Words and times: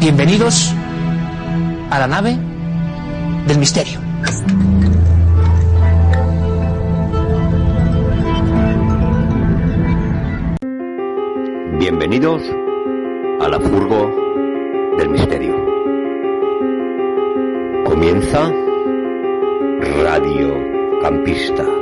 Bienvenidos 0.00 0.74
a 1.90 1.98
la 1.98 2.06
nave 2.06 2.34
del 3.46 3.58
misterio. 3.58 4.00
Bienvenidos 11.78 12.42
a 13.42 13.48
la 13.50 13.60
furgo 13.60 14.96
del 14.96 15.10
misterio. 15.10 15.54
Comienza 17.84 18.50
Radio 20.02 20.54
Campista. 21.02 21.79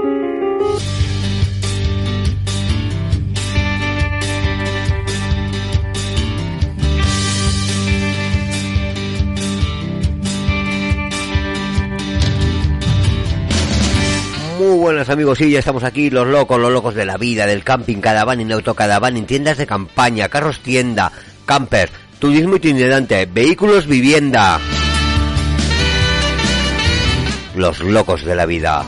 Muy 14.68 14.76
buenas 14.76 15.08
amigos, 15.08 15.38
sí, 15.38 15.50
ya 15.50 15.60
estamos 15.60 15.82
aquí, 15.82 16.10
los 16.10 16.26
locos, 16.26 16.60
los 16.60 16.70
locos 16.70 16.94
de 16.94 17.06
la 17.06 17.16
vida, 17.16 17.46
del 17.46 17.64
camping, 17.64 18.02
cadavaning, 18.02 18.52
autocadavaning, 18.52 19.24
tiendas 19.24 19.56
de 19.56 19.66
campaña, 19.66 20.28
carros 20.28 20.60
tienda, 20.60 21.10
camper, 21.46 21.88
turismo 22.18 22.56
itinerante, 22.56 23.24
vehículos 23.24 23.86
vivienda. 23.86 24.60
Los 27.56 27.80
locos 27.80 28.26
de 28.26 28.36
la 28.36 28.44
vida. 28.44 28.84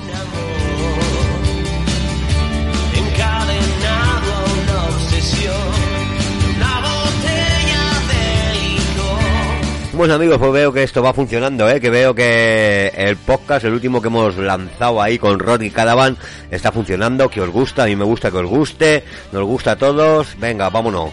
Bueno 10.01 10.15
amigos, 10.15 10.39
pues 10.39 10.53
veo 10.53 10.73
que 10.73 10.83
esto 10.83 11.03
va 11.03 11.12
funcionando, 11.12 11.69
¿eh? 11.69 11.79
que 11.79 11.91
veo 11.91 12.15
que 12.15 12.91
el 12.97 13.19
podcast, 13.19 13.67
el 13.67 13.75
último 13.75 14.01
que 14.01 14.09
hemos 14.09 14.34
lanzado 14.39 15.03
ahí 15.03 15.19
con 15.19 15.39
Rod 15.39 15.61
y 15.61 15.69
Cadavan, 15.69 16.17
está 16.51 16.73
funcionando, 16.73 17.29
que 17.29 17.43
os 17.43 17.51
gusta, 17.51 17.83
a 17.83 17.87
mí 17.87 17.95
me 17.95 18.06
gusta 18.06 18.31
que 18.31 18.39
os 18.39 18.47
guste, 18.47 19.05
nos 19.31 19.45
gusta 19.45 19.73
a 19.73 19.77
todos, 19.77 20.39
venga, 20.39 20.71
vámonos. 20.71 21.11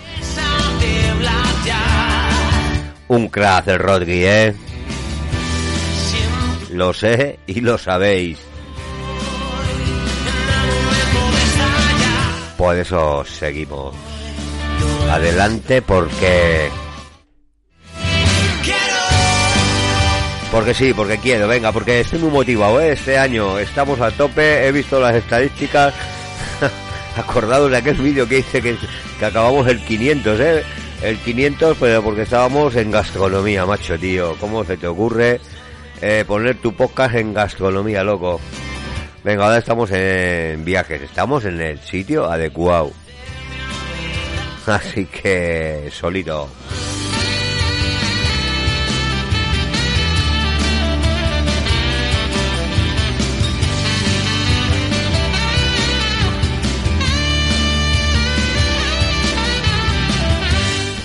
Un 3.10 3.28
crack 3.28 3.68
el 3.68 3.80
Rodri, 3.80 4.24
¿eh? 4.24 4.56
Lo 6.72 6.94
sé 6.94 7.40
y 7.46 7.60
lo 7.60 7.78
sabéis. 7.78 8.40
Por 12.58 12.78
eso 12.78 13.26
seguimos. 13.26 13.94
Adelante 15.12 15.82
porque... 15.82 16.87
Porque 20.52 20.74
sí, 20.74 20.94
porque 20.94 21.18
quiero, 21.18 21.48
venga, 21.48 21.72
porque 21.72 22.00
estoy 22.00 22.20
muy 22.20 22.32
motivado, 22.32 22.80
¿eh? 22.80 22.94
Este 22.94 23.18
año 23.18 23.60
estamos 23.60 24.00
a 24.00 24.12
tope, 24.12 24.66
he 24.66 24.72
visto 24.72 25.00
las 25.00 25.16
estadísticas. 25.16 25.94
Acordados 27.18 27.70
de 27.70 27.78
aquel 27.78 27.98
vídeo 27.98 28.28
que 28.28 28.40
hice 28.40 28.62
que, 28.62 28.78
acabamos 29.26 29.68
el 29.68 29.84
500, 29.84 30.40
¿eh? 30.40 30.64
El 31.02 31.18
500, 31.18 31.78
pero 31.80 32.02
porque 32.02 32.22
estábamos 32.22 32.76
en 32.76 32.92
gastronomía, 32.92 33.66
macho, 33.66 34.00
tío. 34.00 34.36
¿Cómo 34.40 34.64
se 34.64 34.78
te 34.78 34.88
ocurre 34.88 35.42
eh, 36.02 36.24
poner 36.26 36.56
tu 36.58 36.74
podcast 36.74 37.16
en 37.16 37.34
gastronomía, 37.34 38.04
loco? 38.04 38.40
Venga, 39.24 39.46
ahora 39.46 39.58
estamos 39.58 39.92
en 39.92 40.64
viajes, 40.64 41.02
estamos 41.02 41.44
en 41.44 41.60
el 41.60 41.80
sitio 41.80 42.32
adecuado. 42.32 42.94
Así 44.66 45.06
que, 45.06 45.90
solito. 45.92 46.50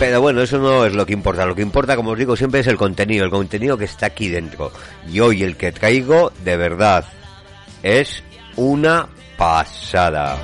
Pero 0.02 0.20
bueno, 0.20 0.42
eso 0.42 0.58
no 0.58 0.84
es 0.84 0.94
lo 0.94 1.06
que 1.06 1.12
importa. 1.12 1.46
Lo 1.46 1.54
que 1.54 1.62
importa, 1.62 1.94
como 1.94 2.10
os 2.10 2.18
digo, 2.18 2.34
siempre 2.34 2.58
es 2.58 2.66
el 2.66 2.76
contenido, 2.76 3.24
el 3.24 3.30
contenido 3.30 3.78
que 3.78 3.84
está 3.84 4.06
aquí 4.06 4.28
dentro. 4.28 4.72
Y 5.08 5.20
hoy 5.20 5.44
el 5.44 5.56
que 5.56 5.70
traigo, 5.70 6.32
de 6.42 6.56
verdad, 6.56 7.04
es 7.84 8.24
una 8.56 9.06
pasada. 9.36 10.36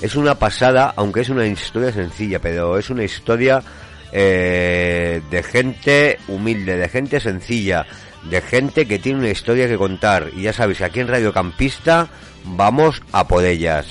Es 0.00 0.14
una 0.14 0.36
pasada, 0.36 0.94
aunque 0.94 1.22
es 1.22 1.30
una 1.30 1.48
historia 1.48 1.90
sencilla, 1.90 2.38
pero 2.38 2.78
es 2.78 2.90
una 2.90 3.02
historia 3.02 3.60
eh, 4.12 5.22
de 5.28 5.42
gente 5.42 6.20
humilde, 6.28 6.76
de 6.76 6.88
gente 6.88 7.18
sencilla, 7.18 7.86
de 8.30 8.40
gente 8.40 8.86
que 8.86 9.00
tiene 9.00 9.18
una 9.18 9.30
historia 9.30 9.66
que 9.66 9.76
contar. 9.76 10.30
Y 10.36 10.42
ya 10.42 10.52
sabéis, 10.52 10.80
aquí 10.80 11.00
en 11.00 11.08
Radio 11.08 11.32
Campista 11.32 12.06
vamos 12.44 13.02
a 13.10 13.26
por 13.26 13.44
ellas. 13.44 13.88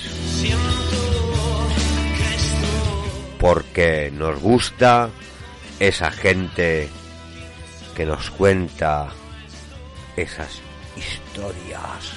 Porque 3.46 4.10
nos 4.12 4.40
gusta 4.40 5.08
esa 5.78 6.10
gente 6.10 6.88
que 7.94 8.04
nos 8.04 8.28
cuenta 8.32 9.06
esas 10.16 10.60
historias. 10.96 12.12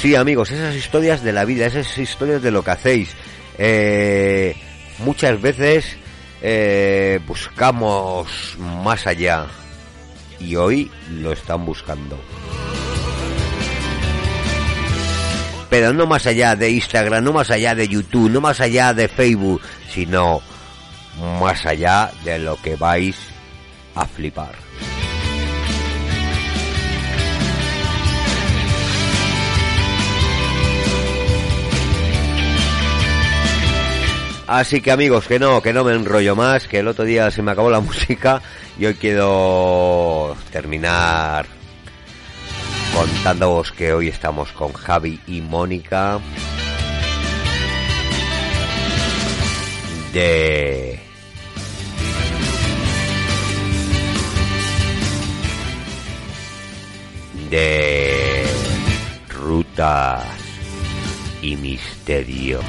Sí, 0.00 0.14
amigos, 0.14 0.50
esas 0.52 0.74
historias 0.74 1.22
de 1.22 1.32
la 1.34 1.44
vida, 1.44 1.66
esas 1.66 1.98
historias 1.98 2.40
de 2.40 2.50
lo 2.50 2.62
que 2.62 2.70
hacéis. 2.70 3.10
Eh, 3.58 4.56
muchas 5.00 5.38
veces 5.38 5.98
eh, 6.40 7.20
buscamos 7.26 8.56
más 8.58 9.06
allá 9.06 9.48
y 10.40 10.56
hoy 10.56 10.90
lo 11.10 11.30
están 11.30 11.66
buscando. 11.66 12.18
Pero 15.74 15.92
no 15.92 16.06
más 16.06 16.24
allá 16.28 16.54
de 16.54 16.70
Instagram, 16.70 17.24
no 17.24 17.32
más 17.32 17.50
allá 17.50 17.74
de 17.74 17.88
YouTube, 17.88 18.30
no 18.30 18.40
más 18.40 18.60
allá 18.60 18.94
de 18.94 19.08
Facebook, 19.08 19.60
sino 19.90 20.40
más 21.40 21.66
allá 21.66 22.12
de 22.24 22.38
lo 22.38 22.54
que 22.62 22.76
vais 22.76 23.16
a 23.96 24.06
flipar. 24.06 24.54
Así 34.46 34.80
que 34.80 34.92
amigos, 34.92 35.26
que 35.26 35.40
no, 35.40 35.60
que 35.60 35.72
no 35.72 35.82
me 35.82 35.92
enrollo 35.92 36.36
más, 36.36 36.68
que 36.68 36.78
el 36.78 36.86
otro 36.86 37.04
día 37.04 37.32
se 37.32 37.42
me 37.42 37.50
acabó 37.50 37.68
la 37.68 37.80
música 37.80 38.40
y 38.78 38.86
hoy 38.86 38.94
quiero 38.94 40.36
terminar 40.52 41.63
contándoos 42.94 43.72
que 43.72 43.92
hoy 43.92 44.08
estamos 44.08 44.52
con 44.52 44.72
Javi 44.72 45.20
y 45.26 45.40
Mónica 45.40 46.20
de 50.12 51.00
de 57.50 58.46
rutas 59.28 60.24
y 61.42 61.56
misterio. 61.56 62.60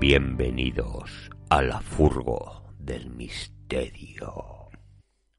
Bienvenidos 0.00 1.30
a 1.48 1.62
la 1.62 1.80
furgo 1.80 2.64
del 2.78 3.10
misterio. 3.10 4.53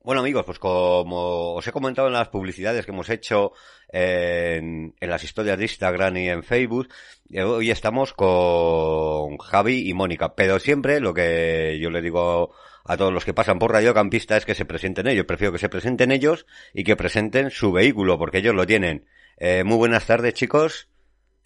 Bueno 0.05 0.21
amigos, 0.21 0.45
pues 0.45 0.59
como 0.59 1.55
os 1.55 1.67
he 1.67 1.71
comentado 1.71 2.07
en 2.07 2.13
las 2.13 2.29
publicidades 2.29 2.85
que 2.85 2.91
hemos 2.91 3.09
hecho 3.09 3.53
en, 3.89 4.93
en 4.99 5.09
las 5.09 5.23
historias 5.23 5.57
de 5.57 5.63
Instagram 5.63 6.15
y 6.17 6.29
en 6.29 6.43
Facebook, 6.43 6.89
eh, 7.31 7.41
hoy 7.41 7.71
estamos 7.71 8.13
con 8.13 9.39
Javi 9.39 9.89
y 9.89 9.95
Mónica, 9.95 10.35
pero 10.35 10.59
siempre 10.59 10.99
lo 10.99 11.11
que 11.15 11.79
yo 11.81 11.89
le 11.89 12.03
digo 12.03 12.53
a 12.83 12.97
todos 12.97 13.11
los 13.11 13.25
que 13.25 13.33
pasan 13.33 13.57
por 13.57 13.71
Radiocampista 13.71 14.37
es 14.37 14.45
que 14.45 14.53
se 14.53 14.65
presenten 14.65 15.07
ellos. 15.07 15.25
Prefiero 15.25 15.51
que 15.51 15.57
se 15.57 15.69
presenten 15.69 16.11
ellos 16.11 16.45
y 16.71 16.83
que 16.83 16.95
presenten 16.95 17.49
su 17.49 17.71
vehículo, 17.71 18.19
porque 18.19 18.37
ellos 18.37 18.53
lo 18.53 18.67
tienen. 18.67 19.07
Eh, 19.37 19.63
muy 19.63 19.77
buenas 19.77 20.05
tardes, 20.05 20.35
chicos. 20.35 20.87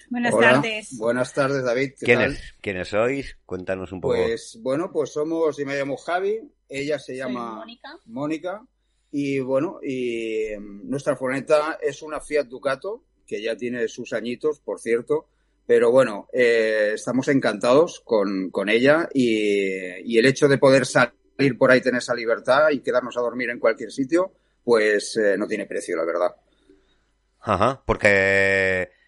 Buenas 0.09 0.33
Hola, 0.33 0.53
tardes. 0.53 0.97
Buenas 0.97 1.33
tardes, 1.33 1.63
David. 1.63 1.91
¿qué 1.99 2.05
¿Quiénes, 2.05 2.39
tal? 2.39 2.61
¿Quiénes 2.61 2.87
sois? 2.87 3.37
Cuéntanos 3.45 3.91
un 3.91 4.01
poco. 4.01 4.15
Pues 4.15 4.57
bueno, 4.61 4.91
pues 4.91 5.11
somos, 5.11 5.57
yo 5.57 5.65
me 5.65 5.77
llamo 5.77 5.97
Javi, 5.97 6.39
ella 6.67 6.97
se 6.97 7.15
llama 7.15 7.57
Mónica. 7.57 7.99
Mónica 8.05 8.65
y 9.11 9.39
bueno, 9.39 9.79
y 9.83 10.45
em, 10.47 10.81
nuestra 10.89 11.15
furgoneta 11.15 11.77
es 11.81 12.01
una 12.01 12.19
Fiat 12.19 12.47
Ducato 12.47 13.03
que 13.25 13.41
ya 13.41 13.55
tiene 13.55 13.87
sus 13.87 14.13
añitos, 14.13 14.59
por 14.59 14.79
cierto, 14.79 15.27
pero 15.67 15.91
bueno, 15.91 16.27
eh, 16.33 16.93
estamos 16.95 17.27
encantados 17.27 17.99
con, 17.99 18.49
con 18.49 18.69
ella 18.69 19.07
y, 19.13 20.11
y 20.11 20.17
el 20.17 20.25
hecho 20.25 20.47
de 20.47 20.57
poder 20.57 20.87
salir 20.87 21.55
por 21.57 21.69
ahí, 21.69 21.81
tener 21.81 21.99
esa 21.99 22.15
libertad 22.15 22.69
y 22.71 22.79
quedarnos 22.79 23.15
a 23.17 23.21
dormir 23.21 23.51
en 23.51 23.59
cualquier 23.59 23.91
sitio, 23.91 24.33
pues 24.63 25.15
eh, 25.17 25.37
no 25.37 25.47
tiene 25.47 25.67
precio, 25.67 25.95
la 25.95 26.05
verdad. 26.05 26.35
Ajá, 27.41 27.83
porque... 27.85 28.98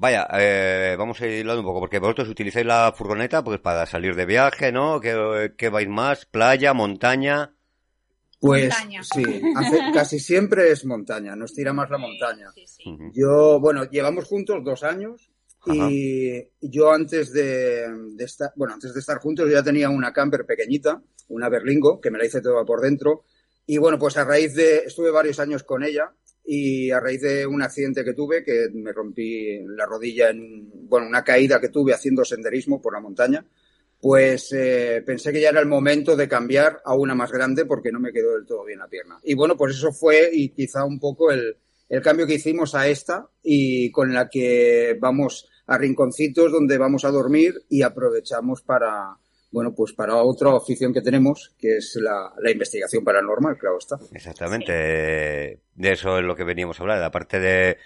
Vaya, 0.00 0.26
eh, 0.32 0.96
vamos 0.98 1.20
a 1.20 1.26
ir 1.26 1.40
hablando 1.42 1.60
un 1.60 1.66
poco, 1.66 1.80
porque 1.80 1.98
vosotros 1.98 2.30
utilizáis 2.30 2.64
la 2.64 2.90
furgoneta 2.96 3.44
pues 3.44 3.60
para 3.60 3.84
salir 3.84 4.14
de 4.16 4.24
viaje, 4.24 4.72
¿no? 4.72 4.98
¿Qué, 4.98 5.52
qué 5.58 5.68
vais 5.68 5.88
más? 5.90 6.24
¿Playa, 6.24 6.72
montaña? 6.72 7.54
Pues 8.40 8.70
Montaña. 8.70 9.02
sí, 9.02 9.22
hace- 9.54 9.92
casi 9.92 10.18
siempre 10.18 10.70
es 10.70 10.86
montaña, 10.86 11.36
nos 11.36 11.52
tira 11.52 11.74
más 11.74 11.90
la 11.90 11.98
montaña. 11.98 12.46
Sí. 12.54 12.96
Yo, 13.12 13.60
bueno, 13.60 13.84
llevamos 13.90 14.24
juntos 14.24 14.64
dos 14.64 14.82
años 14.84 15.30
Ajá. 15.60 15.74
y 15.90 16.48
yo 16.62 16.90
antes 16.90 17.30
de, 17.34 17.86
de 18.16 18.24
estar, 18.24 18.52
bueno, 18.56 18.72
antes 18.72 18.94
de 18.94 19.00
estar 19.00 19.18
juntos 19.18 19.46
yo 19.46 19.52
ya 19.52 19.62
tenía 19.62 19.90
una 19.90 20.14
camper 20.14 20.46
pequeñita, 20.46 21.02
una 21.28 21.50
Berlingo, 21.50 22.00
que 22.00 22.10
me 22.10 22.16
la 22.16 22.24
hice 22.24 22.40
toda 22.40 22.64
por 22.64 22.80
dentro. 22.80 23.24
Y 23.66 23.76
bueno, 23.76 23.98
pues 23.98 24.16
a 24.16 24.24
raíz 24.24 24.54
de, 24.54 24.76
estuve 24.86 25.10
varios 25.10 25.38
años 25.38 25.62
con 25.62 25.84
ella 25.84 26.10
y 26.44 26.90
a 26.90 27.00
raíz 27.00 27.20
de 27.20 27.46
un 27.46 27.62
accidente 27.62 28.04
que 28.04 28.14
tuve, 28.14 28.42
que 28.42 28.68
me 28.72 28.92
rompí 28.92 29.60
la 29.76 29.86
rodilla 29.86 30.30
en, 30.30 30.68
bueno, 30.88 31.06
una 31.06 31.24
caída 31.24 31.60
que 31.60 31.68
tuve 31.68 31.94
haciendo 31.94 32.24
senderismo 32.24 32.80
por 32.80 32.92
la 32.92 33.00
montaña, 33.00 33.44
pues 34.00 34.52
eh, 34.52 35.02
pensé 35.04 35.32
que 35.32 35.40
ya 35.40 35.50
era 35.50 35.60
el 35.60 35.66
momento 35.66 36.16
de 36.16 36.28
cambiar 36.28 36.80
a 36.84 36.94
una 36.94 37.14
más 37.14 37.30
grande 37.30 37.66
porque 37.66 37.92
no 37.92 38.00
me 38.00 38.12
quedó 38.12 38.34
del 38.34 38.46
todo 38.46 38.64
bien 38.64 38.78
la 38.78 38.88
pierna. 38.88 39.20
Y 39.22 39.34
bueno, 39.34 39.56
pues 39.56 39.76
eso 39.76 39.92
fue 39.92 40.30
y 40.32 40.48
quizá 40.50 40.84
un 40.84 40.98
poco 40.98 41.30
el, 41.30 41.56
el 41.88 42.02
cambio 42.02 42.26
que 42.26 42.34
hicimos 42.34 42.74
a 42.74 42.88
esta 42.88 43.28
y 43.42 43.90
con 43.90 44.14
la 44.14 44.28
que 44.28 44.96
vamos 44.98 45.48
a 45.66 45.76
rinconcitos 45.76 46.50
donde 46.50 46.78
vamos 46.78 47.04
a 47.04 47.10
dormir 47.10 47.54
y 47.68 47.82
aprovechamos 47.82 48.62
para, 48.62 49.18
bueno, 49.52 49.74
pues 49.74 49.92
para 49.92 50.16
otra 50.16 50.56
afición 50.56 50.92
que 50.92 51.00
tenemos, 51.02 51.54
que 51.58 51.76
es 51.78 51.96
la, 52.00 52.32
la 52.40 52.50
investigación 52.50 53.04
paranormal, 53.04 53.56
claro 53.58 53.78
está. 53.78 53.96
Exactamente. 54.12 55.60
De 55.74 55.92
eso 55.92 56.18
es 56.18 56.24
lo 56.24 56.36
que 56.36 56.44
veníamos 56.44 56.78
a 56.78 56.82
hablar. 56.82 57.02
Aparte 57.02 57.40
de, 57.40 57.78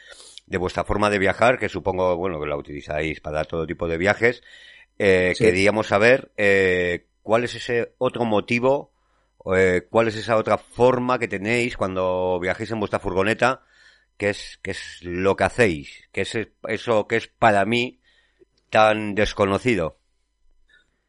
de 0.46 0.58
vuestra 0.58 0.84
forma 0.84 1.10
de 1.10 1.18
viajar, 1.18 1.58
que 1.58 1.68
supongo, 1.68 2.16
bueno, 2.16 2.40
que 2.40 2.46
la 2.46 2.56
utilizáis 2.56 3.20
para 3.20 3.44
todo 3.44 3.66
tipo 3.66 3.88
de 3.88 3.98
viajes, 3.98 4.42
eh, 4.98 5.32
Sí. 5.34 5.44
queríamos 5.44 5.86
saber 5.88 6.30
eh, 6.36 7.06
cuál 7.22 7.44
es 7.44 7.54
ese 7.54 7.94
otro 7.98 8.24
motivo, 8.24 8.92
eh, 9.56 9.86
cuál 9.90 10.08
es 10.08 10.16
esa 10.16 10.36
otra 10.36 10.58
forma 10.58 11.18
que 11.18 11.28
tenéis 11.28 11.76
cuando 11.76 12.38
viajáis 12.40 12.70
en 12.70 12.78
vuestra 12.80 12.98
furgoneta, 13.00 13.62
que 14.16 14.30
es, 14.30 14.58
que 14.62 14.70
es 14.72 15.00
lo 15.02 15.34
que 15.34 15.44
hacéis, 15.44 16.08
que 16.12 16.20
es 16.20 16.36
eso 16.68 17.06
que 17.08 17.16
es 17.16 17.26
para 17.28 17.64
mí 17.64 18.00
tan 18.70 19.14
desconocido. 19.14 19.98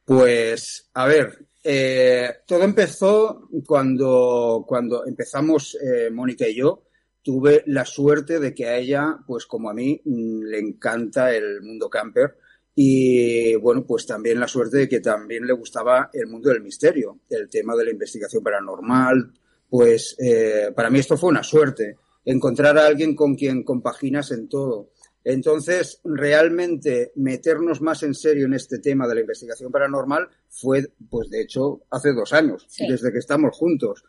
Pues, 0.06 0.90
a 0.94 1.08
ver, 1.08 1.48
eh, 1.64 2.30
todo 2.46 2.62
empezó 2.64 3.50
cuando, 3.66 4.64
cuando 4.68 5.04
empezamos 5.04 5.76
eh, 5.82 6.12
Mónica 6.12 6.48
y 6.48 6.56
yo. 6.56 6.84
Tuve 7.24 7.64
la 7.66 7.86
suerte 7.86 8.40
de 8.40 8.54
que 8.54 8.68
a 8.68 8.78
ella, 8.78 9.18
pues 9.26 9.48
como 9.48 9.72
a 9.72 9.74
mí, 9.74 10.00
mm, 10.06 10.44
le 10.44 10.60
encanta 10.60 11.36
el 11.36 11.64
mundo 11.64 11.90
camper. 11.90 12.38
Y 12.76 13.56
bueno, 13.56 13.84
pues 13.84 14.06
también 14.06 14.40
la 14.40 14.48
suerte 14.48 14.78
de 14.78 14.90
que 14.90 15.00
también 15.00 15.48
le 15.48 15.54
gustaba 15.54 16.12
el 16.14 16.28
mundo 16.28 16.50
del 16.50 16.62
misterio, 16.62 17.22
el 17.30 17.50
tema 17.50 17.76
de 17.76 17.86
la 17.86 17.92
investigación 17.92 18.44
paranormal. 18.44 19.34
Pues 19.68 20.16
eh, 20.20 20.72
para 20.76 20.92
mí 20.92 21.00
esto 21.00 21.18
fue 21.18 21.30
una 21.30 21.42
suerte, 21.42 21.98
encontrar 22.26 22.78
a 22.78 22.86
alguien 22.86 23.16
con 23.16 23.34
quien 23.36 23.64
compaginas 23.64 24.30
en 24.30 24.48
todo. 24.48 24.92
Entonces, 25.28 26.00
realmente 26.04 27.12
meternos 27.16 27.82
más 27.82 28.04
en 28.04 28.14
serio 28.14 28.46
en 28.46 28.54
este 28.54 28.78
tema 28.78 29.08
de 29.08 29.16
la 29.16 29.22
investigación 29.22 29.72
paranormal 29.72 30.30
fue, 30.48 30.86
pues 31.10 31.30
de 31.32 31.42
hecho, 31.42 31.82
hace 31.90 32.14
dos 32.14 32.32
años, 32.32 32.66
Sí. 32.70 32.86
desde 32.88 33.12
que 33.12 33.18
estamos 33.18 33.58
juntos. 33.58 34.04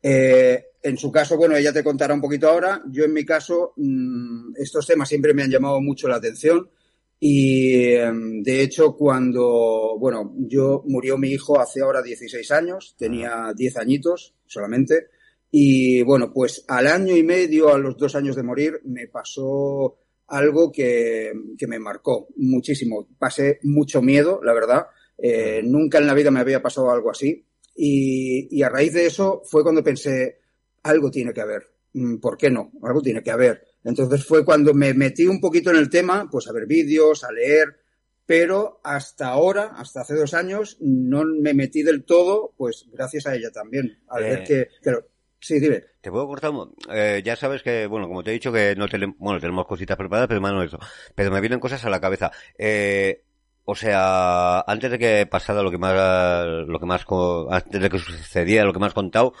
Eh, 0.00 0.64
en 0.82 0.96
su 0.96 1.10
caso, 1.10 1.36
bueno, 1.36 1.56
ella 1.56 1.72
te 1.72 1.82
contará 1.82 2.14
un 2.14 2.20
poquito 2.20 2.48
ahora. 2.48 2.82
Yo, 2.88 3.04
en 3.04 3.12
mi 3.12 3.24
caso, 3.24 3.72
mm, 3.76 4.52
estos 4.56 4.86
temas 4.86 5.08
siempre 5.08 5.34
me 5.34 5.42
han 5.42 5.50
llamado 5.50 5.80
mucho 5.80 6.06
la 6.08 6.16
atención. 6.16 6.70
Y 7.18 7.84
em, 7.96 8.40
de 8.42 8.62
hecho, 8.62 8.96
cuando, 8.96 9.96
bueno, 9.98 10.32
yo 10.38 10.84
murió 10.86 11.18
mi 11.18 11.30
hijo 11.32 11.60
hace 11.60 11.82
ahora 11.82 12.00
16 12.00 12.50
años, 12.52 12.94
tenía 12.96 13.52
10 13.54 13.76
añitos 13.76 14.34
solamente. 14.46 15.08
Y 15.50 16.02
bueno, 16.02 16.32
pues 16.32 16.64
al 16.68 16.86
año 16.86 17.14
y 17.16 17.24
medio, 17.24 17.74
a 17.74 17.78
los 17.78 17.96
dos 17.98 18.14
años 18.14 18.36
de 18.36 18.42
morir, 18.44 18.80
me 18.84 19.08
pasó 19.08 19.98
algo 20.30 20.72
que, 20.72 21.32
que 21.58 21.66
me 21.66 21.78
marcó 21.78 22.28
muchísimo. 22.36 23.08
Pasé 23.18 23.58
mucho 23.62 24.00
miedo, 24.00 24.40
la 24.42 24.54
verdad. 24.54 24.86
Eh, 25.18 25.60
nunca 25.64 25.98
en 25.98 26.06
la 26.06 26.14
vida 26.14 26.30
me 26.30 26.40
había 26.40 26.62
pasado 26.62 26.90
algo 26.90 27.10
así. 27.10 27.44
Y, 27.74 28.48
y 28.50 28.62
a 28.62 28.68
raíz 28.68 28.94
de 28.94 29.06
eso 29.06 29.42
fue 29.44 29.62
cuando 29.62 29.82
pensé, 29.84 30.38
algo 30.82 31.10
tiene 31.10 31.32
que 31.32 31.40
haber. 31.40 31.62
Mm, 31.92 32.18
¿Por 32.18 32.36
qué 32.36 32.50
no? 32.50 32.72
Algo 32.82 33.02
tiene 33.02 33.22
que 33.22 33.30
haber. 33.30 33.62
Entonces 33.84 34.24
fue 34.24 34.44
cuando 34.44 34.72
me 34.72 34.94
metí 34.94 35.26
un 35.26 35.40
poquito 35.40 35.70
en 35.70 35.76
el 35.76 35.90
tema, 35.90 36.28
pues 36.30 36.46
a 36.48 36.52
ver 36.52 36.66
vídeos, 36.66 37.24
a 37.24 37.32
leer, 37.32 37.76
pero 38.26 38.80
hasta 38.84 39.28
ahora, 39.28 39.72
hasta 39.76 40.02
hace 40.02 40.14
dos 40.14 40.34
años, 40.34 40.76
no 40.80 41.24
me 41.24 41.54
metí 41.54 41.82
del 41.82 42.04
todo, 42.04 42.54
pues 42.56 42.86
gracias 42.92 43.26
a 43.26 43.34
ella 43.34 43.50
también, 43.50 43.98
al 44.08 44.24
Eh. 44.24 44.28
ver 44.28 44.44
que, 44.44 44.68
sí, 45.40 45.58
dime. 45.60 45.82
Te 46.00 46.10
puedo 46.10 46.26
cortar, 46.26 46.50
un- 46.50 46.74
eh, 46.92 47.22
ya 47.24 47.36
sabes 47.36 47.62
que, 47.62 47.86
bueno, 47.86 48.08
como 48.08 48.22
te 48.22 48.30
he 48.30 48.34
dicho 48.34 48.52
que 48.52 48.74
no 48.76 48.88
tenemos, 48.88 49.16
bueno, 49.18 49.40
tenemos 49.40 49.66
cositas 49.66 49.96
preparadas, 49.96 50.28
pero 50.28 50.40
más 50.40 50.52
no 50.52 50.62
eso. 50.62 50.78
Pero 51.14 51.30
me 51.30 51.40
vienen 51.40 51.60
cosas 51.60 51.84
a 51.84 51.90
la 51.90 52.00
cabeza. 52.00 52.30
Eh, 52.58 53.22
o 53.64 53.74
sea, 53.74 54.60
antes 54.60 54.90
de 54.90 54.98
que 54.98 55.26
pasara 55.26 55.62
lo 55.62 55.70
que 55.70 55.78
más, 55.78 56.44
lo 56.66 56.78
que 56.78 56.86
más, 56.86 57.04
antes 57.50 57.80
de 57.80 57.90
que 57.90 57.98
sucediera 57.98 58.64
lo 58.64 58.72
que 58.72 58.78
me 58.80 58.86
has 58.86 58.94
contado, 58.94 59.34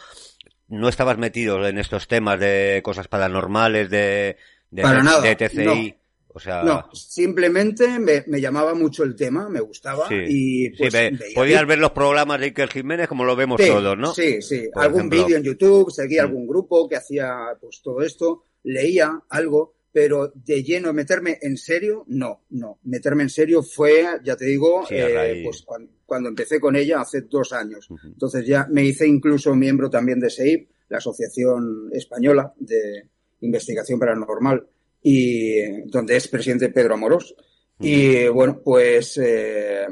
no 0.68 0.88
estabas 0.88 1.18
metido 1.18 1.66
en 1.66 1.78
estos 1.78 2.06
temas 2.08 2.38
de 2.38 2.80
cosas 2.84 3.08
paranormales, 3.08 3.90
de, 3.90 4.36
de, 4.70 4.82
Para 4.82 5.02
nada, 5.02 5.20
de 5.20 5.36
TCI. 5.36 5.96
O 6.32 6.38
sea, 6.38 6.62
No, 6.62 6.88
simplemente 6.92 7.98
me, 7.98 8.24
me 8.28 8.40
llamaba 8.40 8.74
mucho 8.74 9.02
el 9.02 9.16
tema, 9.16 9.48
me 9.48 9.60
gustaba 9.60 10.08
sí, 10.08 10.14
y 10.28 10.70
pues 10.70 10.94
podías 11.34 11.66
ver 11.66 11.78
los 11.78 11.90
programas 11.90 12.38
de 12.40 12.46
Iker 12.46 12.68
Jiménez 12.70 13.08
como 13.08 13.24
lo 13.24 13.34
vemos 13.36 13.60
Sí, 13.60 13.68
todos, 13.68 13.98
¿no? 13.98 14.14
Sí, 14.14 14.40
sí. 14.40 14.68
Por 14.72 14.82
algún 14.84 15.08
vídeo 15.08 15.36
en 15.36 15.42
YouTube, 15.42 15.90
seguía 15.90 16.22
Mm. 16.22 16.26
algún 16.28 16.46
grupo 16.46 16.88
que 16.88 16.96
hacía 16.96 17.36
pues 17.60 17.80
todo 17.82 18.00
esto, 18.02 18.44
leía 18.62 19.20
algo, 19.28 19.74
pero 19.92 20.32
de 20.34 20.62
lleno 20.62 20.92
meterme 20.92 21.38
en 21.42 21.56
serio, 21.56 22.04
no, 22.06 22.42
no. 22.50 22.78
Meterme 22.84 23.24
en 23.24 23.30
serio 23.30 23.62
fue, 23.62 24.04
ya 24.22 24.36
te 24.36 24.44
digo, 24.44 24.84
eh, 24.88 25.42
pues 25.44 25.62
cuan- 25.62 25.90
cuando, 26.06 26.28
empecé 26.28 26.60
con 26.60 26.76
ella 26.76 27.00
hace 27.00 27.22
dos 27.22 27.52
años. 27.52 27.88
Entonces 28.04 28.46
ya 28.46 28.66
me 28.70 28.84
hice 28.84 29.06
incluso 29.06 29.54
miembro 29.56 29.90
también 29.90 30.20
de 30.20 30.30
SEIP, 30.30 30.68
la 30.90 30.98
Asociación 30.98 31.90
Española 31.92 32.52
de 32.58 33.06
Investigación 33.40 33.98
Paranormal, 33.98 34.64
y 35.02 35.82
donde 35.90 36.16
es 36.16 36.28
presidente 36.28 36.68
Pedro 36.70 36.94
Amorós. 36.94 37.34
Y 37.82 38.28
bueno, 38.28 38.60
pues 38.62 39.16
eh, 39.16 39.86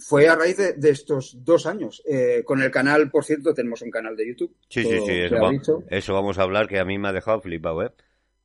fue 0.00 0.26
a 0.26 0.34
raíz 0.36 0.56
de, 0.56 0.72
de 0.72 0.88
estos 0.90 1.36
dos 1.44 1.66
años. 1.66 2.02
Eh, 2.08 2.42
con 2.46 2.62
el 2.62 2.70
canal, 2.70 3.10
por 3.10 3.24
cierto, 3.26 3.52
tenemos 3.52 3.82
un 3.82 3.90
canal 3.90 4.16
de 4.16 4.26
YouTube. 4.28 4.56
Sí, 4.70 4.82
sí, 4.82 4.98
sí, 5.04 5.12
eso, 5.12 5.36
va- 5.36 5.50
dicho. 5.50 5.82
eso 5.90 6.14
vamos 6.14 6.38
a 6.38 6.42
hablar, 6.44 6.66
que 6.66 6.78
a 6.78 6.86
mí 6.86 6.96
me 6.98 7.08
ha 7.08 7.12
dejado 7.12 7.42
flipado, 7.42 7.82
¿eh? 7.84 7.90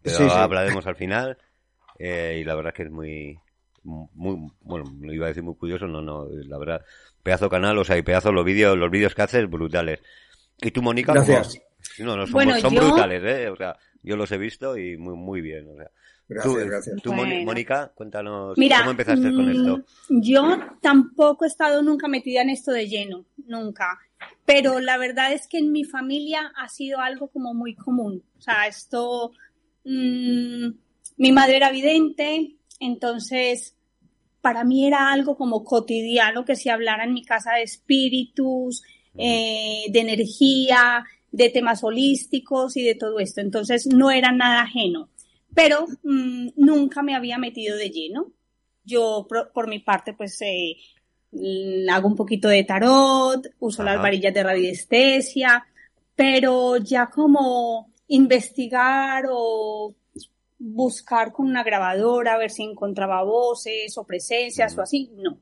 Pero 0.01 0.17
Sí, 0.17 0.23
sí. 0.23 0.29
hablaremos 0.33 0.85
al 0.87 0.95
final. 0.97 1.37
eh, 1.99 2.39
y 2.41 2.43
la 2.43 2.55
verdad 2.55 2.73
es 2.73 2.77
que 2.77 2.83
es 2.83 2.91
muy, 2.91 3.37
muy, 3.83 4.51
bueno, 4.61 4.91
lo 5.01 5.13
iba 5.13 5.25
a 5.25 5.29
decir 5.29 5.43
muy 5.43 5.55
curioso, 5.55 5.87
no, 5.87 6.01
no, 6.01 6.27
la 6.29 6.57
verdad, 6.57 6.83
pedazo 7.23 7.47
canal, 7.49 7.77
o 7.77 7.83
sea, 7.85 7.97
y 7.97 8.01
pedazo 8.01 8.31
los 8.33 8.43
vídeos, 8.43 8.77
los 8.77 8.91
vídeos 8.91 9.13
que 9.15 9.21
haces, 9.21 9.49
brutales. 9.49 9.99
¿Y 10.61 10.71
tú, 10.71 10.81
Mónica? 10.81 11.13
Gracias. 11.13 11.59
No, 11.99 12.17
no, 12.17 12.25
son, 12.25 12.33
Bueno, 12.33 12.59
son 12.59 12.73
yo- 12.73 12.81
brutales, 12.87 13.23
¿eh? 13.23 13.47
O 13.49 13.55
sea, 13.55 13.77
yo 14.03 14.17
los 14.17 14.29
he 14.33 14.37
visto 14.37 14.77
y 14.77 14.97
muy, 14.97 15.15
muy 15.15 15.39
bien, 15.41 15.69
o 15.69 15.77
sea. 15.77 15.89
Gracias, 16.33 16.53
tú, 16.53 16.59
gracias. 16.65 17.01
tú, 17.01 17.11
Moni- 17.13 17.31
Bueno. 17.31 17.45
Mónica, 17.45 17.91
cuéntanos, 17.93 18.57
Mira, 18.57 18.77
¿cómo 18.79 18.91
empezaste 18.91 19.33
con 19.33 19.45
mm, 19.45 19.49
esto? 19.49 19.83
Yo 20.09 20.57
tampoco 20.81 21.45
he 21.45 21.47
estado 21.47 21.81
nunca 21.81 22.07
metida 22.07 22.41
en 22.41 22.49
esto 22.49 22.71
de 22.71 22.87
lleno, 22.87 23.25
nunca. 23.47 23.99
Pero 24.45 24.79
la 24.79 24.97
verdad 24.97 25.33
es 25.33 25.47
que 25.47 25.57
en 25.57 25.71
mi 25.71 25.83
familia 25.83 26.51
ha 26.55 26.67
sido 26.69 26.99
algo 26.99 27.27
como 27.27 27.53
muy 27.53 27.75
común. 27.75 28.23
O 28.37 28.41
sea, 28.41 28.67
esto, 28.67 29.31
mm, 29.83 30.67
mi 31.17 31.31
madre 31.31 31.57
era 31.57 31.71
vidente, 31.71 32.55
entonces 32.79 33.75
para 34.41 34.63
mí 34.63 34.87
era 34.87 35.11
algo 35.11 35.37
como 35.37 35.63
cotidiano 35.63 36.45
que 36.45 36.55
se 36.55 36.71
hablara 36.71 37.03
en 37.03 37.13
mi 37.13 37.23
casa 37.23 37.53
de 37.53 37.63
espíritus, 37.63 38.83
eh, 39.17 39.83
de 39.89 39.99
energía, 39.99 41.03
de 41.31 41.49
temas 41.49 41.83
holísticos 41.83 42.75
y 42.77 42.83
de 42.83 42.95
todo 42.95 43.19
esto. 43.19 43.39
Entonces 43.41 43.85
no 43.87 44.09
era 44.11 44.31
nada 44.31 44.61
ajeno, 44.63 45.09
pero 45.55 45.85
mm, 46.03 46.49
nunca 46.57 47.01
me 47.03 47.15
había 47.15 47.37
metido 47.37 47.77
de 47.77 47.89
lleno. 47.89 48.31
Yo, 48.83 49.25
por, 49.29 49.51
por 49.51 49.67
mi 49.67 49.79
parte, 49.79 50.13
pues 50.13 50.41
eh, 50.41 50.75
hago 51.89 52.07
un 52.07 52.15
poquito 52.15 52.47
de 52.47 52.63
tarot, 52.63 53.47
uso 53.59 53.83
las 53.83 54.01
varillas 54.01 54.33
de 54.33 54.43
radiestesia, 54.43 55.65
pero 56.15 56.77
ya 56.77 57.07
como 57.07 57.91
investigar 58.07 59.25
o 59.29 59.93
buscar 60.59 61.31
con 61.31 61.47
una 61.47 61.63
grabadora, 61.63 62.33
a 62.33 62.37
ver 62.37 62.51
si 62.51 62.63
encontraba 62.63 63.23
voces 63.23 63.97
o 63.97 64.03
presencias 64.05 64.77
o 64.77 64.81
así, 64.81 65.11
no. 65.15 65.37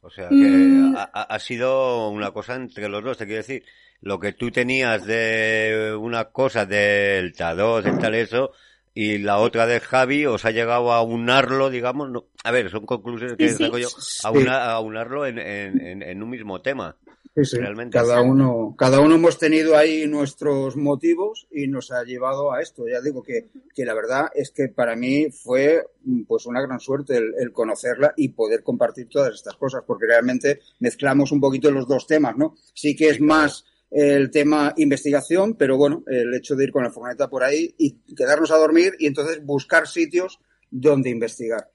O 0.00 0.10
sea 0.10 0.28
que 0.28 0.34
Mm. 0.34 0.96
ha, 0.96 1.02
ha- 1.12 1.22
ha 1.22 1.38
sido 1.38 2.08
una 2.10 2.32
cosa 2.32 2.56
entre 2.56 2.88
los 2.88 3.04
dos, 3.04 3.18
te 3.18 3.24
quiero 3.26 3.38
decir. 3.42 3.64
Lo 4.00 4.18
que 4.18 4.32
tú 4.32 4.50
tenías 4.50 5.06
de 5.06 5.96
una 5.96 6.24
cosa 6.32 6.66
del 6.66 7.32
tarot, 7.34 7.84
del 7.84 7.98
tal 8.00 8.16
eso, 8.16 8.50
y 8.94 9.18
la 9.18 9.38
otra 9.38 9.66
de 9.66 9.80
Javi, 9.80 10.26
os 10.26 10.44
ha 10.44 10.50
llegado 10.50 10.92
a 10.92 11.02
unarlo, 11.02 11.70
digamos, 11.70 12.10
no, 12.10 12.26
a 12.44 12.50
ver, 12.50 12.70
son 12.70 12.84
conclusiones 12.86 13.36
que 13.36 13.48
Sí, 13.48 13.56
sí. 13.56 13.64
saco 13.64 13.78
yo, 13.78 13.88
a, 14.24 14.30
una- 14.30 14.64
a 14.72 14.80
unarlo 14.80 15.26
en, 15.26 15.38
en, 15.38 15.80
en, 15.80 16.02
en 16.02 16.22
un 16.22 16.30
mismo 16.30 16.60
tema. 16.60 16.96
Sí, 17.34 17.46
sí. 17.46 17.56
Realmente. 17.56 17.96
Cada 17.96 18.20
uno, 18.20 18.74
cada 18.76 19.00
uno 19.00 19.14
hemos 19.14 19.38
tenido 19.38 19.74
ahí 19.78 20.06
nuestros 20.06 20.76
motivos 20.76 21.46
y 21.50 21.66
nos 21.66 21.90
ha 21.90 22.04
llevado 22.04 22.52
a 22.52 22.60
esto. 22.60 22.84
Ya 22.86 23.00
digo 23.00 23.22
que, 23.22 23.48
que 23.74 23.86
la 23.86 23.94
verdad 23.94 24.26
es 24.34 24.50
que 24.50 24.68
para 24.68 24.96
mí 24.96 25.30
fue 25.30 25.82
pues 26.28 26.44
una 26.44 26.60
gran 26.60 26.78
suerte 26.78 27.16
el, 27.16 27.32
el 27.38 27.50
conocerla 27.52 28.12
y 28.18 28.28
poder 28.30 28.62
compartir 28.62 29.08
todas 29.08 29.32
estas 29.34 29.56
cosas, 29.56 29.82
porque 29.86 30.04
realmente 30.06 30.60
mezclamos 30.80 31.32
un 31.32 31.40
poquito 31.40 31.70
los 31.70 31.88
dos 31.88 32.06
temas, 32.06 32.36
¿no? 32.36 32.54
Sí 32.74 32.94
que 32.94 33.08
es 33.08 33.18
más 33.18 33.64
el 33.92 34.30
tema 34.30 34.72
investigación, 34.76 35.54
pero 35.54 35.76
bueno, 35.76 36.02
el 36.06 36.34
hecho 36.34 36.56
de 36.56 36.64
ir 36.64 36.72
con 36.72 36.82
la 36.84 36.90
furgoneta 36.90 37.28
por 37.28 37.44
ahí 37.44 37.74
y 37.78 37.98
quedarnos 38.14 38.50
a 38.50 38.56
dormir 38.56 38.94
y 38.98 39.06
entonces 39.06 39.44
buscar 39.44 39.86
sitios 39.86 40.40
donde 40.70 41.10
investigar. 41.10 41.70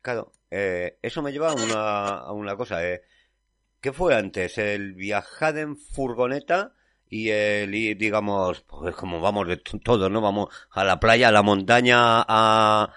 Claro, 0.00 0.32
eh, 0.50 0.98
eso 1.02 1.22
me 1.22 1.32
lleva 1.32 1.50
a 1.50 1.54
una, 1.54 2.08
a 2.18 2.32
una 2.32 2.56
cosa. 2.56 2.86
Eh. 2.88 3.02
¿Qué 3.80 3.92
fue 3.92 4.14
antes? 4.14 4.58
¿El 4.58 4.94
viajar 4.94 5.58
en 5.58 5.76
furgoneta 5.76 6.74
y 7.08 7.30
el 7.30 7.74
ir, 7.74 7.96
digamos, 7.98 8.62
pues 8.62 8.94
como 8.94 9.20
vamos 9.20 9.48
de 9.48 9.58
t- 9.58 9.78
todos, 9.80 10.10
¿no? 10.10 10.20
Vamos 10.20 10.48
a 10.70 10.84
la 10.84 11.00
playa, 11.00 11.28
a 11.28 11.32
la 11.32 11.42
montaña, 11.42 12.22
a, 12.22 12.92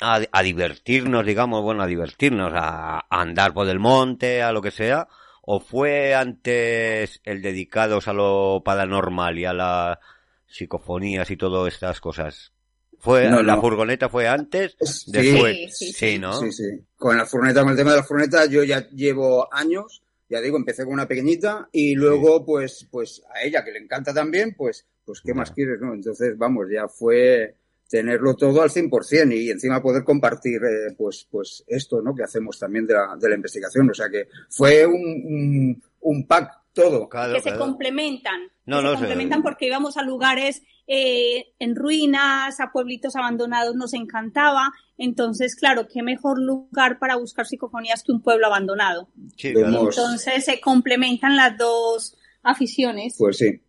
a, 0.00 0.20
a 0.32 0.42
divertirnos, 0.42 1.26
digamos, 1.26 1.62
bueno, 1.62 1.82
a 1.82 1.86
divertirnos, 1.86 2.52
a, 2.54 2.98
a 3.00 3.20
andar 3.22 3.52
por 3.54 3.68
el 3.68 3.78
monte, 3.78 4.42
a 4.42 4.52
lo 4.52 4.62
que 4.62 4.70
sea? 4.70 5.08
¿O 5.50 5.60
fue 5.60 6.14
antes 6.14 7.22
el 7.24 7.40
dedicados 7.40 8.06
a 8.06 8.12
lo 8.12 8.60
paranormal 8.62 9.38
y 9.38 9.46
a 9.46 9.54
las 9.54 9.98
psicofonías 10.46 11.30
y 11.30 11.38
todas 11.38 11.72
estas 11.72 12.02
cosas? 12.02 12.52
¿Fue, 12.98 13.30
No, 13.30 13.42
la 13.42 13.54
no. 13.54 13.62
furgoneta 13.62 14.10
fue 14.10 14.28
antes? 14.28 14.76
Sí. 14.78 15.10
Después. 15.10 15.78
Sí, 15.78 15.92
sí. 15.92 16.18
¿no? 16.18 16.38
Sí, 16.38 16.52
sí. 16.52 16.64
Con 16.98 17.16
la 17.16 17.24
furgoneta, 17.24 17.62
con 17.62 17.70
el 17.70 17.76
tema 17.78 17.92
de 17.92 17.96
la 17.96 18.02
furgoneta, 18.02 18.44
yo 18.44 18.62
ya 18.62 18.86
llevo 18.90 19.48
años, 19.50 20.02
ya 20.28 20.42
digo, 20.42 20.58
empecé 20.58 20.84
con 20.84 20.92
una 20.92 21.08
pequeñita 21.08 21.66
y 21.72 21.94
luego, 21.94 22.44
pues, 22.44 22.86
pues 22.90 23.22
a 23.34 23.42
ella 23.42 23.64
que 23.64 23.72
le 23.72 23.78
encanta 23.78 24.12
también, 24.12 24.54
pues, 24.54 24.84
pues 25.02 25.22
qué 25.22 25.32
más 25.32 25.50
quieres, 25.52 25.80
¿no? 25.80 25.94
Entonces, 25.94 26.36
vamos, 26.36 26.66
ya 26.70 26.88
fue 26.88 27.54
tenerlo 27.88 28.34
todo 28.34 28.62
al 28.62 28.70
100% 28.70 29.34
y 29.36 29.50
encima 29.50 29.82
poder 29.82 30.04
compartir, 30.04 30.60
eh, 30.62 30.94
pues, 30.96 31.26
pues 31.30 31.64
esto, 31.66 32.02
¿no? 32.02 32.14
Que 32.14 32.24
hacemos 32.24 32.58
también 32.58 32.86
de 32.86 32.94
la, 32.94 33.16
de 33.18 33.28
la 33.28 33.34
investigación. 33.34 33.90
O 33.90 33.94
sea 33.94 34.08
que 34.10 34.28
fue 34.50 34.86
un, 34.86 34.94
un, 34.94 35.82
un 36.00 36.26
pack 36.26 36.58
todo. 36.72 37.08
Claro, 37.08 37.34
que 37.34 37.40
se 37.40 37.56
complementan. 37.56 38.42
No, 38.66 38.78
que 38.78 38.82
no, 38.82 38.90
se 38.90 38.96
complementan 38.98 39.42
porque 39.42 39.66
íbamos 39.66 39.96
a 39.96 40.02
lugares 40.02 40.62
eh, 40.86 41.54
en 41.58 41.74
ruinas, 41.74 42.60
a 42.60 42.70
pueblitos 42.72 43.16
abandonados, 43.16 43.74
nos 43.74 43.94
encantaba. 43.94 44.72
Entonces, 44.98 45.56
claro, 45.56 45.88
qué 45.92 46.02
mejor 46.02 46.38
lugar 46.40 46.98
para 46.98 47.16
buscar 47.16 47.46
psicofonías 47.46 48.02
que 48.04 48.12
un 48.12 48.20
pueblo 48.20 48.46
abandonado. 48.46 49.08
Sí, 49.36 49.52
claro. 49.54 49.88
Entonces 49.88 50.44
se 50.44 50.60
complementan 50.60 51.36
las 51.36 51.56
dos 51.56 52.17
aficiones. 52.48 53.14
Pues 53.18 53.36
sí, 53.38 53.60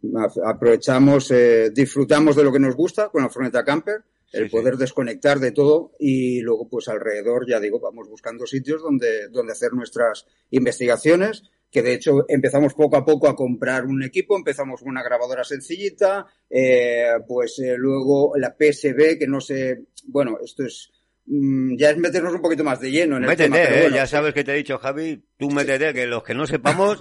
aprovechamos, 0.46 1.32
eh, 1.32 1.70
disfrutamos 1.72 2.36
de 2.36 2.44
lo 2.44 2.52
que 2.52 2.60
nos 2.60 2.76
gusta 2.76 3.10
con 3.10 3.24
la 3.24 3.30
furgoneta 3.30 3.64
camper, 3.64 4.04
el 4.32 4.44
Sí, 4.44 4.50
sí. 4.50 4.56
poder 4.56 4.78
desconectar 4.78 5.40
de 5.40 5.52
todo 5.52 5.92
y 6.00 6.42
luego 6.42 6.70
pues 6.70 6.88
alrededor, 6.88 7.48
ya 7.50 7.60
digo, 7.60 7.80
vamos 7.80 8.08
buscando 8.08 8.46
sitios 8.46 8.82
donde, 8.82 9.28
donde 9.30 9.54
hacer 9.54 9.74
nuestras 9.74 10.26
investigaciones, 10.52 11.44
que 11.72 11.82
de 11.82 11.94
hecho 11.94 12.26
empezamos 12.28 12.74
poco 12.74 12.96
a 12.98 13.06
poco 13.06 13.28
a 13.28 13.36
comprar 13.36 13.86
un 13.86 14.04
equipo, 14.04 14.36
empezamos 14.38 14.82
con 14.82 14.90
una 14.90 15.04
grabadora 15.04 15.44
sencillita, 15.44 16.26
eh, 16.50 17.10
pues 17.28 17.60
eh, 17.60 17.76
luego 17.78 18.34
la 18.38 18.56
PSB, 18.58 19.18
que 19.20 19.28
no 19.28 19.42
sé, 19.42 19.86
bueno, 20.06 20.38
esto 20.44 20.64
es, 20.64 20.92
ya 21.78 21.92
es 21.92 21.98
meternos 21.98 22.34
un 22.34 22.42
poquito 22.42 22.64
más 22.64 22.80
de 22.80 22.90
lleno 22.90 23.18
en 23.18 23.24
el 23.24 23.30
Métete, 23.30 23.44
tema, 23.52 23.58
pero 23.64 23.76
eh, 23.76 23.82
bueno, 23.82 23.96
ya 23.98 24.08
sabes 24.08 24.34
que 24.34 24.44
te 24.44 24.52
he 24.52 24.56
dicho, 24.58 24.80
Javi, 24.80 25.24
tú 25.38 25.52
métete, 25.52 25.94
que 25.94 26.08
los 26.08 26.24
que 26.24 26.34
no 26.34 26.48
sepamos, 26.48 27.00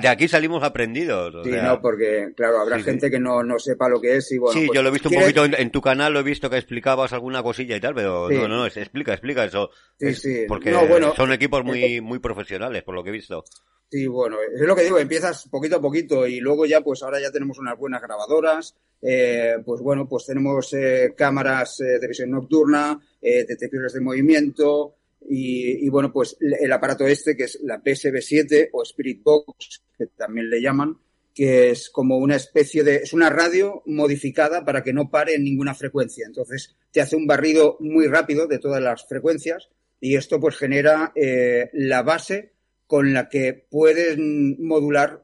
de, 0.00 0.08
aquí 0.08 0.26
salimos 0.26 0.64
aprendidos. 0.64 1.32
o 1.34 1.44
Sí, 1.44 1.50
sea. 1.50 1.62
no, 1.62 1.80
porque 1.80 2.32
claro, 2.36 2.58
habrá 2.60 2.76
Sí, 2.78 2.82
sí. 2.82 2.90
gente 2.90 3.10
que 3.10 3.20
no, 3.20 3.42
no 3.44 3.58
sepa 3.58 3.88
lo 3.88 4.00
que 4.00 4.16
es 4.16 4.32
y 4.32 4.38
bueno. 4.38 4.58
sí, 4.58 4.66
pues, 4.66 4.76
yo 4.76 4.82
lo 4.82 4.88
he 4.88 4.92
visto 4.92 5.08
un 5.08 5.14
¿quieres- 5.14 5.26
poquito 5.32 5.44
en, 5.44 5.54
en 5.62 5.70
tu 5.70 5.80
canal, 5.80 6.12
lo 6.12 6.20
he 6.20 6.24
visto 6.24 6.50
que 6.50 6.56
explicabas 6.56 7.12
alguna 7.12 7.42
cosilla 7.42 7.76
y 7.76 7.80
tal, 7.80 7.94
pero 7.94 8.28
Sí. 8.28 8.34
no, 8.34 8.48
no, 8.48 8.66
explica, 8.66 9.12
explica 9.12 9.44
eso. 9.44 9.70
Sí, 9.98 10.06
Es 10.08 10.20
sí. 10.22 10.44
Porque 10.48 10.70
No, 10.72 10.86
bueno, 10.86 11.14
son 11.14 11.32
equipos 11.32 11.62
muy, 11.64 12.00
muy 12.00 12.18
profesionales, 12.18 12.82
por 12.82 12.94
lo 12.96 13.04
que 13.04 13.10
he 13.10 13.12
visto. 13.12 13.44
Sí, 13.90 14.06
bueno, 14.06 14.36
es 14.54 14.60
lo 14.60 14.76
que 14.76 14.82
digo, 14.82 14.98
empiezas 14.98 15.48
poquito 15.48 15.76
a 15.76 15.80
poquito 15.80 16.26
y 16.26 16.40
luego 16.40 16.66
ya, 16.66 16.82
pues 16.82 17.02
ahora 17.02 17.20
ya 17.20 17.30
tenemos 17.30 17.58
unas 17.58 17.78
buenas 17.78 18.02
grabadoras, 18.02 18.76
eh, 19.00 19.54
pues 19.64 19.80
bueno, 19.80 20.06
pues 20.06 20.26
tenemos 20.26 20.74
eh, 20.74 21.14
cámaras 21.16 21.80
eh, 21.80 21.98
de 21.98 22.06
visión 22.06 22.30
nocturna, 22.30 23.00
eh, 23.20 23.44
detectores 23.46 23.92
de 23.92 24.00
movimiento 24.00 24.94
y, 25.30 25.88
bueno, 25.88 26.12
pues 26.12 26.36
el 26.40 26.72
aparato 26.72 27.06
este 27.06 27.36
que 27.36 27.44
es 27.44 27.58
la 27.62 27.82
PSB7 27.82 28.70
o 28.72 28.82
Spirit 28.82 29.22
Box, 29.22 29.82
que 29.96 30.06
también 30.06 30.48
le 30.48 30.62
llaman, 30.62 30.96
que 31.34 31.70
es 31.70 31.90
como 31.90 32.18
una 32.18 32.36
especie 32.36 32.82
de, 32.82 32.96
es 32.96 33.12
una 33.12 33.28
radio 33.28 33.82
modificada 33.86 34.64
para 34.64 34.82
que 34.82 34.92
no 34.92 35.10
pare 35.10 35.34
en 35.34 35.44
ninguna 35.44 35.74
frecuencia. 35.74 36.26
Entonces 36.26 36.76
te 36.92 37.00
hace 37.00 37.16
un 37.16 37.26
barrido 37.26 37.76
muy 37.80 38.06
rápido 38.06 38.46
de 38.46 38.58
todas 38.58 38.82
las 38.82 39.06
frecuencias 39.06 39.68
y 40.00 40.16
esto 40.16 40.40
pues 40.40 40.56
genera 40.56 41.12
eh, 41.14 41.68
la 41.72 42.02
base 42.02 42.52
con 42.86 43.12
la 43.12 43.28
que 43.28 43.66
pueden 43.70 44.56
modular 44.64 45.22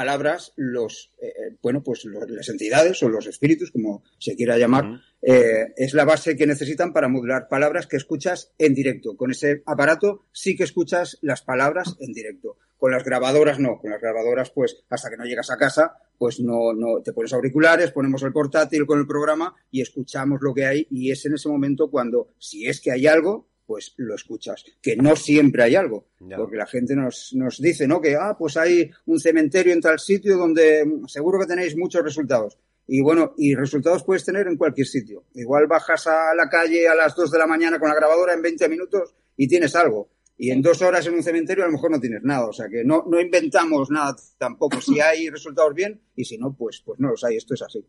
palabras 0.00 0.52
los 0.56 0.92
eh, 1.22 1.56
bueno 1.62 1.82
pues 1.82 2.04
los- 2.04 2.28
las 2.30 2.48
entidades 2.48 3.02
o 3.02 3.08
los 3.08 3.26
espíritus 3.26 3.70
como 3.72 4.02
se 4.18 4.36
quiera 4.36 4.58
llamar 4.58 4.84
eh, 5.22 5.72
es 5.76 5.92
la 5.94 6.04
base 6.04 6.36
que 6.36 6.46
necesitan 6.46 6.92
para 6.92 7.08
modular 7.08 7.48
palabras 7.48 7.86
que 7.86 7.96
escuchas 7.96 8.52
en 8.58 8.74
directo. 8.74 9.16
Con 9.16 9.30
ese 9.30 9.62
aparato 9.66 10.26
sí 10.32 10.54
que 10.56 10.64
escuchas 10.64 11.18
las 11.22 11.40
palabras 11.42 11.96
en 12.00 12.12
directo. 12.12 12.58
Con 12.78 12.90
las 12.92 13.02
grabadoras 13.04 13.58
no. 13.58 13.78
Con 13.80 13.90
las 13.90 14.00
grabadoras 14.02 14.50
pues 14.50 14.84
hasta 14.90 15.08
que 15.10 15.16
no 15.16 15.24
llegas 15.24 15.50
a 15.50 15.56
casa 15.56 15.84
pues 16.18 16.38
no 16.40 16.72
no 16.74 17.02
te 17.02 17.12
pones 17.12 17.32
auriculares 17.32 17.90
ponemos 17.92 18.22
el 18.22 18.32
portátil 18.32 18.86
con 18.86 18.98
el 19.00 19.06
programa 19.06 19.54
y 19.70 19.80
escuchamos 19.82 20.38
lo 20.42 20.52
que 20.54 20.64
hay 20.66 20.86
y 20.90 21.10
es 21.10 21.24
en 21.26 21.34
ese 21.34 21.48
momento 21.48 21.90
cuando 21.90 22.28
si 22.38 22.66
es 22.66 22.80
que 22.80 22.90
hay 22.92 23.06
algo 23.06 23.48
pues 23.66 23.94
lo 23.96 24.14
escuchas 24.14 24.64
que 24.80 24.96
no 24.96 25.16
siempre 25.16 25.64
hay 25.64 25.74
algo 25.74 26.06
Ya. 26.20 26.36
porque 26.36 26.56
la 26.56 26.66
gente 26.66 26.94
nos, 26.94 27.32
nos 27.34 27.60
dice, 27.60 27.86
¿no? 27.88 28.00
Que, 28.00 28.14
ah, 28.16 28.36
pues 28.38 28.56
hay 28.56 28.90
un 29.06 29.18
cementerio 29.18 29.72
en 29.72 29.80
tal 29.80 29.98
sitio 29.98 30.36
donde 30.36 30.84
seguro 31.08 31.38
que 31.40 31.46
tenéis 31.46 31.76
muchos 31.76 32.02
resultados. 32.02 32.58
Y 32.88 33.00
bueno, 33.02 33.34
y 33.36 33.54
resultados 33.56 34.04
puedes 34.04 34.24
tener 34.24 34.46
en 34.46 34.56
cualquier 34.56 34.86
sitio. 34.86 35.24
Igual 35.34 35.66
bajas 35.66 36.06
a 36.06 36.34
la 36.36 36.48
calle 36.48 36.86
a 36.86 36.94
las 36.94 37.16
2 37.16 37.32
de 37.32 37.38
la 37.38 37.46
mañana 37.48 37.80
con 37.80 37.88
la 37.88 37.96
grabadora 37.96 38.32
en 38.32 38.42
20 38.42 38.68
minutos 38.68 39.14
y 39.36 39.48
tienes 39.48 39.74
algo. 39.74 40.08
Y 40.38 40.50
en 40.50 40.60
dos 40.62 40.82
horas 40.82 41.04
en 41.06 41.14
un 41.14 41.22
cementerio 41.22 41.64
a 41.64 41.66
lo 41.66 41.72
mejor 41.72 41.90
no 41.90 41.98
tienes 41.98 42.22
nada. 42.22 42.46
O 42.46 42.52
sea 42.52 42.68
que 42.68 42.84
no, 42.84 43.04
no 43.08 43.20
inventamos 43.20 43.90
nada 43.90 44.14
tampoco. 44.38 44.80
Si 44.80 45.00
hay 45.00 45.28
resultados 45.30 45.74
bien 45.74 46.00
y 46.14 46.24
si 46.26 46.38
no, 46.38 46.54
pues, 46.54 46.80
pues 46.84 47.00
no 47.00 47.08
los 47.08 47.24
hay. 47.24 47.36
Esto 47.36 47.54
es 47.54 47.62
así. 47.62 47.84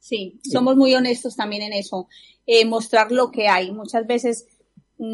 Sí, 0.00 0.38
somos 0.42 0.76
muy 0.76 0.94
honestos 0.94 1.36
también 1.36 1.62
en 1.62 1.72
eso. 1.74 2.08
Eh, 2.46 2.64
mostrar 2.64 3.12
lo 3.12 3.30
que 3.30 3.48
hay. 3.48 3.70
Muchas 3.72 4.06
veces 4.06 4.46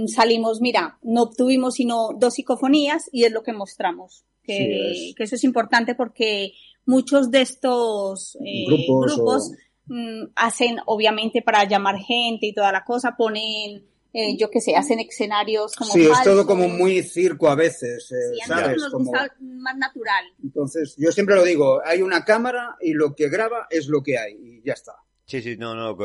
salimos, 0.07 0.61
mira, 0.61 0.99
no 1.03 1.23
obtuvimos 1.23 1.75
sino 1.75 2.11
dos 2.19 2.35
psicofonías 2.35 3.09
y 3.13 3.25
es 3.25 3.33
lo 3.33 3.43
que 3.43 3.53
mostramos. 3.53 4.25
Que, 4.43 4.57
Sí, 4.95 5.09
es. 5.11 5.15
que 5.17 5.25
eso 5.25 5.35
es 5.37 5.45
importante 5.45 5.95
porque 5.95 6.53
muchos 6.87 7.31
de 7.31 7.43
estos 7.43 8.37
eh, 8.45 8.65
Grupos 8.67 9.15
grupos, 9.15 9.51
o- 9.89 9.93
mm, 9.93 10.33
hacen, 10.37 10.79
obviamente, 10.87 11.43
para 11.43 11.65
llamar 11.69 11.97
gente 11.99 12.47
y 12.47 12.55
toda 12.55 12.73
la 12.73 12.85
cosa, 12.85 13.15
ponen, 13.17 13.85
eh, 14.13 14.37
yo 14.37 14.51
qué 14.51 14.61
sé, 14.61 14.75
hacen 14.77 14.99
escenarios 14.99 15.75
como 15.77 15.93
Sí, 15.93 16.03
es 16.03 16.23
todo 16.25 16.47
como 16.47 16.69
muy 16.69 17.03
circo 17.03 17.49
a 17.49 17.55
veces, 17.55 18.11
eh, 18.11 18.35
Sí, 18.35 18.41
a 18.43 18.47
¿sabes? 18.47 18.77
nos 18.79 18.91
Como... 18.91 19.05
gusta 19.11 19.35
más 19.41 19.77
natural. 19.77 20.25
Entonces, 20.43 20.97
yo 20.99 21.13
siempre 21.13 21.37
lo 21.37 21.45
digo, 21.45 21.81
hay 21.85 22.03
una 22.03 22.25
cámara 22.25 22.77
y 22.81 22.93
lo 22.93 23.15
que 23.15 23.29
graba 23.29 23.67
es 23.71 23.87
lo 23.89 24.03
que 24.03 24.19
hay 24.19 24.35
y 24.41 24.63
ya 24.65 24.73
está. 24.73 24.95
Sí, 25.27 25.41
sí, 25.43 25.57
no, 25.57 25.75
no, 25.77 25.97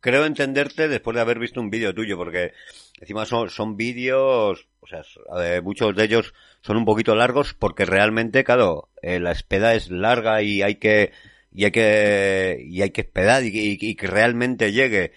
creo 0.00 0.24
entenderte 0.24 0.88
después 0.88 1.14
de 1.14 1.20
haber 1.20 1.38
visto 1.38 1.60
un 1.60 1.70
vídeo 1.70 1.94
tuyo, 1.94 2.16
porque 2.16 2.52
encima 3.00 3.26
son, 3.26 3.50
son 3.50 3.76
vídeos, 3.76 4.68
o 4.80 4.86
sea, 4.86 5.02
eh, 5.42 5.60
muchos 5.62 5.94
de 5.96 6.04
ellos 6.04 6.34
son 6.62 6.76
un 6.76 6.84
poquito 6.84 7.14
largos 7.14 7.54
porque 7.54 7.84
realmente, 7.84 8.44
claro, 8.44 8.88
eh, 9.02 9.20
la 9.20 9.32
espeda 9.32 9.74
es 9.74 9.90
larga 9.90 10.42
y 10.42 10.62
hay 10.62 10.76
que, 10.76 11.12
y 11.52 11.64
hay 11.64 11.70
que, 11.70 12.64
y 12.68 12.82
hay 12.82 12.90
que 12.90 13.00
esperar 13.02 13.42
y, 13.44 13.48
y- 13.48 13.78
y 13.80 13.94
que 13.94 14.06
realmente 14.06 14.72
llegue. 14.72 15.12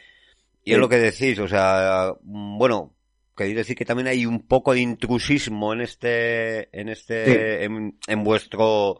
Y 0.63 0.73
es 0.73 0.77
lo 0.77 0.89
que 0.89 0.97
decís, 0.97 1.39
o 1.39 1.47
sea, 1.47 2.13
mm, 2.21 2.57
bueno, 2.57 2.93
queréis 3.35 3.55
decir 3.55 3.75
que 3.75 3.85
también 3.85 4.07
hay 4.07 4.25
un 4.25 4.45
poco 4.45 4.73
de 4.73 4.81
intrusismo 4.81 5.73
en 5.73 5.81
este, 5.81 6.69
en 6.77 6.89
este, 6.89 7.59
Sí. 7.59 7.63
en, 7.65 7.97
en 8.07 8.23
vuestro, 8.23 8.99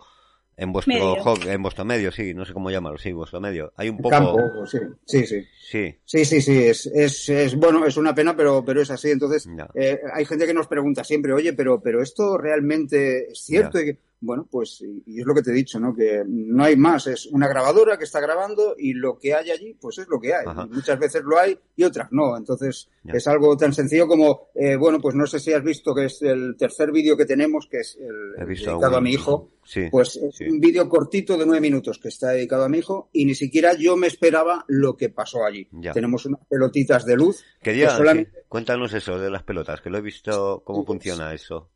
en 0.60 0.72
vuestro, 0.74 0.94
Medio. 0.94 1.24
hobby, 1.24 1.50
en 1.50 1.62
vuestro 1.62 1.86
medio, 1.86 2.12
sí, 2.12 2.34
no 2.34 2.46
sé 2.46 2.54
cómo 2.54 2.70
llamarlo, 2.70 2.98
sí, 2.98 3.12
vuestro 3.12 3.40
medio. 3.40 3.72
Hay 3.76 3.90
un 3.90 3.98
poco, 3.98 4.10
Campo, 4.10 4.66
sí, 4.66 4.78
sí, 5.06 5.26
sí. 5.26 5.48
sí, 5.60 5.96
Sí, 6.06 6.26
sí, 6.26 6.42
sí, 6.42 6.64
es, 6.64 6.86
es, 6.88 7.30
es 7.30 7.56
bueno, 7.56 7.86
es 7.86 7.98
una 7.98 8.14
pena, 8.14 8.36
pero, 8.36 8.64
pero 8.66 8.82
es 8.82 8.92
así. 8.92 9.12
Entonces, 9.12 9.48
eh, 9.74 10.00
hay 10.14 10.26
gente 10.26 10.46
que 10.46 10.54
nos 10.54 10.68
pregunta 10.68 11.04
siempre, 11.04 11.34
oye, 11.34 11.54
pero, 11.54 11.82
pero 11.82 12.02
esto 12.02 12.38
realmente 12.38 13.32
es 13.32 13.40
cierto. 13.42 13.80
Bueno, 14.22 14.48
pues, 14.50 14.82
y, 14.82 15.04
y 15.06 15.20
es 15.22 15.26
lo 15.26 15.34
que 15.34 15.42
te 15.42 15.52
he 15.52 15.54
dicho, 15.54 15.80
¿no? 15.80 15.94
Que 15.96 16.24
no 16.28 16.64
hay 16.64 16.76
más, 16.76 17.08
es 17.08 17.26
una 17.28 17.48
grabadora 17.48 17.98
que 17.98 18.04
está 18.04 18.20
grabando 18.20 18.76
y 18.78 18.94
lo 18.94 19.18
que 19.18 19.34
hay 19.34 19.50
allí, 19.52 19.74
pues 19.80 19.98
es 20.00 20.08
lo 20.10 20.20
que 20.20 20.34
hay. 20.34 20.46
Y 20.46 20.74
muchas 20.74 21.00
veces 21.00 21.22
lo 21.24 21.40
hay 21.40 21.58
y 21.76 21.84
otras 21.84 22.10
no. 22.12 22.36
Entonces, 22.38 22.90
Ya. 23.04 23.14
es 23.14 23.28
algo 23.28 23.56
tan 23.56 23.74
sencillo 23.74 24.08
como, 24.08 24.50
eh, 24.56 24.76
bueno, 24.76 25.00
pues 25.00 25.16
no 25.16 25.26
sé 25.26 25.40
si 25.40 25.54
has 25.54 25.64
visto 25.64 25.96
que 25.96 26.06
es 26.06 26.22
el 26.22 26.56
tercer 26.58 26.92
vídeo 26.92 27.16
que 27.16 27.26
tenemos, 27.26 27.68
que 27.70 27.78
es 27.80 27.98
el, 27.98 28.46
dedicado 28.46 28.98
a 28.98 29.02
mi 29.02 29.12
hijo. 29.14 29.52
sí. 29.64 29.84
Pues 29.90 30.18
es 30.18 30.36
sí. 30.36 30.46
un 30.50 30.60
vídeo 30.60 30.90
cortito 30.90 31.38
de 31.38 31.46
nueve 31.46 31.62
minutos 31.62 31.98
que 32.00 32.10
está 32.10 32.30
dedicado 32.32 32.66
a 32.66 32.70
mi 32.70 32.80
hijo 32.80 33.10
y 33.14 33.24
ni 33.26 33.36
siquiera 33.36 33.74
yo 33.74 33.96
me 33.96 34.08
esperaba 34.08 34.66
lo 34.68 34.98
que 34.98 35.10
pasó 35.10 35.46
allí. 35.46 35.68
Ya. 35.72 35.94
Tenemos 35.94 36.26
unas 36.26 36.42
pelotitas 36.50 37.06
de 37.06 37.16
luz. 37.16 37.44
Quería, 37.62 37.88
que 37.90 37.96
solamente- 37.98 38.32
sí, 38.32 38.38
cuéntanos 38.50 38.94
eso 38.94 39.18
de 39.18 39.30
las 39.30 39.44
pelotas, 39.44 39.80
que 39.82 39.90
lo 39.90 39.98
he 39.98 40.02
visto, 40.02 40.62
cómo 40.66 40.86
funciona 40.86 41.34
eso. 41.34 41.70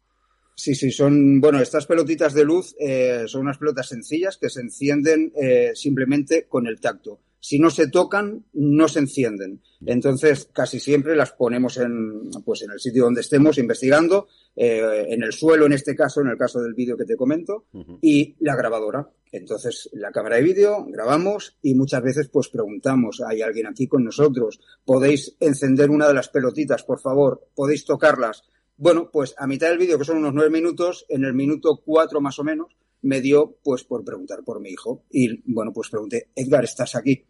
Sí, 0.55 0.75
sí, 0.75 0.91
son, 0.91 1.41
bueno, 1.41 1.59
estas 1.59 1.85
pelotitas 1.85 2.33
de 2.33 2.43
luz 2.43 2.75
eh, 2.79 3.23
son 3.27 3.41
unas 3.41 3.57
pelotas 3.57 3.87
sencillas 3.87 4.37
que 4.37 4.49
se 4.49 4.61
encienden 4.61 5.31
eh, 5.35 5.71
simplemente 5.73 6.45
con 6.47 6.67
el 6.67 6.79
tacto. 6.79 7.19
Si 7.39 7.59
no 7.59 7.69
se 7.69 7.89
tocan, 7.89 8.45
no 8.53 8.87
se 8.87 8.99
encienden. 8.99 9.61
Entonces, 9.85 10.47
casi 10.53 10.79
siempre 10.79 11.13
las 11.13 11.33
ponemos 11.33 11.75
en, 11.77 12.29
pues, 12.45 12.61
en 12.61 12.71
el 12.71 12.79
sitio 12.79 13.03
donde 13.03 13.19
estemos 13.19 13.57
investigando, 13.57 14.27
eh, 14.55 15.07
en 15.09 15.23
el 15.23 15.33
suelo, 15.33 15.65
en 15.65 15.73
este 15.73 15.93
caso, 15.93 16.21
en 16.21 16.27
el 16.27 16.37
caso 16.37 16.61
del 16.61 16.73
vídeo 16.73 16.95
que 16.95 17.03
te 17.03 17.17
comento, 17.17 17.65
y 18.01 18.35
la 18.39 18.55
grabadora. 18.55 19.09
Entonces, 19.33 19.89
la 19.91 20.11
cámara 20.11 20.37
de 20.37 20.43
vídeo, 20.43 20.85
grabamos 20.85 21.57
y 21.61 21.73
muchas 21.75 22.01
veces 22.01 22.29
pues 22.29 22.47
preguntamos, 22.47 23.19
¿hay 23.27 23.41
alguien 23.41 23.67
aquí 23.67 23.87
con 23.87 24.05
nosotros? 24.05 24.61
¿Podéis 24.85 25.35
encender 25.39 25.89
una 25.89 26.07
de 26.07 26.13
las 26.13 26.29
pelotitas, 26.29 26.83
por 26.83 27.01
favor? 27.01 27.49
¿Podéis 27.55 27.83
tocarlas? 27.83 28.43
Bueno, 28.77 29.09
pues 29.11 29.35
a 29.37 29.47
mitad 29.47 29.69
del 29.69 29.77
vídeo, 29.77 29.97
que 29.97 30.05
son 30.05 30.17
unos 30.17 30.33
nueve 30.33 30.49
minutos, 30.49 31.05
en 31.09 31.23
el 31.23 31.33
minuto 31.33 31.81
cuatro 31.85 32.21
más 32.21 32.39
o 32.39 32.43
menos, 32.43 32.75
me 33.01 33.21
dio 33.21 33.57
pues 33.63 33.83
por 33.83 34.03
preguntar 34.03 34.43
por 34.43 34.59
mi 34.59 34.69
hijo. 34.69 35.03
Y 35.09 35.41
bueno, 35.51 35.71
pues 35.73 35.89
pregunté, 35.89 36.29
Edgar, 36.35 36.63
¿estás 36.63 36.95
aquí? 36.95 37.25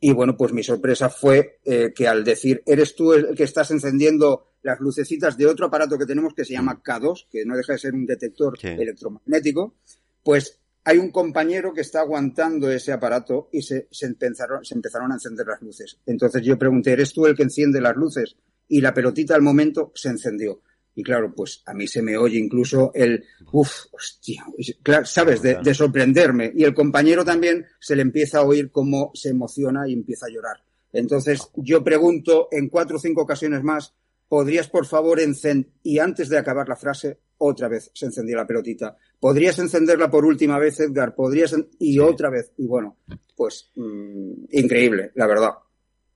Y 0.00 0.12
bueno, 0.12 0.36
pues 0.36 0.52
mi 0.52 0.62
sorpresa 0.62 1.08
fue 1.08 1.58
eh, 1.64 1.92
que 1.94 2.06
al 2.06 2.24
decir, 2.24 2.62
¿eres 2.66 2.94
tú 2.94 3.12
el 3.14 3.34
que 3.34 3.44
estás 3.44 3.70
encendiendo 3.70 4.48
las 4.62 4.78
lucecitas 4.80 5.36
de 5.36 5.46
otro 5.46 5.66
aparato 5.66 5.98
que 5.98 6.04
tenemos 6.06 6.34
que 6.34 6.44
se 6.44 6.52
llama 6.52 6.82
K2, 6.82 7.26
que 7.30 7.44
no 7.46 7.56
deja 7.56 7.72
de 7.72 7.78
ser 7.78 7.94
un 7.94 8.04
detector 8.06 8.58
Sí. 8.58 8.68
electromagnético? 8.68 9.74
Pues 10.22 10.60
hay 10.84 10.98
un 10.98 11.10
compañero 11.10 11.72
que 11.72 11.80
está 11.80 12.00
aguantando 12.00 12.70
ese 12.70 12.92
aparato 12.92 13.48
y 13.52 13.62
se, 13.62 13.88
se 13.90 14.06
empezaron, 14.06 14.64
se 14.64 14.74
empezaron 14.74 15.10
a 15.12 15.14
encender 15.14 15.46
las 15.46 15.62
luces. 15.62 15.98
Entonces 16.04 16.42
yo 16.42 16.58
pregunté, 16.58 16.92
¿eres 16.92 17.12
tú 17.14 17.24
el 17.26 17.34
que 17.34 17.42
enciende 17.44 17.80
las 17.80 17.96
luces? 17.96 18.36
Y 18.68 18.80
la 18.82 18.92
pelotita 18.92 19.34
al 19.34 19.42
momento 19.42 19.92
se 19.94 20.10
encendió. 20.10 20.60
Y 20.96 21.02
claro, 21.02 21.32
pues 21.34 21.62
a 21.66 21.74
mí 21.74 21.86
se 21.88 22.02
me 22.02 22.16
oye 22.16 22.38
incluso 22.38 22.92
el, 22.94 23.24
uff, 23.52 23.86
hostia, 23.92 24.44
claro, 24.82 25.04
sabes, 25.06 25.42
de, 25.42 25.56
de 25.62 25.74
sorprenderme. 25.74 26.52
Y 26.54 26.62
el 26.64 26.72
compañero 26.74 27.24
también 27.24 27.66
se 27.80 27.96
le 27.96 28.02
empieza 28.02 28.38
a 28.38 28.42
oír 28.44 28.70
cómo 28.70 29.10
se 29.14 29.30
emociona 29.30 29.88
y 29.88 29.92
empieza 29.92 30.26
a 30.26 30.30
llorar. 30.30 30.62
Entonces 30.92 31.50
yo 31.56 31.82
pregunto 31.82 32.46
en 32.52 32.68
cuatro 32.68 32.96
o 32.96 33.00
cinco 33.00 33.22
ocasiones 33.22 33.62
más, 33.64 33.94
¿podrías 34.28 34.68
por 34.68 34.86
favor 34.86 35.18
encender? 35.20 35.70
Y 35.82 35.98
antes 35.98 36.28
de 36.28 36.38
acabar 36.38 36.68
la 36.68 36.76
frase, 36.76 37.18
otra 37.38 37.66
vez 37.66 37.90
se 37.92 38.06
encendió 38.06 38.36
la 38.36 38.46
pelotita. 38.46 38.96
¿Podrías 39.18 39.58
encenderla 39.58 40.08
por 40.08 40.24
última 40.24 40.58
vez, 40.60 40.78
Edgar? 40.78 41.16
¿Podrías? 41.16 41.52
en- 41.54 41.68
Y 41.80 41.98
otra 41.98 42.30
vez. 42.30 42.52
Y 42.56 42.68
bueno, 42.68 42.98
pues 43.36 43.72
mm, 43.74 44.44
increíble, 44.52 45.10
la 45.16 45.26
verdad. 45.26 45.50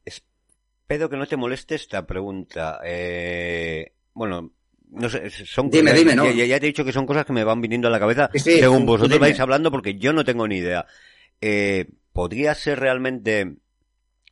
Espero 0.04 1.10
que 1.10 1.16
no 1.16 1.26
te 1.26 1.36
moleste 1.36 1.74
esta 1.74 2.06
pregunta. 2.06 2.80
Eh, 2.84 3.92
bueno, 4.14 4.52
no 4.90 5.08
sé, 5.08 5.28
son 5.30 5.70
Dime, 5.70 5.90
ya, 5.90 5.96
dime, 5.96 6.14
¿no? 6.16 6.30
ya, 6.30 6.44
ya 6.44 6.58
te 6.60 6.66
he 6.66 6.68
dicho 6.68 6.84
que 6.84 6.92
son 6.92 7.06
cosas 7.06 7.24
que 7.26 7.32
me 7.32 7.44
van 7.44 7.60
viniendo 7.60 7.88
a 7.88 7.90
la 7.90 7.98
cabeza 8.00 8.30
Sí, 8.32 8.38
sí, 8.40 8.58
según 8.60 8.86
vosotros 8.86 9.10
dime. 9.10 9.20
vais 9.28 9.40
hablando 9.40 9.70
porque 9.70 9.96
yo 9.98 10.12
no 10.12 10.24
tengo 10.24 10.46
ni 10.48 10.56
idea. 10.58 10.86
Eh, 11.40 11.86
¿Podría 12.12 12.54
ser 12.54 12.80
realmente 12.80 13.56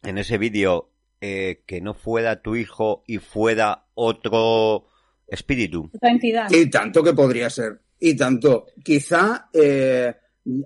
en 0.02 0.18
ese 0.18 0.38
vídeo 0.38 0.90
eh, 1.20 1.62
que 1.66 1.80
no 1.80 1.94
fuera 1.94 2.42
tu 2.42 2.56
hijo 2.56 3.04
y 3.06 3.18
fuera 3.18 3.84
otro 3.94 4.86
espíritu? 5.28 5.90
Otra 5.94 6.10
entidad. 6.10 6.50
Y 6.50 6.68
tanto 6.70 7.02
que 7.02 7.12
podría 7.12 7.48
ser. 7.50 7.80
Y 8.00 8.16
tanto. 8.16 8.66
Quizá 8.84 9.48
eh, 9.52 10.14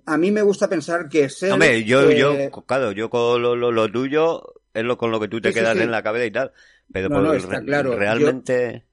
a 0.07 0.17
mí 0.17 0.31
me 0.31 0.43
gusta 0.43 0.69
pensar 0.69 1.09
que 1.09 1.29
ser. 1.29 1.53
Hombre, 1.53 1.85
yo, 1.85 2.11
eh, 2.11 2.19
yo, 2.19 2.51
claro, 2.67 2.93
yo 2.93 3.11
con 3.11 3.41
lo, 3.43 3.55
lo, 3.57 3.71
lo 3.71 3.91
tuyo 3.91 4.43
es 4.73 4.85
lo 4.85 4.97
con 4.97 5.11
lo 5.11 5.21
que 5.21 5.29
tú 5.29 5.41
te 5.41 5.49
Sí, 5.51 5.55
quedas 5.59 5.77
sí. 5.77 5.83
en 5.83 5.91
la 5.91 6.03
cabeza 6.03 6.25
y 6.27 6.31
tal. 6.31 6.53
Pero 6.93 7.09
No, 7.09 7.17
por- 7.17 7.25
no, 7.25 7.33
está 7.35 7.59
re- 7.61 7.65
claro. 7.67 7.93
Yo- 7.93 7.99
realmente... 7.99 8.85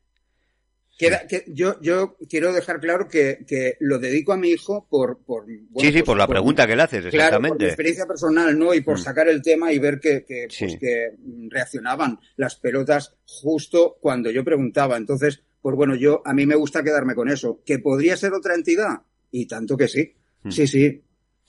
queda- 0.98 1.28
que 1.28 1.46
yo, 1.48 1.80
yo 1.82 2.18
quiero 2.30 2.52
dejar 2.54 2.80
claro 2.80 3.08
que, 3.08 3.46
que 3.48 3.78
lo 3.80 4.00
dedico 4.00 4.34
a 4.34 4.38
mi 4.38 4.50
hijo 4.50 4.88
por. 4.90 5.20
por 5.24 5.46
bueno, 5.46 5.70
sí, 5.80 5.92
sí, 5.92 6.04
por 6.04 6.18
la 6.18 6.28
pregunta 6.28 6.66
que 6.68 6.76
le 6.76 6.84
haces, 6.84 7.06
Claro, 7.06 7.12
por 7.12 7.42
mi 7.42 7.48
exactamente. 7.48 7.66
experiencia 7.68 8.06
personal, 8.06 8.58
¿no? 8.58 8.74
Y 8.74 8.82
por 8.82 8.96
Mm. 8.98 9.02
sacar 9.04 9.28
el 9.30 9.42
tema 9.42 9.72
y 9.72 9.80
ver 9.80 10.00
que, 10.00 10.26
que, 10.26 10.48
pues, 10.60 10.78
que 10.80 11.12
reaccionaban 11.50 12.20
las 12.36 12.56
pelotas 12.56 13.16
justo 13.26 13.98
cuando 14.02 14.30
yo 14.32 14.44
preguntaba. 14.44 14.98
Entonces, 14.98 15.42
pues 15.62 15.76
bueno, 15.76 15.96
yo 15.96 16.22
a 16.26 16.34
mí 16.34 16.46
me 16.46 16.56
gusta 16.56 16.84
quedarme 16.84 17.16
con 17.16 17.30
eso. 17.30 17.62
¿Que 17.66 17.80
podría 17.80 18.16
ser 18.18 18.34
otra 18.34 18.56
entidad? 18.56 19.02
Y 19.32 19.46
tanto 19.48 19.76
que 19.78 19.88
sí. 19.88 20.14
Mm. 20.44 20.52
Sí, 20.52 20.68
sí. 20.68 21.02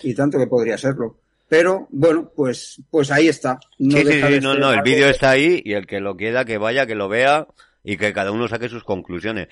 Y 0.02 0.14
tanto 0.14 0.38
que 0.38 0.46
podría 0.46 0.76
serlo. 0.78 1.20
Pero, 1.48 1.88
bueno, 1.90 2.30
pues, 2.37 2.80
pues 2.90 3.11
ahí 3.11 3.28
está. 3.28 3.58
No 3.78 3.96
sí, 3.96 4.02
sí, 4.02 4.08
deja 4.08 4.26
sí, 4.26 4.32
de 4.34 4.40
no, 4.42 4.54
no, 4.54 4.72
el 4.72 4.82
vídeo 4.82 5.08
está 5.08 5.30
ahí 5.30 5.62
y 5.64 5.72
el 5.72 5.87
que 5.87 5.98
lo 6.00 6.14
quiera 6.16 6.44
que 6.44 6.58
vaya, 6.58 6.87
que 6.87 6.94
lo 6.94 7.08
vea 7.08 7.46
y 7.90 7.96
que 7.96 8.12
cada 8.12 8.33
uno 8.33 8.46
saque 8.48 8.68
sus 8.68 8.85
conclusiones. 8.85 9.48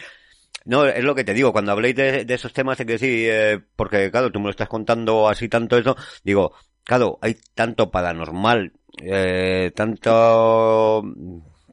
No, 0.67 0.85
es 0.85 1.03
lo 1.05 1.15
que 1.15 1.25
te 1.25 1.33
digo, 1.33 1.53
cuando 1.53 1.73
habléis 1.73 1.95
de, 1.97 2.25
de 2.25 2.35
esos 2.35 2.53
temas, 2.53 2.79
hay 2.79 2.87
que 2.87 2.93
decir, 2.93 3.29
eh, 3.31 3.61
porque 3.77 4.11
claro, 4.11 4.31
tú 4.31 4.41
me 4.41 4.47
lo 4.47 4.51
estás 4.51 4.69
contando 4.69 5.29
así 5.29 5.49
tanto 5.49 5.79
eso, 5.79 5.97
digo, 6.25 6.53
claro, 6.83 7.19
hay 7.23 7.37
tanto 7.55 7.91
paranormal, 7.91 8.73
eh, 9.01 9.71
tanto, 9.75 11.03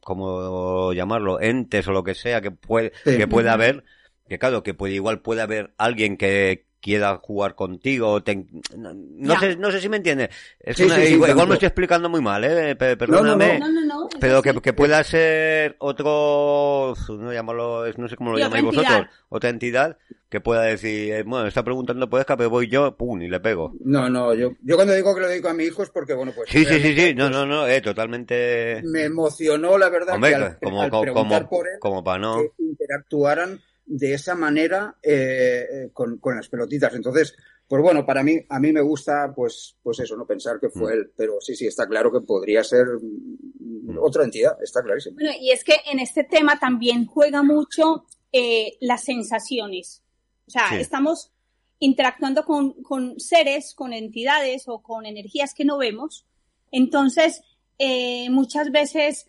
como 0.00 0.92
llamarlo, 0.92 1.40
entes 1.40 1.86
o 1.88 1.92
lo 1.92 2.04
que 2.04 2.14
sea 2.14 2.40
que 2.40 2.50
puede, 2.50 2.92
Sí. 3.04 3.16
que 3.16 3.26
puede 3.26 3.50
haber, 3.50 3.84
que 4.28 4.38
claro, 4.38 4.62
que 4.62 4.74
puede, 4.74 4.94
igual 4.94 5.20
puede 5.20 5.42
haber 5.42 5.74
alguien 5.76 6.16
que 6.16 6.66
quiera 6.84 7.16
jugar 7.16 7.54
contigo, 7.54 8.22
te- 8.22 8.44
no, 8.76 8.92
Ya. 9.32 9.40
sé, 9.40 9.56
no 9.56 9.70
sé 9.70 9.80
si 9.80 9.88
me 9.88 9.96
entiendes. 9.96 10.28
Es 10.60 10.76
Sí, 10.76 10.84
una- 10.84 10.96
sí, 10.96 11.06
sí, 11.06 11.14
igual, 11.14 11.34
me 11.48 11.54
estoy 11.54 11.66
explicando 11.66 12.10
muy 12.10 12.20
mal, 12.20 12.44
eh, 12.44 12.76
pe- 12.76 12.98
perdóname. 12.98 13.58
No, 13.58 13.70
no, 13.70 13.80
no. 13.80 14.08
es 14.10 14.16
Pero 14.20 14.42
que, 14.42 14.72
pueda 14.74 15.02
ser 15.02 15.76
otro, 15.78 16.94
no 17.08 17.32
llamarlo, 17.32 17.86
no 17.96 18.06
sé 18.06 18.16
cómo 18.16 18.32
lo 18.32 18.38
llamáis 18.38 18.62
vosotros, 18.62 18.98
entidad. 18.98 19.10
otra 19.30 19.48
entidad 19.48 19.96
que 20.28 20.42
pueda 20.42 20.60
decir, 20.62 21.12
eh, 21.14 21.22
bueno, 21.22 21.46
está 21.46 21.62
preguntando 21.62 22.10
por 22.10 22.20
Esca, 22.20 22.36
pero 22.36 22.50
voy 22.50 22.68
yo, 22.68 22.94
pum, 22.98 23.22
y 23.22 23.28
le 23.28 23.40
pego. 23.40 23.74
No, 23.80 24.10
no, 24.10 24.34
yo, 24.34 24.52
yo 24.62 24.76
cuando 24.76 24.92
digo 24.92 25.14
que 25.14 25.22
lo 25.22 25.28
dedico 25.28 25.48
a 25.48 25.54
mi 25.54 25.64
hijo 25.64 25.82
es 25.82 25.88
porque, 25.88 26.12
bueno, 26.12 26.32
pues. 26.36 26.50
Sí, 26.50 26.66
sí, 26.66 26.80
sí, 26.80 26.94
sí, 26.94 27.14
no, 27.14 27.28
pues, 27.28 27.30
no, 27.38 27.46
no, 27.46 27.66
eh, 27.66 27.80
totalmente, 27.80 28.82
Me 28.84 29.04
emocionó, 29.04 29.78
la 29.78 29.88
verdad, 29.88 30.16
hombre, 30.16 30.30
que 30.30 30.36
al, 30.36 30.58
como, 30.58 30.82
al 30.82 30.90
como, 30.90 31.02
preguntar 31.02 31.38
como, 31.48 31.50
por 31.50 31.66
él, 31.66 31.78
como 31.80 32.04
para 32.04 32.18
no, 32.18 32.42
que 32.42 32.62
interactuaran 32.62 33.58
de 33.86 34.14
esa 34.14 34.34
manera 34.34 34.96
eh, 35.02 35.66
eh, 35.70 35.90
con, 35.92 36.18
con 36.18 36.36
las 36.36 36.48
pelotitas. 36.48 36.94
Entonces, 36.94 37.34
pues 37.68 37.82
bueno, 37.82 38.04
para 38.04 38.22
mí, 38.22 38.38
a 38.48 38.60
mí 38.60 38.72
me 38.72 38.80
gusta, 38.82 39.32
pues, 39.34 39.76
pues 39.82 39.98
eso, 40.00 40.16
no 40.16 40.26
pensar 40.26 40.58
que 40.60 40.68
fue 40.70 40.92
Mm. 40.92 40.98
él, 40.98 41.12
pero 41.16 41.40
sí, 41.40 41.54
sí, 41.56 41.66
está 41.66 41.86
claro 41.86 42.12
que 42.12 42.20
podría 42.20 42.62
ser 42.64 42.86
mm, 43.00 43.98
otra 44.00 44.24
entidad, 44.24 44.56
está 44.62 44.82
clarísimo. 44.82 45.16
Bueno, 45.16 45.32
y 45.40 45.50
es 45.50 45.64
que 45.64 45.76
en 45.90 45.98
este 45.98 46.24
tema 46.24 46.58
también 46.58 47.06
juega 47.06 47.42
mucho 47.42 48.04
eh, 48.32 48.76
las 48.80 49.04
sensaciones. 49.04 50.02
O 50.46 50.50
sea, 50.50 50.68
Sí. 50.70 50.76
estamos 50.76 51.30
interactuando 51.78 52.44
con, 52.44 52.82
con 52.82 53.18
seres, 53.20 53.74
con 53.74 53.92
entidades 53.92 54.64
o 54.66 54.82
con 54.82 55.06
energías 55.06 55.54
que 55.54 55.64
no 55.64 55.78
vemos. 55.78 56.26
Entonces, 56.70 57.42
eh, 57.78 58.28
muchas 58.30 58.70
veces 58.70 59.26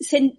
se- 0.00 0.36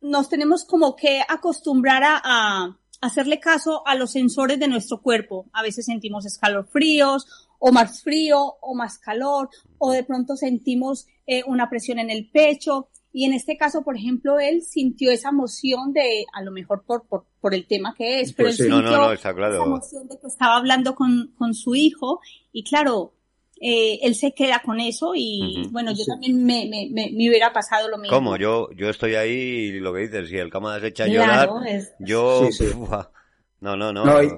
nos 0.00 0.28
tenemos 0.28 0.64
como 0.64 0.96
que 0.96 1.22
acostumbrar 1.28 2.02
a, 2.04 2.20
a 2.24 2.78
hacerle 3.02 3.40
caso 3.40 3.86
a 3.86 3.94
los 3.96 4.12
sensores 4.12 4.58
de 4.58 4.68
nuestro 4.68 5.02
cuerpo. 5.02 5.50
A 5.52 5.62
veces 5.62 5.84
sentimos 5.84 6.24
escalofríos 6.24 7.26
o 7.58 7.70
más 7.70 8.02
frío 8.02 8.56
o 8.60 8.74
más 8.74 8.98
calor, 8.98 9.50
o 9.78 9.92
de 9.92 10.04
pronto 10.04 10.36
sentimos 10.36 11.06
eh, 11.26 11.42
una 11.46 11.68
presión 11.68 11.98
en 11.98 12.10
el 12.10 12.30
pecho. 12.30 12.88
Y 13.12 13.26
en 13.26 13.34
este 13.34 13.56
caso, 13.58 13.82
por 13.82 13.96
ejemplo, 13.96 14.40
él 14.40 14.62
sintió 14.62 15.10
esa 15.10 15.28
emoción 15.28 15.92
de, 15.92 16.24
a 16.32 16.42
lo 16.42 16.50
mejor 16.50 16.84
por, 16.86 17.06
por, 17.06 17.26
por 17.40 17.54
el 17.54 17.66
tema 17.66 17.94
que 17.96 18.20
es, 18.20 18.32
pero 18.32 18.48
Pues 18.48 18.60
él 18.60 18.66
sí. 18.66 18.70
No, 18.70 18.78
sintió 18.78 18.96
no, 18.96 19.06
no, 19.08 19.12
está 19.12 19.34
claro. 19.34 19.54
esa 19.54 19.64
emoción 19.64 20.08
de 20.08 20.18
que 20.18 20.26
estaba 20.28 20.56
hablando 20.56 20.94
con, 20.94 21.34
con 21.36 21.54
su 21.54 21.74
hijo 21.74 22.20
y 22.52 22.64
claro, 22.64 23.14
eh, 23.62 24.00
él 24.02 24.14
se 24.16 24.32
queda 24.34 24.60
con 24.64 24.80
eso 24.80 25.12
y 25.14 25.68
bueno, 25.70 25.92
yo 25.92 26.04
Sí. 26.04 26.10
también 26.10 26.44
me, 26.44 26.66
me, 26.68 26.88
me, 26.90 27.10
me 27.12 27.28
hubiera 27.28 27.52
pasado 27.52 27.88
lo 27.88 27.96
mismo. 27.98 28.16
¿Cómo? 28.16 28.36
Yo, 28.36 28.68
yo 28.76 28.90
estoy 28.90 29.14
ahí 29.14 29.30
y 29.32 29.72
lo 29.80 29.94
que 29.94 30.00
dices, 30.00 30.28
si 30.28 30.36
el 30.36 30.50
cámara 30.50 30.80
se 30.80 30.88
echa 30.88 31.04
a 31.04 31.08
llorar, 31.08 31.48
Claro, 31.48 31.62
es, 31.64 31.92
yo... 32.00 32.48
Sí, 32.50 32.52
sí. 32.66 32.72
buah, 32.76 33.10
no, 33.60 33.76
no, 33.76 33.92
no. 33.92 34.04
No, 34.04 34.22
y, 34.22 34.28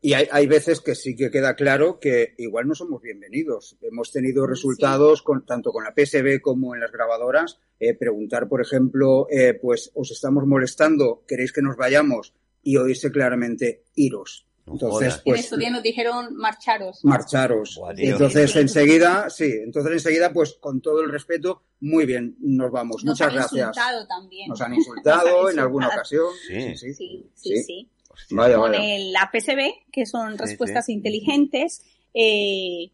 y 0.00 0.12
hay, 0.14 0.28
hay 0.30 0.46
veces 0.46 0.80
que 0.80 0.94
sí 0.94 1.16
que 1.16 1.30
queda 1.30 1.56
claro 1.56 1.98
que 1.98 2.34
igual 2.38 2.68
no 2.68 2.74
somos 2.76 3.02
bienvenidos. 3.02 3.76
Hemos 3.82 4.12
tenido 4.12 4.44
Sí. 4.44 4.50
resultados 4.50 5.22
con, 5.22 5.44
tanto 5.44 5.72
con 5.72 5.82
la 5.82 5.92
PSB 5.92 6.40
como 6.40 6.74
en 6.74 6.80
las 6.80 6.92
grabadoras. 6.92 7.58
eh, 7.80 7.94
preguntar, 7.94 8.48
por 8.48 8.60
ejemplo, 8.60 9.26
eh, 9.30 9.54
pues 9.54 9.90
os 9.94 10.10
estamos 10.10 10.44
molestando, 10.46 11.22
queréis 11.28 11.52
que 11.52 11.62
nos 11.62 11.76
vayamos 11.76 12.32
y 12.62 12.76
oírse 12.76 13.10
claramente 13.12 13.84
iros. 13.94 14.47
No 14.68 14.74
Entonces, 14.74 15.08
jodas. 15.14 15.16
en 15.18 15.22
pues 15.24 15.40
estos 15.40 15.58
días 15.58 15.72
nos 15.72 15.82
dijeron 15.82 16.36
marcharos. 16.36 17.04
marcharos. 17.04 17.76
Buah. 17.76 17.94
Entonces, 17.96 18.54
enseguida, 18.56 19.30
sí, 19.30 19.50
entonces 19.64 19.92
enseguida, 19.92 20.32
pues 20.32 20.54
con 20.60 20.80
todo 20.80 21.00
el 21.00 21.10
respeto, 21.10 21.62
muy 21.80 22.06
bien, 22.06 22.36
nos 22.40 22.70
vamos. 22.70 23.04
Nos 23.04 23.14
Muchas 23.14 23.28
han 23.28 23.34
gracias. 23.34 23.68
insultado 23.68 24.06
también. 24.06 24.48
Nos 24.48 24.60
han 24.60 24.74
insultado 24.74 25.28
Nos 25.42 25.46
han 25.46 25.52
en 25.54 25.58
alguna 25.60 25.88
ocasión. 25.88 26.26
Sí. 26.46 26.76
sí. 26.76 26.94
Sí, 26.94 26.94
Sí. 26.94 27.50
sí, 27.56 27.62
sí. 27.62 27.90
Hostia. 28.10 28.36
Vaya, 28.36 28.56
Con 28.56 28.70
vaya. 28.72 28.96
el 28.96 29.14
APCB, 29.16 29.90
que 29.92 30.06
son 30.06 30.32
Sí, 30.32 30.38
respuestas 30.38 30.86
sí. 30.86 30.92
inteligentes, 30.92 31.82
eh, 32.14 32.90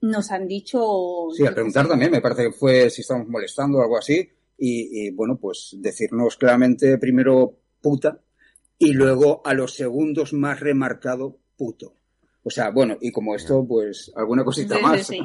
nos 0.00 0.30
han 0.30 0.48
dicho... 0.48 1.28
Sí, 1.36 1.46
al 1.46 1.54
preguntar 1.54 1.86
también, 1.88 2.10
me 2.10 2.20
parece 2.20 2.44
que 2.44 2.52
fue 2.52 2.90
si 2.90 3.02
estamos 3.02 3.28
molestando 3.28 3.78
o 3.78 3.82
algo 3.82 3.98
así. 3.98 4.28
Y, 4.58 5.06
y, 5.06 5.10
bueno, 5.10 5.36
pues 5.40 5.76
decirnos 5.78 6.36
claramente 6.36 6.98
primero 6.98 7.58
puta 7.80 8.20
y 8.84 8.92
luego 8.94 9.42
a 9.44 9.54
los 9.54 9.74
segundos 9.74 10.32
más 10.32 10.60
remarcado 10.60 11.38
puto. 11.56 11.94
O 12.42 12.50
sea, 12.50 12.70
bueno, 12.70 12.96
y 13.00 13.12
como 13.12 13.34
esto, 13.36 13.64
pues 13.66 14.10
alguna 14.16 14.44
cosita 14.44 14.76
Sí, 14.76 14.82
más. 14.82 15.06
sí. 15.06 15.20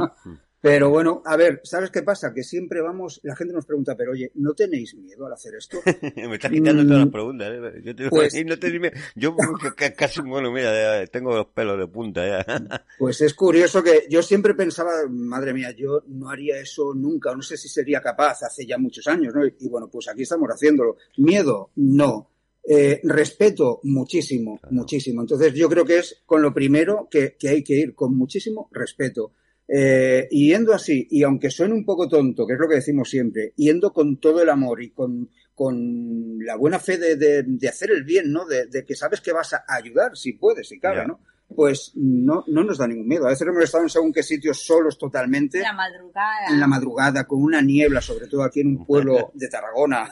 Pero 0.60 0.89
bueno, 0.89 1.22
a 1.24 1.38
ver, 1.38 1.62
¿sabes 1.63 1.91
qué 1.91 2.02
pasa? 2.02 2.34
Que 2.34 2.43
siempre 2.43 2.82
vamos, 2.82 3.20
la 3.24 3.36
gente 3.36 3.54
nos 3.54 3.65
pregunta, 3.65 3.96
pero 3.96 4.12
oye, 4.13 4.32
¿no 4.36 4.54
tenéis 4.54 4.96
miedo 4.96 5.28
al 5.28 5.34
hacer 5.34 5.54
esto? 5.56 5.78
Me 6.15 6.34
estás 6.36 6.52
quitando 6.52 6.84
Mm, 6.84 6.88
todas 6.88 7.00
las 7.04 7.12
preguntas. 7.12 7.48
¿eh? 7.52 7.82
Yo, 7.86 7.96
te, 7.96 8.10
pues- 8.10 8.34
y 8.36 8.43
no 8.43 8.58
te 8.58 8.72
dime- 8.72 8.91
yo 9.15 9.36
ca- 9.62 9.74
ca- 9.76 9.93
casi, 9.93 10.22
bueno, 10.22 10.52
mira, 10.52 11.02
ya 11.04 11.08
tengo 11.08 11.36
los 11.36 11.46
pelos 11.48 11.78
de 11.80 11.88
punta 11.88 12.26
ya. 12.28 12.84
Pues 12.98 13.22
es 13.22 13.34
curioso 13.36 13.82
que 13.84 14.08
yo 14.10 14.22
siempre 14.24 14.56
pensaba, 14.56 14.91
madre 15.10 15.54
mía, 15.54 15.72
yo 15.72 16.04
no 16.08 16.30
haría 16.30 16.60
eso 16.60 16.93
nunca, 16.96 17.34
no 17.36 17.41
sé 17.43 17.56
si 17.56 17.70
sería 17.70 18.02
capaz 18.02 18.41
hace 18.43 18.65
ya 18.65 18.78
muchos 18.80 19.08
años, 19.08 19.34
¿no? 19.36 19.46
Y 19.46 19.70
bueno, 19.70 19.88
pues 19.91 20.08
aquí 20.08 20.24
estamos 20.24 20.50
haciéndolo. 20.50 20.98
Miedo, 21.17 21.70
no. 21.76 22.32
Eh, 22.70 23.00
respeto, 23.04 23.80
muchísimo, 23.84 24.60
muchísimo. 24.72 25.22
Entonces 25.22 25.54
yo 25.54 25.70
creo 25.70 25.86
que 25.86 26.00
es 26.00 26.22
con 26.26 26.42
lo 26.42 26.54
primero 26.54 27.08
que, 27.10 27.36
que 27.40 27.48
hay 27.50 27.64
que 27.64 27.76
ir, 27.76 27.96
con 27.96 28.18
muchísimo 28.18 28.68
respeto. 28.74 29.32
Eh, 29.70 30.28
y 30.32 30.50
yendo 30.50 30.74
así, 30.74 31.08
y 31.10 31.24
aunque 31.24 31.50
suene 31.50 31.74
un 31.74 31.86
poco 31.86 32.08
tonto, 32.08 32.46
que 32.46 32.54
es 32.54 32.60
lo 32.60 32.68
que 32.68 32.76
decimos 32.76 33.10
siempre, 33.10 33.54
yendo 33.56 33.92
con 33.94 34.18
todo 34.20 34.42
el 34.42 34.50
amor 34.50 34.82
y 34.82 34.92
con, 34.92 35.30
con 35.56 36.38
la 36.40 36.56
buena 36.56 36.80
fe 36.80 36.98
de, 36.98 37.16
de- 37.16 37.44
de 37.44 37.68
hacer 37.68 37.92
el 37.92 38.04
bien, 38.04 38.32
¿no? 38.32 38.46
De, 38.46 38.66
de 38.68 38.84
que 38.86 38.96
sabes 38.96 39.22
que 39.22 39.32
vas 39.34 39.54
a 39.54 39.64
ayudar, 39.68 40.16
si 40.18 40.34
puedes, 40.34 40.68
si 40.70 40.80
cabe. 40.80 40.98
¿no? 41.08 41.20
Pues 41.56 41.94
no, 41.96 42.44
no 42.48 42.64
nos 42.66 42.78
da 42.78 42.88
ningún 42.88 43.08
miedo. 43.08 43.26
A 43.26 43.30
veces 43.30 43.48
hemos 43.48 43.64
estado 43.64 43.84
en 43.86 43.90
según 43.90 44.12
qué 44.14 44.22
sitios 44.24 44.60
solos 44.66 44.98
totalmente, 44.98 45.60
La 45.62 45.72
madrugada. 45.74 46.48
en 46.50 46.60
la 46.60 46.68
madrugada, 46.68 47.26
con 47.26 47.42
una 47.42 47.62
niebla, 47.62 48.02
sobre 48.02 48.28
todo 48.28 48.44
aquí 48.44 48.60
en 48.62 48.68
un 48.68 48.86
pueblo 48.86 49.32
de 49.34 49.48
Tarragona. 49.48 50.10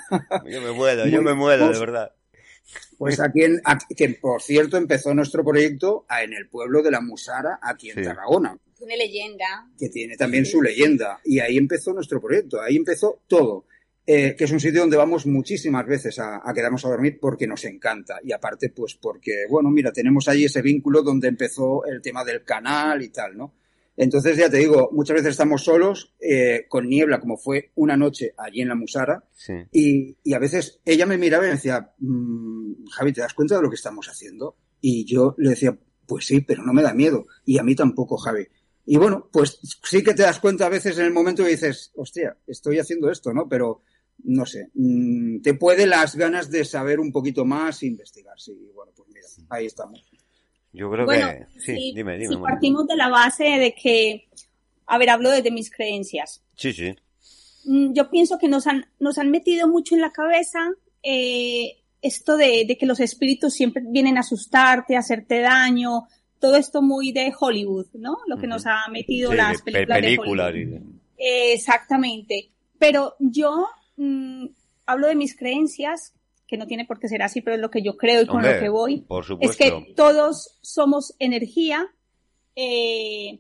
Yo 0.50 0.62
me 0.62 0.72
muero, 0.72 1.06
yo 1.08 1.22
me 1.22 1.34
muero, 1.34 1.66
de 1.72 1.80
verdad. 1.80 2.12
Pues 2.98 3.20
aquí, 3.20 3.44
en, 3.44 3.62
aquí- 3.64 3.94
que 3.96 4.10
por 4.10 4.42
cierto 4.42 4.78
empezó 4.78 5.14
nuestro 5.14 5.44
proyecto 5.44 6.06
a- 6.10 6.24
en 6.24 6.34
el 6.34 6.48
pueblo 6.50 6.82
de 6.82 6.92
la 6.92 7.02
Musara, 7.02 7.60
aquí 7.62 7.90
en 7.90 7.98
Sí. 7.98 8.04
Tarragona. 8.04 8.58
Tiene 8.78 8.98
leyenda. 8.98 9.68
que 9.80 9.90
tiene 9.90 10.18
también 10.18 10.46
su 10.46 10.62
leyenda. 10.62 11.20
Y 11.24 11.40
ahí 11.40 11.58
empezó 11.58 11.94
nuestro 11.94 12.22
proyecto, 12.22 12.62
ahí 12.62 12.76
empezó 12.76 13.22
todo. 13.28 13.66
Eh, 14.08 14.36
que 14.38 14.44
es 14.44 14.52
un 14.52 14.60
sitio 14.60 14.82
donde 14.82 14.98
vamos 14.98 15.26
muchísimas 15.26 15.86
veces 15.88 16.20
a, 16.20 16.40
a 16.48 16.54
quedarnos 16.54 16.86
a 16.86 16.90
dormir 16.90 17.18
porque 17.20 17.48
nos 17.48 17.64
encanta. 17.66 18.20
Y 18.24 18.34
aparte, 18.34 18.70
pues 18.70 18.94
porque, 18.96 19.46
bueno, 19.50 19.72
mira, 19.72 19.92
tenemos 19.92 20.28
ahí 20.28 20.44
ese 20.46 20.62
vínculo 20.62 21.02
donde 21.02 21.28
empezó 21.28 21.84
el 21.86 22.02
tema 22.04 22.24
del 22.24 22.44
canal 22.44 23.02
y 23.02 23.10
tal, 23.10 23.36
¿no? 23.36 23.54
Entonces, 23.98 24.38
ya 24.38 24.50
te 24.50 24.58
digo, 24.58 24.90
muchas 24.92 25.16
veces 25.16 25.32
estamos 25.32 25.64
solos, 25.64 26.14
eh, 26.20 26.66
con 26.68 26.88
niebla, 26.90 27.20
como 27.20 27.38
fue 27.38 27.72
una 27.76 27.96
noche 27.96 28.34
allí 28.38 28.62
en 28.62 28.68
la 28.68 28.76
Musara, 28.76 29.24
Sí. 29.36 29.54
y, 29.72 30.18
y 30.24 30.34
a 30.34 30.40
veces 30.40 30.80
ella 30.84 31.06
me 31.06 31.18
miraba 31.18 31.46
y 31.46 31.48
me 31.48 31.56
decía, 31.56 31.94
"Mm, 32.00 32.86
Javi, 32.92 33.14
¿te 33.14 33.22
das 33.22 33.34
cuenta 33.34 33.56
de 33.56 33.62
lo 33.62 33.70
que 33.70 33.76
estamos 33.76 34.08
haciendo? 34.08 34.58
Y 34.82 35.06
yo 35.06 35.34
le 35.38 35.52
decía, 35.52 35.78
pues 36.08 36.26
sí, 36.28 36.42
pero 36.42 36.64
no 36.64 36.74
me 36.74 36.82
da 36.84 36.94
miedo. 36.94 37.26
Y 37.46 37.58
a 37.58 37.64
mí 37.64 37.74
tampoco, 37.76 38.18
Javi. 38.18 38.46
Y 38.86 38.98
bueno, 38.98 39.30
pues 39.32 39.60
sí 39.84 40.04
que 40.04 40.14
te 40.14 40.22
das 40.24 40.40
cuenta 40.40 40.68
a 40.68 40.70
veces 40.70 40.98
en 41.00 41.06
el 41.06 41.14
momento 41.14 41.44
que 41.44 41.50
dices, 41.50 41.92
hostia, 41.96 42.38
estoy 42.46 42.78
haciendo 42.80 43.10
esto, 43.10 43.34
¿no? 43.34 43.48
Pero 43.50 43.82
no 44.26 44.46
sé, 44.46 44.70
mm, 44.76 45.42
te 45.42 45.56
puede 45.56 45.88
las 45.88 46.16
ganas 46.16 46.52
de 46.52 46.64
saber 46.66 47.00
un 47.00 47.12
poquito 47.12 47.46
más 47.46 47.82
e 47.82 47.88
investigar. 47.88 48.40
Sí, 48.40 48.52
y 48.52 48.72
bueno, 48.74 48.92
pues 48.96 49.10
mira, 49.10 49.28
ahí 49.50 49.66
estamos. 49.66 50.06
Yo 50.76 50.92
creo 50.92 51.06
bueno, 51.06 51.28
que... 51.30 51.60
Sí, 51.60 51.76
si, 51.76 51.94
dime, 51.96 52.18
dime. 52.18 52.36
si 52.36 52.38
partimos 52.42 52.86
de 52.88 52.96
la 52.96 53.10
base 53.10 53.44
de 53.46 53.74
que, 53.74 54.28
a 54.88 54.98
ver, 54.98 55.10
hablo 55.10 55.32
desde 55.32 55.52
mis 55.52 55.72
creencias. 55.72 56.44
Sí, 56.56 56.74
sí. 56.74 56.96
Mm, 57.66 57.94
Yo 57.94 58.10
pienso 58.10 58.38
que 58.38 58.48
nos 58.48 58.68
han, 58.68 58.86
nos 59.00 59.18
han 59.18 59.32
metido 59.32 59.68
mucho 59.68 59.96
en 59.96 60.02
la 60.02 60.12
cabeza 60.12 60.60
eh, 61.02 61.78
esto 62.02 62.38
de, 62.38 62.66
de 62.68 62.78
que 62.78 62.86
los 62.86 63.00
espíritus 63.00 63.54
siempre 63.54 63.84
vienen 63.88 64.18
a 64.18 64.22
asustarte, 64.22 64.96
a 64.96 65.00
hacerte 65.00 65.40
daño, 65.40 66.08
todo 66.40 66.58
esto 66.58 66.82
muy 66.82 67.12
de 67.12 67.32
Hollywood, 67.40 67.88
¿no? 67.94 68.18
Lo 68.28 68.38
que 68.38 68.46
nos 68.48 68.66
ha 68.68 68.88
metido 68.92 69.32
Sí, 69.32 69.38
las 69.38 69.62
pe- 69.64 69.86
películas, 69.88 70.54
de 70.54 70.60
Hollywood. 70.62 70.82
Eh, 71.18 71.54
exactamente. 71.54 72.50
Pero 72.78 73.16
yo 73.20 73.68
mm, 73.98 74.46
hablo 74.86 75.08
de 75.08 75.16
mis 75.16 75.36
creencias, 75.36 76.14
que 76.48 76.58
no 76.58 76.68
tiene 76.68 76.86
por 76.86 77.00
qué 77.00 77.08
ser 77.08 77.22
así, 77.24 77.42
pero 77.42 77.56
es 77.56 77.62
lo 77.62 77.72
que 77.72 77.82
yo 77.82 77.98
creo 77.98 78.22
y 78.22 78.28
con 78.28 78.38
Hombre, 78.38 78.56
lo 78.56 78.60
que 78.62 78.70
voy. 78.70 79.02
Por 79.02 79.26
Es 79.40 79.56
que 79.58 79.70
todos 79.96 80.58
somos 80.62 81.16
energía. 81.20 81.88
eh, 82.56 83.40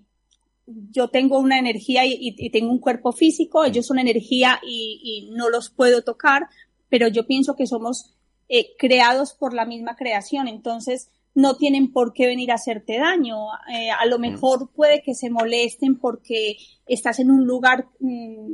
yo 0.67 1.09
tengo 1.09 1.37
una 1.39 1.59
energía 1.59 2.05
y, 2.05 2.13
y- 2.13 2.35
y 2.37 2.49
tengo 2.49 2.71
un 2.71 2.79
cuerpo 2.79 3.11
físico, 3.11 3.63
ellos 3.63 3.85
son 3.85 3.99
energía 3.99 4.59
y, 4.65 4.99
y 5.29 5.29
no 5.35 5.49
los 5.51 5.69
puedo 5.69 6.01
tocar, 6.01 6.47
pero 6.89 7.07
yo 7.07 7.27
pienso 7.27 7.55
que 7.55 7.67
somos 7.67 8.15
eh, 8.49 8.69
creados 8.79 9.33
por 9.33 9.53
la 9.53 9.65
misma 9.65 9.95
creación, 9.95 10.47
entonces 10.47 11.09
no 11.35 11.55
tienen 11.57 11.91
por 11.91 12.13
qué 12.13 12.25
venir 12.25 12.51
a 12.51 12.55
hacerte 12.55 12.97
daño. 12.97 13.37
Eh, 13.71 13.91
a 13.91 14.05
lo 14.07 14.17
mejor 14.17 14.71
puede 14.71 15.03
que 15.03 15.13
se 15.13 15.29
molesten 15.29 15.99
porque 15.99 16.57
estás 16.87 17.19
en 17.19 17.29
un 17.29 17.45
lugar 17.45 17.87
mm, 17.99 18.53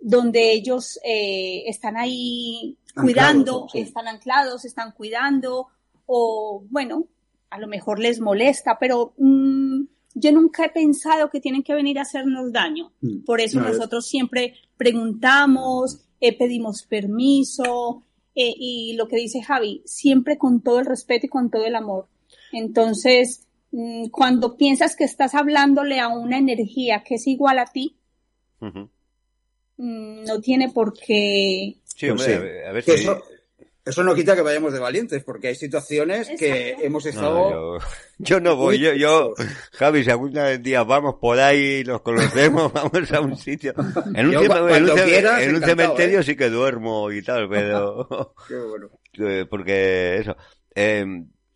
donde 0.00 0.52
ellos 0.52 0.98
eh, 1.04 1.64
están 1.66 1.96
ahí 1.96 2.76
Anclados, 2.94 3.04
cuidando, 3.04 3.66
sí. 3.72 3.78
están 3.80 4.08
anclados, 4.08 4.64
están 4.64 4.92
cuidando, 4.92 5.68
o 6.06 6.64
bueno, 6.70 7.06
a 7.50 7.58
lo 7.58 7.66
mejor 7.66 7.98
les 7.98 8.20
molesta, 8.20 8.78
pero 8.78 9.14
mm, 9.18 9.82
yo 10.14 10.32
nunca 10.32 10.64
he 10.66 10.70
pensado 10.70 11.30
que 11.30 11.40
tienen 11.40 11.62
que 11.62 11.74
venir 11.74 11.98
a 11.98 12.02
hacernos 12.02 12.52
daño. 12.52 12.92
Mm. 13.00 13.24
Por 13.24 13.40
eso 13.40 13.60
No, 13.60 13.66
es- 13.68 13.76
nosotros 13.76 14.06
siempre 14.06 14.54
preguntamos, 14.76 16.00
eh, 16.20 16.36
pedimos 16.36 16.82
permiso, 16.84 18.02
eh, 18.34 18.52
y 18.56 18.92
lo 18.94 19.08
que 19.08 19.16
dice 19.16 19.42
Javi, 19.42 19.82
siempre 19.84 20.38
con 20.38 20.60
todo 20.62 20.78
el 20.80 20.86
respeto 20.86 21.26
y 21.26 21.28
con 21.28 21.50
todo 21.50 21.64
el 21.64 21.74
amor. 21.74 22.06
Entonces, 22.52 23.46
mm, 23.72 24.08
cuando 24.10 24.56
piensas 24.56 24.94
que 24.96 25.04
estás 25.04 25.34
hablándole 25.34 25.98
a 26.00 26.08
una 26.08 26.38
energía 26.38 27.02
que 27.04 27.16
es 27.16 27.26
igual 27.26 27.58
a 27.58 27.66
ti, 27.66 27.96
no 29.78 30.40
tiene 30.40 30.70
por 30.70 30.92
qué 30.92 31.76
Sí, 31.84 32.10
hombre, 32.10 32.26
sí. 32.26 32.32
a 32.32 32.38
ver, 32.38 32.66
a 32.66 32.72
ver 32.72 32.84
Que 32.84 32.96
si... 32.98 33.02
eso, 33.04 33.22
eso 33.84 34.02
no 34.04 34.14
quita 34.14 34.36
que 34.36 34.42
vayamos 34.42 34.72
de 34.72 34.78
valientes, 34.80 35.24
porque 35.24 35.48
hay 35.48 35.54
situaciones 35.54 36.28
que 36.38 36.76
hemos 36.82 37.04
No, 37.04 37.10
estado... 37.10 37.78
yo, 37.78 37.84
yo 38.18 38.40
no 38.40 38.54
voy, 38.56 38.78
yo, 38.78 38.92
yo, 38.94 39.34
Javi, 39.72 40.04
si 40.04 40.10
algún 40.10 40.32
día 40.62 40.82
vamos 40.84 41.14
por 41.20 41.38
ahí, 41.40 41.82
nos 41.84 42.02
conocemos, 42.02 42.70
vamos 42.74 43.10
a 43.12 43.20
un 43.20 43.36
sitio. 43.36 43.72
En 44.14 44.26
un, 44.26 44.32
Yo, 44.32 44.42
cem- 44.42 44.48
cu- 44.48 44.54
en 44.56 44.62
un 44.62 44.68
cuando 44.68 44.96
cem- 44.96 45.04
quieras, 45.06 45.42
en 45.42 45.48
un 45.50 45.56
encantado, 45.56 45.76
cementerio 45.88 46.20
¿eh? 46.20 46.22
sí 46.22 46.36
que 46.36 46.50
duermo 46.50 47.10
y 47.12 47.22
tal, 47.22 47.48
pero... 47.48 48.34
Qué 48.48 48.56
bueno. 48.56 48.90
Eh, 49.20 49.46
porque 49.50 50.18
eso 50.18 50.36
eh, 50.76 51.04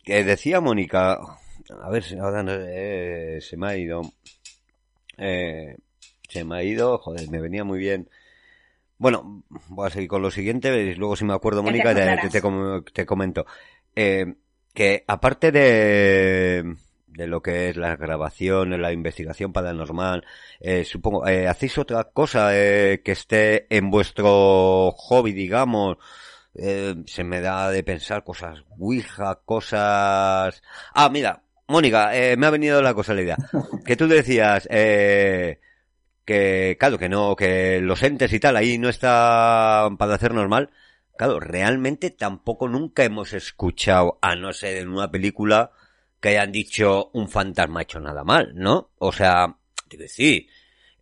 que 0.03 0.23
decía 0.25 0.59
Mónica 0.59 1.13
a 1.81 1.89
ver 1.89 2.03
si 2.03 2.17
ahora 2.17 2.43
no- 2.43 2.51
eh, 2.59 3.39
se 3.41 3.55
me 3.55 3.67
ha 3.67 3.77
ido 3.77 4.01
eh, 5.17 5.77
se 6.33 6.43
me 6.43 6.57
ha 6.57 6.63
ido 6.63 6.97
joder 6.97 7.29
me 7.29 7.41
venía 7.41 7.63
muy 7.63 7.79
bien 7.79 8.09
bueno 8.97 9.43
voy 9.69 9.87
a 9.87 9.89
seguir 9.89 10.09
con 10.09 10.21
lo 10.21 10.31
siguiente 10.31 10.75
y 10.81 10.95
luego 10.95 11.15
si 11.15 11.25
me 11.25 11.33
acuerdo 11.33 11.63
Mónica 11.63 11.93
te, 11.93 12.29
te, 12.29 12.41
te 12.93 13.05
comento 13.05 13.45
eh, 13.95 14.33
que 14.73 15.03
aparte 15.07 15.51
de 15.51 16.75
de 17.13 17.27
lo 17.27 17.41
que 17.41 17.69
es 17.69 17.77
la 17.77 17.95
grabación, 17.95 18.81
la 18.81 18.91
investigación 18.91 19.53
paranormal, 19.53 20.25
eh, 20.59 20.83
supongo, 20.83 21.27
eh, 21.27 21.47
¿hacéis 21.47 21.77
otra 21.77 22.05
cosa 22.05 22.49
eh, 22.57 23.01
que 23.03 23.11
esté 23.11 23.67
en 23.75 23.91
vuestro 23.91 24.91
hobby, 24.91 25.31
digamos? 25.31 25.97
Eh, 26.55 26.95
se 27.05 27.23
me 27.23 27.41
da 27.41 27.69
de 27.69 27.83
pensar 27.83 28.23
cosas 28.23 28.63
Ouija, 28.77 29.39
cosas... 29.45 30.61
Ah, 30.93 31.09
mira, 31.09 31.43
Mónica, 31.67 32.15
eh, 32.15 32.35
me 32.37 32.47
ha 32.47 32.51
venido 32.51 32.81
la 32.81 32.93
cosa 32.93 33.13
la 33.13 33.21
idea. 33.21 33.37
Que 33.85 33.95
tú 33.95 34.07
decías, 34.07 34.67
eh, 34.71 35.59
que, 36.25 36.77
claro, 36.79 36.97
que 36.97 37.09
no, 37.09 37.35
que 37.35 37.79
los 37.81 38.01
entes 38.03 38.31
y 38.33 38.39
tal 38.39 38.55
ahí 38.57 38.77
no 38.77 38.89
está 38.89 39.89
para 39.97 40.15
hacer 40.15 40.33
normal. 40.33 40.69
Claro, 41.17 41.39
realmente 41.39 42.09
tampoco 42.09 42.67
nunca 42.67 43.03
hemos 43.03 43.33
escuchado, 43.33 44.17
a 44.21 44.35
no 44.35 44.51
ser 44.51 44.77
en 44.77 44.89
una 44.89 45.11
película, 45.11 45.71
que 46.19 46.29
hayan 46.29 46.51
dicho 46.51 47.09
un 47.13 47.29
fantasma 47.29 47.81
ha 47.81 47.83
hecho 47.83 47.99
nada 47.99 48.23
mal, 48.23 48.53
¿no? 48.55 48.91
O 48.97 49.11
sea, 49.11 49.57
te 49.89 49.97
decir, 49.97 50.47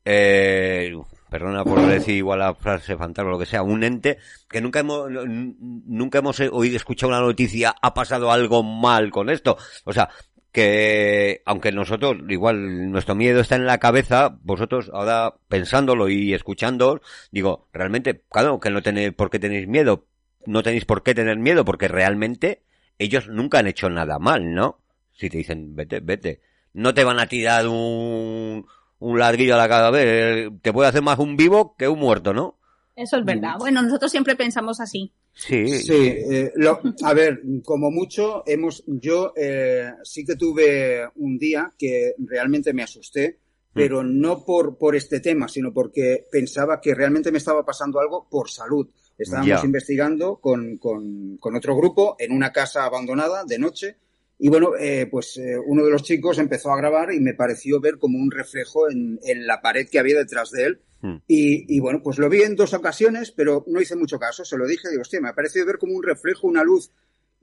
eh, 0.03 0.91
perdona 1.29 1.63
por 1.63 1.79
decir 1.85 2.15
igual 2.15 2.39
la 2.39 2.53
frase 2.55 2.97
fantasma 2.97 3.29
o 3.29 3.33
lo 3.33 3.39
que 3.39 3.45
sea, 3.45 3.63
un 3.63 3.83
ente 3.83 4.17
que 4.49 4.59
nunca 4.59 4.79
hemos, 4.79 5.09
nunca 5.09 6.19
hemos 6.19 6.39
oído, 6.39 6.75
escuchado 6.75 7.11
una 7.11 7.21
noticia, 7.21 7.73
ha 7.81 7.93
pasado 7.93 8.31
algo 8.31 8.63
mal 8.63 9.11
con 9.11 9.29
esto. 9.29 9.57
O 9.85 9.93
sea, 9.93 10.09
que 10.51 11.41
aunque 11.45 11.71
nosotros, 11.71 12.17
igual 12.29 12.91
nuestro 12.91 13.15
miedo 13.15 13.39
está 13.39 13.55
en 13.55 13.65
la 13.65 13.79
cabeza, 13.79 14.37
vosotros 14.43 14.91
ahora 14.93 15.35
pensándolo 15.47 16.09
y 16.09 16.33
escuchando, 16.33 17.01
digo, 17.31 17.67
realmente, 17.71 18.23
claro, 18.29 18.59
que 18.59 18.69
no 18.69 18.81
tenéis 18.81 19.13
por 19.13 19.29
qué 19.29 19.39
tenéis 19.39 19.67
miedo, 19.67 20.05
no 20.45 20.63
tenéis 20.63 20.85
por 20.85 21.03
qué 21.03 21.15
tener 21.15 21.37
miedo, 21.37 21.63
porque 21.63 21.87
realmente 21.87 22.63
ellos 22.99 23.27
nunca 23.29 23.59
han 23.59 23.67
hecho 23.67 23.89
nada 23.89 24.19
mal, 24.19 24.53
¿no? 24.53 24.79
Si 25.11 25.29
te 25.29 25.37
dicen, 25.37 25.75
vete, 25.75 25.99
vete. 26.01 26.41
No 26.73 26.93
te 26.93 27.03
van 27.03 27.19
a 27.19 27.27
tirar 27.27 27.67
un, 27.67 28.65
un 28.99 29.19
ladrillo 29.19 29.55
a 29.55 29.57
la 29.57 29.69
cabeza, 29.69 30.53
te 30.61 30.73
puede 30.73 30.89
hacer 30.89 31.01
más 31.01 31.19
un 31.19 31.37
vivo 31.37 31.75
que 31.77 31.87
un 31.87 31.99
muerto, 31.99 32.33
¿no? 32.33 32.57
Eso 32.95 33.17
es 33.17 33.25
verdad. 33.25 33.55
Bueno, 33.57 33.81
nosotros 33.81 34.11
siempre 34.11 34.35
pensamos 34.35 34.79
así. 34.79 35.13
Sí. 35.33 35.67
Sí, 35.67 35.93
eh, 36.07 36.51
lo- 36.55 36.81
a 37.03 37.13
ver, 37.13 37.41
como 37.63 37.89
mucho 37.89 38.43
hemos, 38.45 38.83
yo 38.85 39.33
eh, 39.35 39.91
sí 40.03 40.25
que 40.25 40.35
tuve 40.35 41.07
un 41.15 41.37
día 41.37 41.73
que 41.77 42.13
realmente 42.19 42.73
me 42.73 42.83
asusté, 42.83 43.39
pero 43.73 44.03
no 44.03 44.43
por, 44.43 44.77
por 44.77 44.95
este 44.95 45.21
tema, 45.21 45.47
sino 45.47 45.73
porque 45.73 46.25
pensaba 46.29 46.81
que 46.81 46.93
realmente 46.93 47.31
me 47.31 47.37
estaba 47.37 47.65
pasando 47.65 47.99
algo 47.99 48.27
por 48.29 48.49
salud. 48.49 48.87
Estábamos 49.17 49.47
investigando 49.65 50.37
con, 50.37 50.77
con, 50.77 51.37
con 51.37 51.55
otro 51.55 51.75
grupo 51.77 52.15
en 52.19 52.31
una 52.33 52.51
casa 52.51 52.83
abandonada 52.85 53.43
de 53.45 53.57
noche 53.59 53.97
y 54.43 54.49
bueno, 54.49 54.71
eh, 54.77 55.07
pues 55.09 55.37
eh, 55.37 55.55
uno 55.63 55.85
de 55.85 55.91
los 55.91 56.01
chicos 56.03 56.39
empezó 56.39 56.71
a 56.71 56.77
grabar 56.77 57.13
y 57.13 57.19
me 57.19 57.35
pareció 57.35 57.79
ver 57.79 57.99
como 57.99 58.17
un 58.17 58.31
reflejo 58.31 58.89
en, 58.89 59.19
en 59.23 59.45
la 59.45 59.61
pared 59.61 59.87
que 59.87 59.99
había 59.99 60.17
detrás 60.17 60.49
de 60.49 60.63
él. 60.65 60.81
Hmm. 61.01 61.17
Y, 61.27 61.75
y 61.75 61.79
bueno, 61.79 62.01
pues 62.03 62.17
lo 62.17 62.27
vi 62.27 62.41
en 62.41 62.55
dos 62.55 62.73
ocasiones, 62.73 63.31
pero 63.31 63.63
no 63.67 63.79
hice 63.79 63.95
mucho 63.95 64.17
caso. 64.19 64.43
Se 64.43 64.57
lo 64.57 64.65
dije, 64.65 64.89
digo, 64.89 65.01
hostia, 65.01 65.21
me 65.21 65.29
ha 65.29 65.35
parecido 65.35 65.65
ver 65.67 65.77
como 65.77 65.93
un 65.95 66.01
reflejo, 66.03 66.47
una 66.47 66.63
luz. 66.63 66.91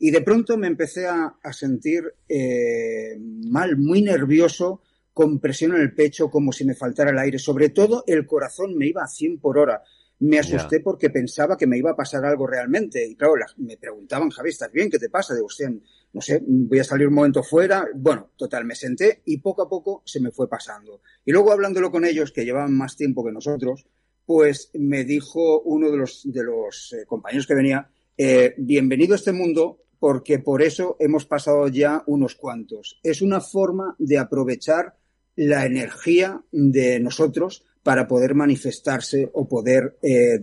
Y 0.00 0.10
de 0.10 0.20
pronto 0.22 0.56
me 0.58 0.66
empecé 0.66 1.06
a, 1.06 1.36
a 1.42 1.52
sentir 1.52 2.02
eh, 2.28 3.16
mal, 3.20 3.76
muy 3.76 4.02
nervioso, 4.02 4.82
con 5.12 5.40
presión 5.40 5.74
en 5.74 5.82
el 5.82 5.94
pecho, 5.94 6.30
como 6.30 6.52
si 6.52 6.64
me 6.64 6.74
faltara 6.74 7.10
el 7.10 7.18
aire. 7.18 7.38
Sobre 7.38 7.68
todo 7.70 8.04
el 8.06 8.26
corazón 8.26 8.76
me 8.76 8.86
iba 8.86 9.02
a 9.02 9.08
100 9.08 9.38
por 9.40 9.58
hora. 9.58 9.82
Me 10.20 10.38
asusté 10.40 10.80
porque 10.80 11.10
pensaba 11.10 11.56
que 11.56 11.66
me 11.68 11.78
iba 11.78 11.90
a 11.92 11.96
pasar 11.96 12.24
algo 12.24 12.46
realmente. 12.46 13.04
Y 13.06 13.14
claro, 13.16 13.36
la- 13.36 13.46
me 13.56 13.76
preguntaban, 13.76 14.30
Javi, 14.30 14.50
¿estás 14.50 14.70
bien? 14.72 14.90
¿Qué 14.90 14.98
te 14.98 15.08
pasa? 15.10 15.34
Digo, 15.34 15.46
hostia, 15.46 15.72
no 16.12 16.20
sé, 16.20 16.42
voy 16.46 16.78
a 16.78 16.84
salir 16.84 17.08
un 17.08 17.14
momento 17.14 17.42
fuera. 17.42 17.86
Bueno, 17.94 18.30
total, 18.36 18.64
me 18.64 18.74
senté 18.74 19.22
y 19.26 19.38
poco 19.38 19.62
a 19.62 19.68
poco 19.68 20.02
se 20.04 20.20
me 20.20 20.30
fue 20.30 20.48
pasando. 20.48 21.02
Y 21.24 21.32
luego 21.32 21.52
hablándolo 21.52 21.90
con 21.90 22.04
ellos, 22.04 22.32
que 22.32 22.44
llevaban 22.44 22.76
más 22.76 22.96
tiempo 22.96 23.24
que 23.24 23.32
nosotros, 23.32 23.86
pues 24.24 24.70
me 24.74 25.04
dijo 25.04 25.60
uno 25.62 25.90
de 25.90 25.96
los, 25.96 26.92
eh, 26.92 27.06
compañeros 27.06 27.46
que 27.46 27.54
venía, 27.54 27.90
eh, 28.16 28.54
bienvenido 28.58 29.14
a 29.14 29.16
este 29.16 29.32
mundo 29.32 29.78
porque 29.98 30.38
por 30.38 30.62
eso 30.62 30.96
hemos 31.00 31.26
pasado 31.26 31.68
ya 31.68 32.02
unos 32.06 32.34
cuantos. 32.34 33.00
Es 33.02 33.22
una 33.22 33.40
forma 33.40 33.96
de 33.98 34.18
aprovechar 34.18 34.96
la 35.36 35.66
energía 35.66 36.42
de 36.50 37.00
nosotros 37.00 37.64
para 37.82 38.06
poder 38.06 38.34
manifestarse 38.34 39.30
o 39.32 39.48
poder 39.48 39.98
eh, 40.02 40.38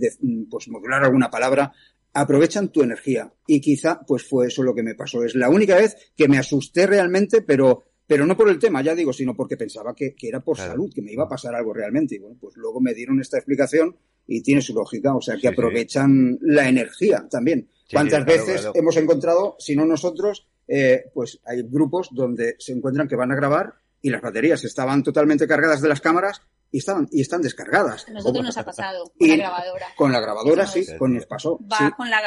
pues 0.50 0.68
modular 0.68 1.04
alguna 1.04 1.30
palabra 1.30 1.74
aprovechan 2.16 2.70
tu 2.70 2.82
energía 2.82 3.32
y 3.46 3.62
quizá 3.62 4.00
pues 4.08 4.24
fue 4.28 4.48
eso 4.48 4.64
lo 4.64 4.74
que 4.74 4.82
me 4.84 4.96
pasó 4.96 5.24
es 5.24 5.36
la 5.36 5.50
única 5.50 5.76
vez 5.76 5.96
que 6.16 6.28
me 6.28 6.38
asusté 6.40 6.88
realmente 6.88 7.42
pero 7.44 7.84
pero 8.08 8.26
no 8.26 8.38
por 8.38 8.50
el 8.50 8.58
tema 8.58 8.82
ya 8.82 8.96
digo 8.96 9.12
sino 9.14 9.36
porque 9.36 9.58
pensaba 9.58 9.94
que, 9.94 10.16
que 10.16 10.30
era 10.30 10.40
por 10.40 10.56
Claro. 10.56 10.72
salud 10.72 10.92
que 10.96 11.02
me 11.02 11.12
iba 11.12 11.26
a 11.26 11.30
pasar 11.30 11.54
algo 11.54 11.74
realmente 11.74 12.16
y 12.16 12.20
bueno 12.20 12.38
pues 12.40 12.56
luego 12.58 12.80
me 12.82 12.94
dieron 12.94 13.20
esta 13.20 13.38
explicación 13.38 13.96
y 14.26 14.42
tiene 14.42 14.62
su 14.62 14.74
lógica 14.74 15.14
o 15.16 15.22
sea 15.22 15.36
que 15.36 15.42
Sí, 15.42 15.48
sí. 15.48 15.54
aprovechan 15.54 16.38
la 16.42 16.68
energía 16.70 17.28
también 17.30 17.68
Sí, 17.88 17.96
cuántas 17.98 18.24
claro, 18.24 18.42
veces 18.46 18.62
claro. 18.62 18.72
hemos 18.80 18.98
encontrado 18.98 19.56
si 19.60 19.76
no 19.76 19.86
nosotros 19.86 20.48
eh, 20.68 21.04
pues 21.14 21.40
hay 21.46 21.62
grupos 21.64 22.10
donde 22.12 22.56
se 22.60 22.72
encuentran 22.72 23.08
que 23.08 23.16
van 23.16 23.32
a 23.32 23.36
grabar 23.36 23.74
y 24.02 24.10
las 24.10 24.22
baterías 24.22 24.64
estaban 24.64 25.04
totalmente 25.04 25.48
cargadas 25.48 25.82
de 25.82 25.90
las 25.90 26.00
cámaras 26.02 26.42
y 26.76 26.80
estaban 26.80 27.08
y 27.10 27.22
están 27.22 27.42
descargadas 27.42 28.06
A 28.08 28.12
nosotros 28.12 28.44
nos 28.44 28.58
ha 28.58 28.66
pasado 28.66 29.06
con 29.18 29.28
Y- 29.28 29.30
la 29.30 29.38
grabadora. 29.38 29.86
con 29.96 30.12
la 30.12 30.20
grabadora 30.20 30.68
sí 30.68 30.86
con 31.00 31.14
nos 31.14 31.26
pasó 31.26 31.58
Va 31.72 31.78
sí. 31.78 31.84
con 31.96 32.10
la 32.10 32.20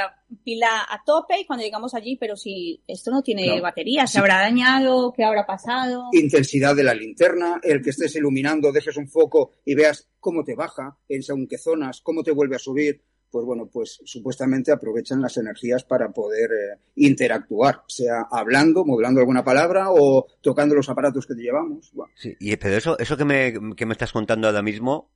pila 0.42 0.86
a 0.88 1.02
tope 1.04 1.40
y 1.40 1.46
cuando 1.46 1.64
llegamos 1.64 1.94
allí, 1.94 2.16
pero 2.16 2.34
si 2.36 2.82
esto 2.86 3.10
no 3.10 3.22
tiene 3.22 3.56
No. 3.56 3.62
batería, 3.62 4.06
¿se 4.06 4.18
habrá 4.18 4.36
dañado? 4.40 5.12
¿Qué 5.14 5.24
habrá 5.24 5.44
pasado? 5.46 6.04
intensidad 6.12 6.74
de 6.74 6.84
la 6.84 6.94
linterna, 6.94 7.60
el 7.62 7.82
que 7.82 7.90
estés 7.90 8.14
iluminando, 8.16 8.72
dejes 8.72 8.96
un 8.96 9.08
foco 9.08 9.52
y 9.64 9.74
veas 9.74 10.08
cómo 10.20 10.44
te 10.44 10.54
baja, 10.54 10.96
en 11.08 11.22
según 11.22 11.46
qué 11.46 11.58
zonas, 11.58 12.00
cómo 12.02 12.22
te 12.22 12.32
vuelve 12.32 12.56
a 12.56 12.58
subir, 12.58 13.02
pues 13.30 13.44
bueno, 13.44 13.68
pues 13.72 14.00
supuestamente 14.04 14.72
aprovechan 14.72 15.20
las 15.20 15.36
energías 15.36 15.84
para 15.84 16.10
poder 16.10 16.50
eh, 16.50 16.78
interactuar, 16.96 17.82
sea 17.86 18.26
hablando, 18.30 18.84
modulando 18.84 19.20
alguna 19.20 19.44
palabra 19.44 19.86
o 19.90 20.26
tocando 20.40 20.74
los 20.74 20.88
aparatos 20.88 21.26
que 21.26 21.34
te 21.34 21.42
llevamos. 21.42 21.90
Bueno, 21.92 22.12
Sí, 22.16 22.34
y, 22.40 22.56
pero 22.56 22.76
eso, 22.76 22.98
eso 22.98 23.16
que 23.16 23.24
me, 23.24 23.52
que 23.76 23.86
me 23.86 23.92
estás 23.92 24.12
contando 24.12 24.46
ahora 24.48 24.62
mismo, 24.62 25.10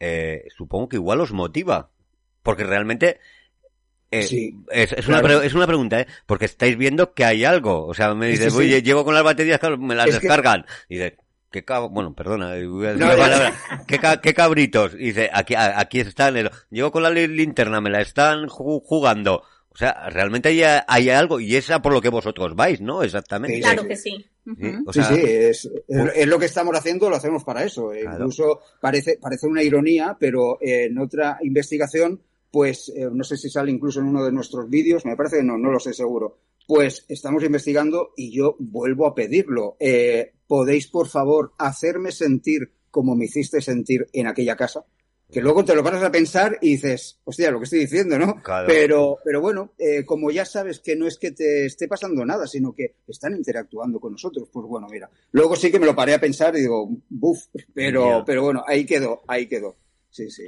eh, 0.00 0.44
supongo 0.56 0.88
que 0.88 0.96
igual 0.96 1.20
os 1.20 1.32
motiva. 1.32 1.90
Porque 2.42 2.64
realmente, 2.64 3.20
eh, 4.10 4.22
Sí, 4.24 4.54
es, 4.70 4.92
es 4.92 5.08
una, 5.08 5.20
claro. 5.20 5.40
es 5.42 5.54
una 5.54 5.66
pregunta, 5.66 6.00
¿eh? 6.00 6.06
Porque 6.26 6.44
estáis 6.44 6.76
viendo 6.76 7.14
que 7.14 7.24
hay 7.24 7.44
algo. 7.44 7.86
O 7.86 7.94
sea, 7.94 8.14
me 8.14 8.26
dices, 8.28 8.52
sí, 8.52 8.58
oye, 8.58 8.76
sí. 8.76 8.82
llevo 8.82 9.04
con 9.04 9.14
las 9.14 9.24
baterías, 9.24 9.58
claro, 9.58 9.78
me 9.78 9.94
las 9.94 10.08
Es 10.08 10.18
que- 10.18 10.26
descargan. 10.28 10.66
Y 10.88 10.96
dice, 10.96 11.16
qué 11.54 11.64
cab... 11.64 11.88
bueno, 11.90 12.14
perdona, 12.14 12.56
eh, 12.56 12.66
voy 12.66 12.86
a 12.86 12.94
decir 12.94 13.00
No, 13.06 13.06
una 13.06 13.16
ya- 13.16 13.22
palabra. 13.22 13.54
¿Qué, 13.86 13.98
ca- 13.98 14.20
qué 14.20 14.34
cabritos. 14.34 14.94
Y 14.94 15.06
dice, 15.06 15.30
aquí, 15.32 15.54
aquí 15.56 16.00
están, 16.00 16.36
el- 16.36 16.50
llevo 16.70 16.90
con 16.90 17.02
la 17.04 17.10
li- 17.10 17.28
linterna, 17.28 17.80
me 17.80 17.90
la 17.90 18.00
están 18.00 18.48
ju- 18.48 18.82
jugando. 18.84 19.42
O 19.68 19.76
sea, 19.76 20.08
realmente 20.10 20.48
hay, 20.50 20.62
hay 20.86 21.10
algo, 21.10 21.40
y 21.40 21.56
es 21.56 21.68
a 21.70 21.80
por 21.82 21.92
lo 21.92 22.00
que 22.00 22.08
vosotros 22.08 22.54
vais, 22.54 22.80
¿no? 22.80 23.02
Exactamente. 23.02 23.56
Sí, 23.56 23.62
Claro 23.62 23.86
que 23.88 23.96
sí. 23.96 24.24
O 24.86 24.92
sea, 24.92 25.04
sí, 25.04 25.14
es, 25.24 25.64
es- 25.88 26.12
es 26.14 26.26
lo 26.28 26.38
que 26.38 26.46
estamos 26.46 26.76
haciendo, 26.76 27.08
lo 27.10 27.16
hacemos 27.16 27.42
para 27.44 27.64
eso. 27.64 27.92
Eh, 27.92 28.02
Claro. 28.02 28.16
Incluso 28.18 28.60
parece, 28.80 29.18
parece 29.20 29.46
una 29.46 29.62
ironía, 29.62 30.16
pero 30.20 30.58
eh, 30.60 30.84
en 30.86 30.98
otra 30.98 31.38
investigación, 31.42 32.20
pues 32.52 32.88
eh, 32.94 33.08
no 33.12 33.24
sé 33.24 33.36
si 33.36 33.48
sale 33.50 33.70
incluso 33.72 33.98
en 34.00 34.06
uno 34.06 34.24
de 34.24 34.30
nuestros 34.30 34.68
vídeos, 34.70 35.04
me 35.06 35.16
parece 35.16 35.38
que 35.38 35.42
no, 35.42 35.58
no 35.58 35.70
lo 35.72 35.80
sé 35.80 35.92
seguro. 35.92 36.38
Pues 36.66 37.04
estamos 37.08 37.44
investigando 37.44 38.12
y 38.16 38.34
yo 38.34 38.56
vuelvo 38.58 39.06
a 39.06 39.14
pedirlo. 39.14 39.76
Eh, 39.78 40.32
¿Podéis, 40.46 40.88
por 40.88 41.08
favor, 41.08 41.52
hacerme 41.58 42.12
sentir 42.12 42.72
como 42.90 43.14
me 43.14 43.26
hiciste 43.26 43.60
sentir 43.60 44.06
en 44.12 44.26
aquella 44.26 44.56
casa? 44.56 44.84
Que 45.30 45.40
luego 45.40 45.64
te 45.64 45.74
lo 45.74 45.82
paras 45.82 46.02
a 46.02 46.12
pensar 46.12 46.58
y 46.60 46.72
dices, 46.72 47.18
hostia, 47.24 47.50
lo 47.50 47.58
que 47.58 47.64
estoy 47.64 47.80
diciendo, 47.80 48.18
¿no? 48.18 48.40
Claro. 48.42 48.66
Pero, 48.68 49.18
pero 49.24 49.40
bueno, 49.40 49.72
eh, 49.78 50.04
como 50.04 50.30
ya 50.30 50.44
sabes 50.44 50.80
que 50.80 50.94
no 50.94 51.06
es 51.06 51.18
que 51.18 51.32
te 51.32 51.66
esté 51.66 51.88
pasando 51.88 52.24
nada, 52.24 52.46
sino 52.46 52.72
que 52.72 52.96
están 53.08 53.34
interactuando 53.34 53.98
con 53.98 54.12
nosotros, 54.12 54.48
pues 54.52 54.66
bueno, 54.66 54.86
mira. 54.88 55.10
Luego 55.32 55.56
sí 55.56 55.72
que 55.72 55.80
me 55.80 55.86
lo 55.86 55.96
paré 55.96 56.14
a 56.14 56.20
pensar 56.20 56.54
y 56.56 56.60
digo, 56.60 56.88
buf, 57.08 57.46
pero, 57.74 58.22
pero 58.24 58.42
bueno, 58.42 58.62
ahí 58.66 58.86
quedó, 58.86 59.22
ahí 59.26 59.48
quedó. 59.48 59.76
Sí, 60.10 60.30
sí. 60.30 60.44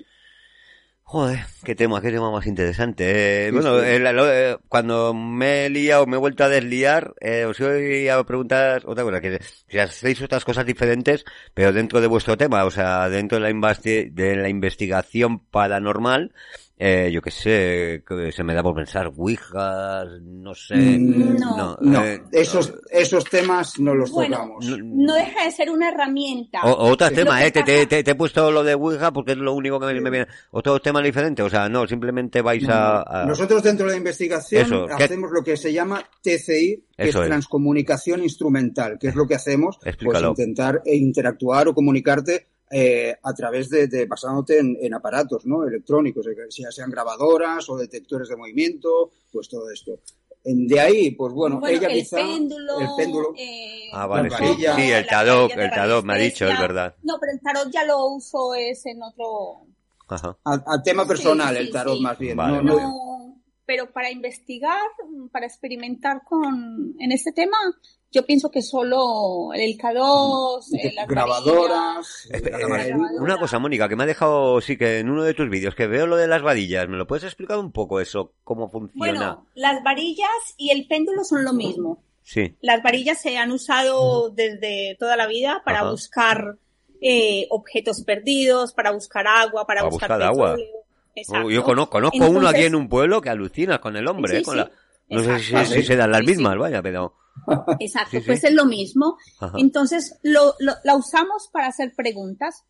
Joder, 1.09 1.38
qué 1.62 1.77
tema, 1.77 2.01
qué 2.03 2.11
tema 2.11 2.33
más 2.33 2.47
interesante. 2.49 3.47
Eh, 3.47 3.53
bueno, 3.53 3.81
eh, 3.81 4.01
la- 4.01 4.12
eh, 4.53 4.57
cuando 4.69 5.14
me 5.14 5.66
he 5.66 5.71
liado, 5.71 6.05
me 6.07 6.16
he 6.16 6.19
vuelto 6.19 6.42
a 6.42 6.49
desliar, 6.49 7.14
eh, 7.21 7.45
os 7.45 7.61
iba 7.61 8.16
a 8.19 8.25
preguntar 8.27 8.83
otra 8.87 9.05
cosa, 9.05 9.21
que 9.21 9.38
si 9.69 9.79
hacéis 9.79 10.21
otras 10.23 10.45
cosas 10.45 10.66
diferentes, 10.66 11.25
pero 11.55 11.73
dentro 11.73 12.01
de 12.01 12.09
vuestro 12.09 12.37
tema, 12.37 12.64
o 12.64 12.73
sea, 12.73 13.09
dentro 13.09 13.38
de 13.38 13.42
la, 13.45 13.51
investi- 13.51 14.11
de 14.12 14.35
la 14.35 14.49
investigación 14.49 15.38
paranormal, 15.38 16.33
eh, 16.79 17.11
yo 17.12 17.23
qué 17.23 17.31
sé, 17.31 18.05
que 18.07 18.31
se 18.33 18.45
me 18.45 18.53
da 18.55 18.62
por 18.62 18.75
pensar, 18.75 19.11
ouijas, 19.17 20.09
no 20.23 20.55
sé. 20.55 20.75
Mm, 20.77 21.37
No. 21.39 21.77
No, 21.81 22.05
eh, 22.05 22.23
esos, 22.33 22.75
esos 22.91 23.25
temas 23.25 23.79
no 23.79 23.95
los 23.95 24.11
Bueno, 24.11 24.37
tocamos. 24.37 24.67
no 24.83 25.15
deja 25.15 25.45
de 25.45 25.51
ser 25.53 25.71
una 25.71 25.89
herramienta. 25.91 26.61
O, 26.65 26.91
otro 26.91 27.09
Lo 27.09 27.15
tema, 27.17 27.39
que 27.41 27.47
eh, 27.47 27.51
te, 27.51 27.62
te, 27.62 27.87
te- 27.87 28.05
te 28.05 28.11
he 28.11 28.15
puesto 28.15 28.51
lo 28.51 28.62
de 28.62 28.75
Ouija 28.75 29.12
porque 29.12 29.33
es 29.33 29.39
lo 29.39 29.55
único 29.55 29.81
que 29.81 29.87
me, 29.87 30.01
me 30.01 30.11
viene. 30.11 30.27
Otros 30.51 30.83
temas 30.83 31.03
diferentes, 31.03 31.45
o 31.45 31.49
sea, 31.49 31.69
no, 31.69 31.87
simplemente 31.87 32.43
vais 32.43 32.69
a... 32.69 33.23
a- 33.23 33.25
Nosotros 33.27 33.62
dentro 33.62 33.87
de 33.87 33.93
la 33.93 33.99
investigación 33.99 34.62
Eso, 34.67 34.87
¿qué- 34.99 35.05
hacemos 35.05 35.31
lo 35.33 35.43
que 35.43 35.57
se 35.57 35.73
llama 35.73 36.03
TCI, 36.23 36.85
que 36.97 37.09
Eso 37.09 37.19
es 37.21 37.25
es. 37.25 37.27
transcomunicación 37.29 38.23
instrumental, 38.23 38.99
que 39.01 39.09
es 39.09 39.15
lo 39.15 39.27
que 39.27 39.35
hacemos, 39.35 39.77
pues 39.79 39.95
Explícalo. 39.95 40.29
intentar 40.31 40.83
eh, 40.85 40.95
interactuar 40.97 41.69
o 41.69 41.75
comunicarte 41.75 42.49
eh, 42.70 43.16
a 43.22 43.33
través 43.35 43.68
de, 43.70 43.87
de- 43.88 44.07
basándote 44.07 44.59
en, 44.59 44.76
en 44.81 44.94
aparatos, 44.94 45.46
¿no? 45.46 45.64
Electrónicos, 45.66 46.26
ya 46.50 46.70
sean 46.72 46.90
grabadoras 46.90 47.68
o 47.70 47.76
detectores 47.76 48.29
de 48.29 48.37
movimiento, 48.37 49.11
pues 49.33 49.48
todo 49.48 49.70
esto. 49.70 50.00
De 50.48 50.79
ahí, 50.79 51.11
pues 51.11 51.33
bueno, 51.33 51.59
Bueno, 51.59 51.76
ella 51.76 51.88
el 51.88 51.98
quizá 52.00 52.16
péndulo, 52.18 52.79
el 52.81 52.88
péndulo, 52.96 53.33
eh, 53.37 53.88
Ah, 53.92 54.07
vale, 54.07 54.31
sí. 54.31 54.64
el 54.92 55.07
tarot, 55.07 55.50
el 55.50 55.70
tarot 55.70 56.05
me 56.05 56.12
ha 56.14 56.16
dicho, 56.18 56.46
es 56.48 56.59
verdad. 56.61 56.94
No, 57.02 57.14
pero 57.20 57.33
el 57.33 57.40
tarot 57.40 57.68
ya 57.72 57.85
lo 57.85 58.07
uso 58.07 58.55
es 58.55 58.87
en 58.87 59.02
otro... 59.02 59.66
Ajá. 60.09 60.38
a, 60.44 60.52
a 60.74 60.83
tema 60.85 61.05
personal, 61.05 61.48
Sí, 61.57 61.61
sí, 61.62 61.66
el 61.66 61.72
tarot 61.72 61.96
sí. 61.96 62.02
más 62.02 62.16
bien. 62.18 62.37
Vale, 62.37 62.62
no, 62.62 62.74
vale. 62.74 62.83
no- 62.87 62.88
No, 63.29 63.42
pero 63.64 63.90
para 63.92 64.09
investigar, 64.12 64.81
para 65.33 65.46
experimentar 65.46 66.22
con 66.24 66.94
en 67.00 67.11
este 67.11 67.33
tema, 67.33 67.57
yo 68.16 68.26
pienso 68.26 68.50
que 68.50 68.62
solo 68.62 69.52
el 69.55 69.76
K2, 69.79 70.64
eh, 70.81 70.92
las 70.94 71.07
grabadoras, 71.07 72.29
la 72.31 72.38
eh, 72.38 72.42
camarera. 72.42 72.96
una 73.20 73.38
cosa, 73.38 73.59
Mónica, 73.59 73.88
que 73.88 73.94
me 73.96 74.05
ha 74.05 74.07
dejado, 74.07 74.61
sí, 74.61 74.76
que 74.76 74.98
en 74.98 75.11
uno 75.11 75.22
de 75.22 75.35
tus 75.35 75.48
vídeos, 75.50 75.74
que 75.74 75.87
veo 75.87 76.07
lo 76.07 76.16
de 76.16 76.26
las 76.26 76.42
vadillas, 76.42 76.88
¿me 76.88 76.96
lo 76.96 77.07
puedes 77.07 77.24
explicar 77.24 77.59
un 77.59 77.70
poco 77.72 78.00
eso? 78.00 78.33
¿Cómo 78.42 78.70
funciona? 78.70 78.96
Bueno, 78.98 79.46
las 79.55 79.83
varillas 79.85 80.29
y 80.57 80.70
el 80.70 80.87
péndulo 80.88 81.22
son 81.24 81.44
lo 81.44 81.52
mismo. 81.52 82.02
Sí, 82.22 82.57
Las 82.61 82.83
varillas 82.83 83.20
se 83.22 83.37
han 83.38 83.52
usado 83.52 84.31
desde 84.31 84.96
toda 84.98 85.16
la 85.16 85.29
vida 85.29 85.62
para 85.64 85.81
Ajá. 85.83 85.90
buscar 85.92 86.57
eh, 87.00 87.46
objetos 87.50 88.02
perdidos, 88.02 88.72
para 88.72 88.90
buscar 88.90 89.29
agua, 89.29 89.64
para 89.66 89.83
Para 89.83 89.90
buscar, 89.90 90.09
buscar 90.11 90.22
agua. 90.29 90.57
Exacto. 91.14 91.46
Oh, 91.46 91.50
yo 91.50 91.62
conozco, 91.62 91.90
conozco 91.92 92.29
uno 92.29 92.48
aquí 92.48 92.64
en 92.64 92.74
un 92.74 92.88
pueblo 92.88 93.20
que 93.20 93.31
alucinas 93.31 93.79
con 93.79 93.96
el 93.96 94.09
hombre, 94.09 94.33
Sí, 94.33 94.38
eh, 94.38 94.42
con 94.42 94.55
sí. 94.55 94.61
la... 94.61 94.70
No 95.09 95.22
sé 95.22 95.66
si, 95.66 95.83
se 95.85 95.94
dan 95.94 96.11
las 96.11 96.20
Sí, 96.22 96.26
sí. 96.26 96.31
mismas, 96.33 96.59
vaya, 96.59 96.83
pero... 96.83 97.14
Exacto, 97.81 98.11
Sí, 98.12 98.18
sí. 98.20 98.27
pues 98.27 98.44
es 98.44 98.53
lo 98.53 98.64
mismo. 98.66 99.16
Ajá. 99.40 99.57
Entonces 99.59 100.18
lo, 100.22 100.55
lo- 100.59 100.75
la 100.85 100.96
usamos 100.96 101.49
para 101.53 101.68
hacer 101.68 101.94
preguntas 101.96 102.64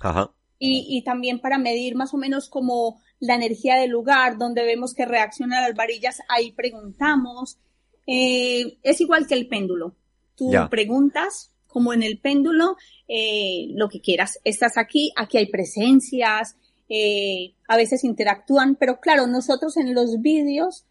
Ajá. 0.00 0.32
y, 0.58 0.86
y 0.88 1.02
también 1.04 1.40
para 1.40 1.58
medir 1.58 1.94
más 1.96 2.12
o 2.14 2.16
menos 2.16 2.48
como 2.48 3.00
la 3.18 3.34
energía 3.34 3.76
del 3.76 3.90
lugar, 3.90 4.38
donde 4.38 4.64
vemos 4.64 4.94
que 4.94 5.04
reaccionan 5.06 5.62
las 5.62 5.74
varillas, 5.74 6.18
ahí 6.28 6.52
preguntamos. 6.52 7.58
Eh, 8.06 8.78
es 8.82 9.00
igual 9.00 9.26
que 9.26 9.34
el 9.34 9.46
péndulo. 9.46 9.94
Tú 10.36 10.50
Ya. 10.52 10.68
preguntas, 10.68 11.52
como 11.66 11.92
en 11.92 12.02
el 12.02 12.18
péndulo, 12.18 12.76
eh, 13.06 13.68
lo 13.74 13.88
que 13.88 14.00
quieras. 14.00 14.38
Estás 14.42 14.78
aquí, 14.78 15.12
aquí 15.16 15.36
hay 15.36 15.46
presencias, 15.46 16.56
eh, 16.88 17.54
a 17.68 17.76
veces 17.76 18.02
interactúan, 18.02 18.74
pero 18.74 18.98
claro, 19.00 19.26
nosotros 19.28 19.76
en 19.76 19.94
los 19.94 20.20
vídeos 20.20 20.86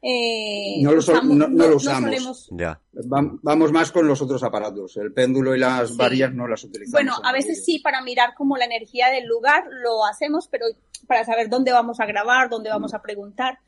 eh, 0.00 0.80
No 0.82 0.92
lo 0.92 1.02
so- 1.02 1.12
usamos- 1.12 1.36
no- 1.36 1.48
no 1.48 1.66
lo 1.68 1.76
usamos. 1.76 2.02
solemos- 2.10 2.48
Ya. 2.52 2.80
Va- 3.12 3.38
Vamos 3.42 3.72
más 3.72 3.90
con 3.90 4.06
los 4.06 4.22
otros 4.22 4.42
aparatos. 4.42 4.96
El 4.96 5.12
péndulo 5.12 5.54
y 5.54 5.58
las 5.58 5.90
Sí. 5.90 5.96
varillas 5.96 6.32
no 6.32 6.46
las 6.46 6.62
utilizamos. 6.64 6.92
Bueno, 6.92 7.14
en 7.18 7.26
a 7.26 7.32
veces 7.32 7.64
sí, 7.64 7.80
para 7.80 8.00
mirar 8.02 8.34
como 8.36 8.56
la 8.56 8.64
energía 8.66 9.08
del 9.10 9.26
lugar 9.26 9.64
lo 9.82 10.04
hacemos, 10.06 10.46
pero 10.48 10.66
para 11.06 11.24
saber 11.24 11.48
dónde 11.48 11.72
vamos 11.72 11.98
a 12.00 12.06
grabar, 12.06 12.48
dónde 12.48 12.70
vamos 12.70 12.94
a 12.94 13.02
preguntar, 13.02 13.58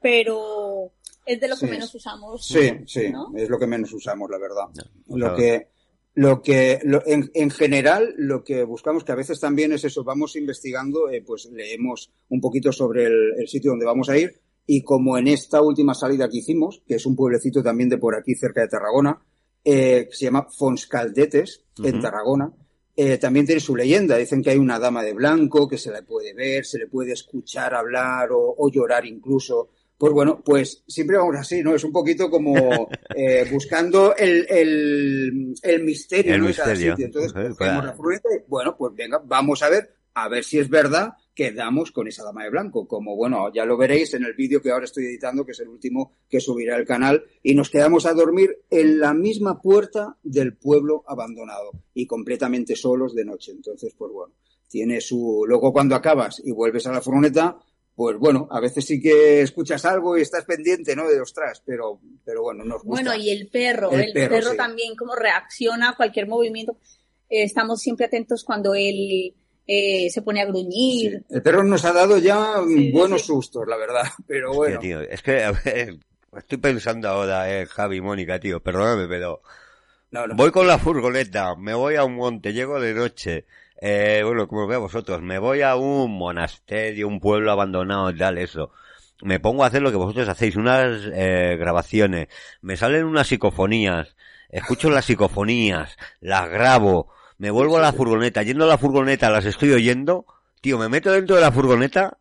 pero 0.00 0.92
es 1.26 1.40
de 1.40 1.48
lo 1.48 1.54
que 1.56 1.66
Sí. 1.66 1.70
menos 1.72 1.94
usamos. 1.94 2.46
Sí, 2.46 2.70
sí, 2.86 3.10
¿no? 3.10 3.32
es 3.36 3.48
lo 3.48 3.58
que 3.58 3.66
menos 3.66 3.92
usamos, 3.92 4.28
la 4.30 4.38
verdad. 4.38 4.64
Lo 5.08 5.34
que, 5.36 5.68
lo 6.14 6.42
que, 6.42 6.80
lo- 6.84 7.02
en, 7.06 7.30
en 7.34 7.50
general, 7.50 8.14
lo 8.16 8.42
que 8.42 8.64
buscamos, 8.64 9.04
que 9.04 9.12
a 9.12 9.16
veces 9.16 9.38
también 9.40 9.72
es 9.72 9.84
eso, 9.84 10.02
vamos 10.04 10.36
investigando, 10.36 11.08
eh, 11.10 11.22
pues 11.24 11.46
leemos 11.52 12.10
un 12.28 12.40
poquito 12.40 12.72
sobre 12.72 13.04
el, 13.06 13.34
el 13.38 13.48
sitio 13.48 13.70
donde 13.70 13.86
vamos 13.86 14.08
a 14.08 14.16
ir 14.18 14.40
y 14.72 14.82
como 14.82 15.18
en 15.18 15.26
esta 15.26 15.60
última 15.62 15.94
salida 15.94 16.28
que 16.28 16.38
hicimos, 16.38 16.80
que 16.86 16.94
es 16.94 17.04
un 17.04 17.16
pueblecito 17.16 17.60
también 17.60 17.88
de 17.88 17.98
por 17.98 18.14
aquí 18.14 18.36
cerca 18.36 18.60
de 18.60 18.68
Tarragona, 18.68 19.20
eh, 19.64 20.06
que 20.08 20.16
se 20.16 20.26
llama 20.26 20.46
Fonscaldetes, 20.48 21.64
en 21.78 21.94
Ujú. 21.94 22.00
Tarragona, 22.00 22.52
eh, 22.94 23.18
también 23.18 23.46
tiene 23.46 23.60
su 23.60 23.74
leyenda. 23.74 24.16
Dicen 24.16 24.40
que 24.40 24.50
hay 24.50 24.58
una 24.58 24.78
dama 24.78 25.02
de 25.02 25.12
blanco 25.12 25.66
que 25.68 25.76
se 25.76 25.90
la 25.90 26.02
puede 26.02 26.34
ver, 26.34 26.64
se 26.64 26.78
le 26.78 26.86
puede 26.86 27.14
escuchar 27.14 27.74
hablar 27.74 28.30
o, 28.30 28.54
o 28.58 28.70
llorar 28.70 29.04
incluso. 29.06 29.70
Pues 29.98 30.12
bueno, 30.12 30.40
pues 30.44 30.84
siempre 30.86 31.16
vamos 31.16 31.34
así, 31.34 31.64
¿no? 31.64 31.74
Es 31.74 31.82
un 31.82 31.90
poquito 31.90 32.30
como 32.30 32.88
eh, 33.16 33.48
buscando 33.50 34.14
el, 34.14 34.46
el, 34.48 35.52
el 35.62 35.82
misterio, 35.82 36.36
El 36.36 36.42
¿no? 36.42 36.54
cada 36.54 36.76
sitio. 36.76 37.06
Entonces, 37.06 37.34
la 37.34 37.96
y, 37.98 38.44
bueno, 38.46 38.76
pues 38.78 38.94
venga, 38.94 39.20
vamos 39.24 39.64
a 39.64 39.68
ver, 39.68 39.96
a 40.14 40.28
ver 40.28 40.44
si 40.44 40.60
es 40.60 40.68
verdad 40.68 41.14
que 41.34 41.52
damos 41.52 41.92
con 41.92 42.08
esa 42.08 42.24
dama 42.24 42.44
de 42.44 42.50
blanco. 42.50 42.86
Como, 42.86 43.16
bueno, 43.16 43.52
ya 43.52 43.64
lo 43.64 43.76
veréis 43.76 44.14
en 44.14 44.24
el 44.24 44.34
vídeo 44.34 44.60
que 44.60 44.70
ahora 44.70 44.84
estoy 44.84 45.06
editando, 45.06 45.44
que 45.44 45.52
es 45.52 45.60
el 45.60 45.68
último 45.68 46.12
que 46.28 46.40
subirá 46.40 46.76
al 46.76 46.84
canal, 46.84 47.24
y 47.42 47.54
nos 47.54 47.70
quedamos 47.70 48.06
a 48.06 48.14
dormir 48.14 48.58
en 48.70 48.98
la 49.00 49.14
misma 49.14 49.60
puerta 49.60 50.16
del 50.22 50.56
pueblo 50.56 51.04
abandonado 51.06 51.72
y 51.94 52.06
completamente 52.06 52.76
solos 52.76 53.14
de 53.14 53.24
noche. 53.24 53.52
Entonces, 53.52 53.94
pues 53.96 54.12
bueno, 54.12 54.34
tiene 54.68 55.00
su... 55.00 55.44
Luego 55.46 55.72
cuando 55.72 55.94
acabas 55.94 56.40
y 56.44 56.52
vuelves 56.52 56.86
a 56.86 56.92
la 56.92 57.00
furgoneta, 57.00 57.58
pues 57.94 58.16
bueno, 58.18 58.48
a 58.50 58.60
veces 58.60 58.86
sí 58.86 59.00
que 59.00 59.42
escuchas 59.42 59.84
algo 59.84 60.16
y 60.16 60.22
estás 60.22 60.44
pendiente, 60.44 60.96
¿no? 60.96 61.08
De 61.08 61.20
ostras, 61.20 61.62
pero, 61.64 62.00
pero 62.24 62.42
bueno, 62.42 62.64
nos 62.64 62.82
gusta. 62.82 63.02
Bueno, 63.02 63.14
y 63.14 63.30
el 63.30 63.48
perro, 63.48 63.90
El 63.90 64.00
el, 64.00 64.12
perro, 64.12 64.36
perro, 64.36 64.50
sí. 64.52 64.56
también 64.56 64.96
cómo 64.96 65.14
reacciona 65.14 65.90
a 65.90 65.96
cualquier 65.96 66.26
movimiento. 66.26 66.78
Eh, 67.28 67.42
estamos 67.42 67.80
siempre 67.80 68.06
atentos 68.06 68.42
cuando 68.42 68.74
él 68.74 69.34
eh, 69.72 70.10
se 70.10 70.22
pone 70.22 70.40
a 70.42 70.46
Sí. 70.46 70.50
gruñir. 70.52 71.24
El 71.30 71.42
perro 71.42 71.62
nos 71.62 71.84
ha 71.84 71.92
dado 71.92 72.18
ya 72.18 72.60
mm, 72.60 72.68
Sí, 72.68 72.90
buenos 72.92 73.20
sí. 73.20 73.26
sustos, 73.28 73.66
la 73.68 73.76
verdad, 73.76 74.02
pero 74.26 74.50
Hostia, 74.50 74.56
bueno. 74.56 74.80
tío, 74.80 75.00
es 75.02 75.22
que, 75.22 75.44
a 75.44 75.52
ver, 75.52 75.96
estoy 76.36 76.58
pensando 76.58 77.08
ahora, 77.08 77.50
eh, 77.52 77.66
Javi 77.66 77.96
y 77.98 78.00
Mónica, 78.00 78.38
tío, 78.40 78.60
perdóname, 78.60 79.06
pero 79.08 79.42
No, 80.10 80.26
no. 80.26 80.34
voy 80.34 80.50
con 80.50 80.66
la 80.66 80.78
furgoneta, 80.78 81.54
me 81.56 81.74
voy 81.74 81.94
a 81.96 82.04
un 82.04 82.16
monte, 82.16 82.52
llego 82.52 82.80
de 82.80 82.94
noche, 82.94 83.46
eh, 83.80 84.22
bueno, 84.24 84.48
como 84.48 84.66
veis 84.66 84.80
vosotros, 84.80 85.22
me 85.22 85.38
voy 85.38 85.62
a 85.62 85.76
un 85.76 86.18
monasterio, 86.18 87.06
un 87.08 87.20
pueblo 87.20 87.52
abandonado 87.52 88.10
y 88.10 88.18
tal, 88.18 88.38
eso. 88.38 88.72
Me 89.22 89.38
pongo 89.38 89.64
a 89.64 89.66
hacer 89.66 89.82
lo 89.82 89.90
que 89.90 89.96
vosotros 89.98 90.28
hacéis, 90.28 90.56
unas 90.56 91.02
eh, 91.12 91.56
grabaciones, 91.58 92.28
me 92.62 92.76
salen 92.76 93.04
unas 93.04 93.26
psicofonías, 93.28 94.16
escucho 94.48 94.90
las 94.90 95.04
psicofonías, 95.04 95.96
las 96.20 96.48
grabo, 96.48 97.12
me 97.40 97.50
vuelvo 97.50 97.78
a 97.78 97.80
la 97.80 97.92
furgoneta, 97.92 98.42
yendo 98.42 98.64
a 98.64 98.68
la 98.68 98.78
furgoneta 98.78 99.30
las 99.30 99.44
estoy 99.46 99.72
oyendo, 99.72 100.26
tío, 100.60 100.78
me 100.78 100.88
meto 100.88 101.10
dentro 101.10 101.36
de 101.36 101.42
la 101.42 101.50
furgoneta 101.50 102.16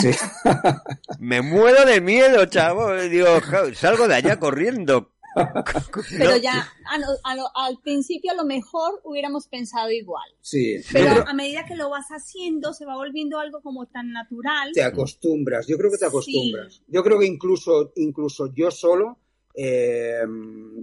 Sí. 0.00 0.10
me 1.20 1.40
muero 1.42 1.84
de 1.84 2.00
miedo, 2.00 2.44
chavo. 2.46 2.92
Digo, 2.94 3.26
salgo 3.74 4.08
de 4.08 4.14
allá 4.16 4.38
corriendo. 4.40 5.12
Pero 6.18 6.36
ya 6.38 6.66
a 6.86 6.98
lo- 6.98 7.18
a 7.22 7.36
lo- 7.36 7.54
al 7.54 7.78
principio 7.82 8.32
a 8.32 8.34
lo 8.34 8.44
mejor 8.46 9.00
hubiéramos 9.04 9.46
pensado 9.48 9.90
igual. 9.92 10.24
Sí, 10.40 10.76
Pero 10.92 11.28
a 11.28 11.34
medida 11.34 11.66
que 11.66 11.76
lo 11.76 11.90
vas 11.90 12.06
haciendo 12.08 12.72
se 12.72 12.86
va 12.86 12.96
volviendo 12.96 13.38
algo 13.38 13.60
como 13.60 13.86
tan 13.86 14.10
natural. 14.12 14.70
te 14.72 14.82
acostumbras, 14.82 15.66
yo 15.68 15.76
creo 15.76 15.90
que 15.90 15.98
te 15.98 16.06
Sí. 16.06 16.08
acostumbras. 16.08 16.82
Yo 16.88 17.04
creo 17.04 17.18
que 17.20 17.26
incluso, 17.26 17.92
incluso 17.96 18.52
yo 18.54 18.70
solo 18.70 19.18
eh, 19.54 20.20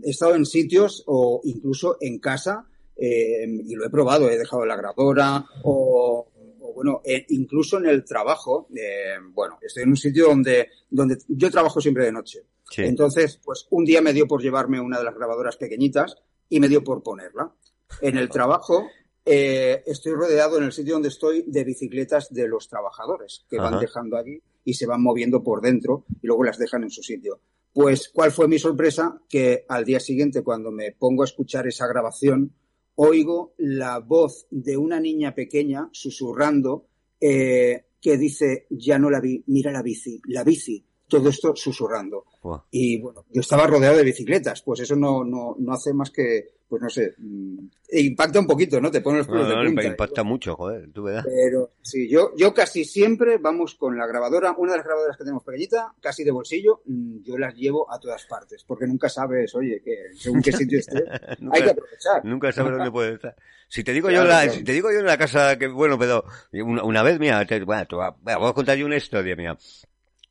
he 0.04 0.10
estado 0.10 0.36
en 0.36 0.46
sitios 0.46 1.04
o 1.08 1.42
incluso 1.44 1.98
en 2.00 2.20
casa 2.20 2.66
eh, 2.96 3.46
y 3.48 3.76
lo 3.76 3.86
he 3.86 3.90
probado, 3.90 4.30
he 4.30 4.38
dejado 4.38 4.66
la 4.66 4.76
grabadora 4.76 5.46
o, 5.64 6.28
o, 6.60 6.74
bueno, 6.74 7.02
eh, 7.04 7.26
incluso 7.30 7.78
en 7.78 7.88
el 7.88 8.04
trabajo, 8.04 8.68
eh, 8.76 9.16
bueno, 9.32 9.58
estoy 9.62 9.84
en 9.84 9.90
un 9.90 9.98
sitio 9.98 10.28
donde, 10.28 10.70
donde 10.90 11.18
yo 11.28 11.50
trabajo 11.50 11.82
siempre 11.82 12.06
de 12.06 12.12
noche. 12.12 12.46
Sí. 12.70 12.84
Entonces, 12.84 13.40
pues 13.44 13.68
un 13.72 13.86
día 13.86 14.02
me 14.02 14.14
dio 14.14 14.28
por 14.28 14.42
llevarme 14.42 14.80
una 14.80 14.98
de 14.98 15.06
las 15.06 15.16
grabadoras 15.16 15.58
pequeñitas 15.58 16.16
y 16.50 16.60
me 16.60 16.70
dio 16.70 16.84
por 16.84 17.04
ponerla. 17.04 17.54
En 18.02 18.18
el 18.18 18.30
trabajo 18.30 18.88
estoy 19.26 20.14
rodeado 20.14 20.58
en 20.58 20.66
el 20.66 20.74
sitio 20.74 20.96
donde 20.96 21.08
estoy 21.08 21.46
de 21.48 21.64
bicicletas 21.64 22.34
de 22.34 22.48
los 22.48 22.68
trabajadores 22.68 23.46
que 23.50 23.58
van 23.58 23.80
dejando 23.80 24.18
aquí 24.18 24.42
y 24.66 24.74
se 24.74 24.86
van 24.86 25.02
moviendo 25.02 25.44
por 25.44 25.62
dentro 25.62 26.06
y 26.22 26.28
luego 26.28 26.44
las 26.44 26.58
dejan 26.58 26.84
en 26.84 26.90
su 26.90 27.04
sitio. 27.04 27.40
Pues, 27.74 28.10
¿cuál 28.10 28.32
fue 28.32 28.48
mi 28.48 28.60
sorpresa? 28.60 29.20
Que 29.28 29.66
al 29.68 29.84
día 29.84 30.00
siguiente, 30.00 30.44
cuando 30.44 30.72
me 30.72 30.92
pongo 30.92 31.24
a 31.24 31.26
escuchar 31.26 31.68
esa 31.68 31.88
grabación, 31.88 32.54
oigo 32.96 33.54
la 33.58 34.00
voz 34.00 34.48
de 34.50 34.78
una 34.78 35.00
niña 35.00 35.34
pequeña 35.34 35.90
susurrando 35.92 36.88
eh, 37.20 37.86
que 38.02 38.18
dice, 38.18 38.68
ya 38.70 39.00
no 39.00 39.10
la 39.10 39.22
vi, 39.22 39.44
mira 39.48 39.72
la 39.72 39.82
bici, 39.82 40.22
la 40.28 40.44
bici. 40.44 40.86
Todo 41.08 41.30
esto 41.30 41.56
susurrando. 41.56 42.26
Y 42.72 43.00
bueno, 43.00 43.26
yo 43.30 43.42
estaba 43.42 43.68
rodeado 43.68 43.98
de 43.98 44.04
bicicletas, 44.04 44.64
pues 44.64 44.80
eso 44.80 44.96
no, 44.96 45.24
no, 45.24 45.56
no 45.60 45.74
hace 45.74 45.94
más 45.94 46.10
que 46.10 46.63
pues 46.74 46.82
no 46.82 46.90
sé, 46.90 47.14
mm, 47.20 47.58
impacta 47.92 48.40
un 48.40 48.48
poquito, 48.48 48.82
¿no? 48.82 48.90
Te 48.90 49.02
pone 49.02 49.20
los 49.20 49.28
pelos 49.28 49.48
No, 49.48 49.54
no, 49.54 49.60
de 49.62 49.68
punta. 49.68 49.82
me 49.84 49.88
impacta 49.90 50.24
mucho, 50.24 50.56
joder, 50.56 50.90
tú 50.92 51.04
verás. 51.04 51.24
Pero 51.24 51.70
sí, 51.84 52.10
yo, 52.10 52.32
yo 52.36 52.52
casi 52.52 52.84
siempre 52.84 53.38
vamos 53.38 53.76
con 53.76 53.96
la 53.96 54.08
grabadora, 54.08 54.56
una 54.58 54.72
de 54.72 54.78
las 54.80 54.86
grabadoras 54.88 55.16
que 55.16 55.24
tenemos 55.24 55.44
pequeñita, 55.44 55.94
casi 56.02 56.24
de 56.24 56.32
bolsillo, 56.32 56.82
mm, 56.86 57.18
yo 57.22 57.38
las 57.38 57.54
llevo 57.54 57.92
a 57.94 58.00
todas 58.00 58.26
partes, 58.26 58.64
porque 58.64 58.88
nunca 58.88 59.08
sabes, 59.08 59.54
oye, 59.54 59.84
que 59.86 59.96
según 60.16 60.42
qué 60.42 60.52
sitio 60.52 60.80
esté, 60.80 61.04
Nunca- 61.38 61.56
hay 61.58 61.64
que 61.64 61.70
aprovechar. 61.70 62.26
Nunca 62.26 62.52
sabes 62.52 62.72
dónde 62.74 62.90
puede 62.90 63.14
estar. 63.14 63.36
Si 63.68 63.84
te 63.84 63.92
digo 63.94 64.08
Claro, 64.08 64.24
yo 64.24 64.30
la, 64.30 64.42
claro. 64.42 64.54
si 64.58 64.64
te 64.64 64.72
digo 64.72 64.92
yo 64.92 64.98
en 64.98 65.06
la 65.06 65.18
casa 65.20 65.60
que, 65.60 65.68
bueno, 65.68 66.00
pero 66.00 66.24
una, 66.54 66.84
una 66.84 67.04
vez, 67.04 67.20
te, 67.48 67.64
bueno, 67.64 67.86
te 67.86 67.96
voy 67.96 68.06
a, 68.06 68.10
bueno, 68.20 68.40
voy 68.40 68.50
a 68.50 68.54
contar 68.54 68.76
yo 68.80 68.88
una 68.88 68.98
historia, 68.98 69.36
mía. 69.36 69.56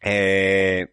Eh, 0.02 0.88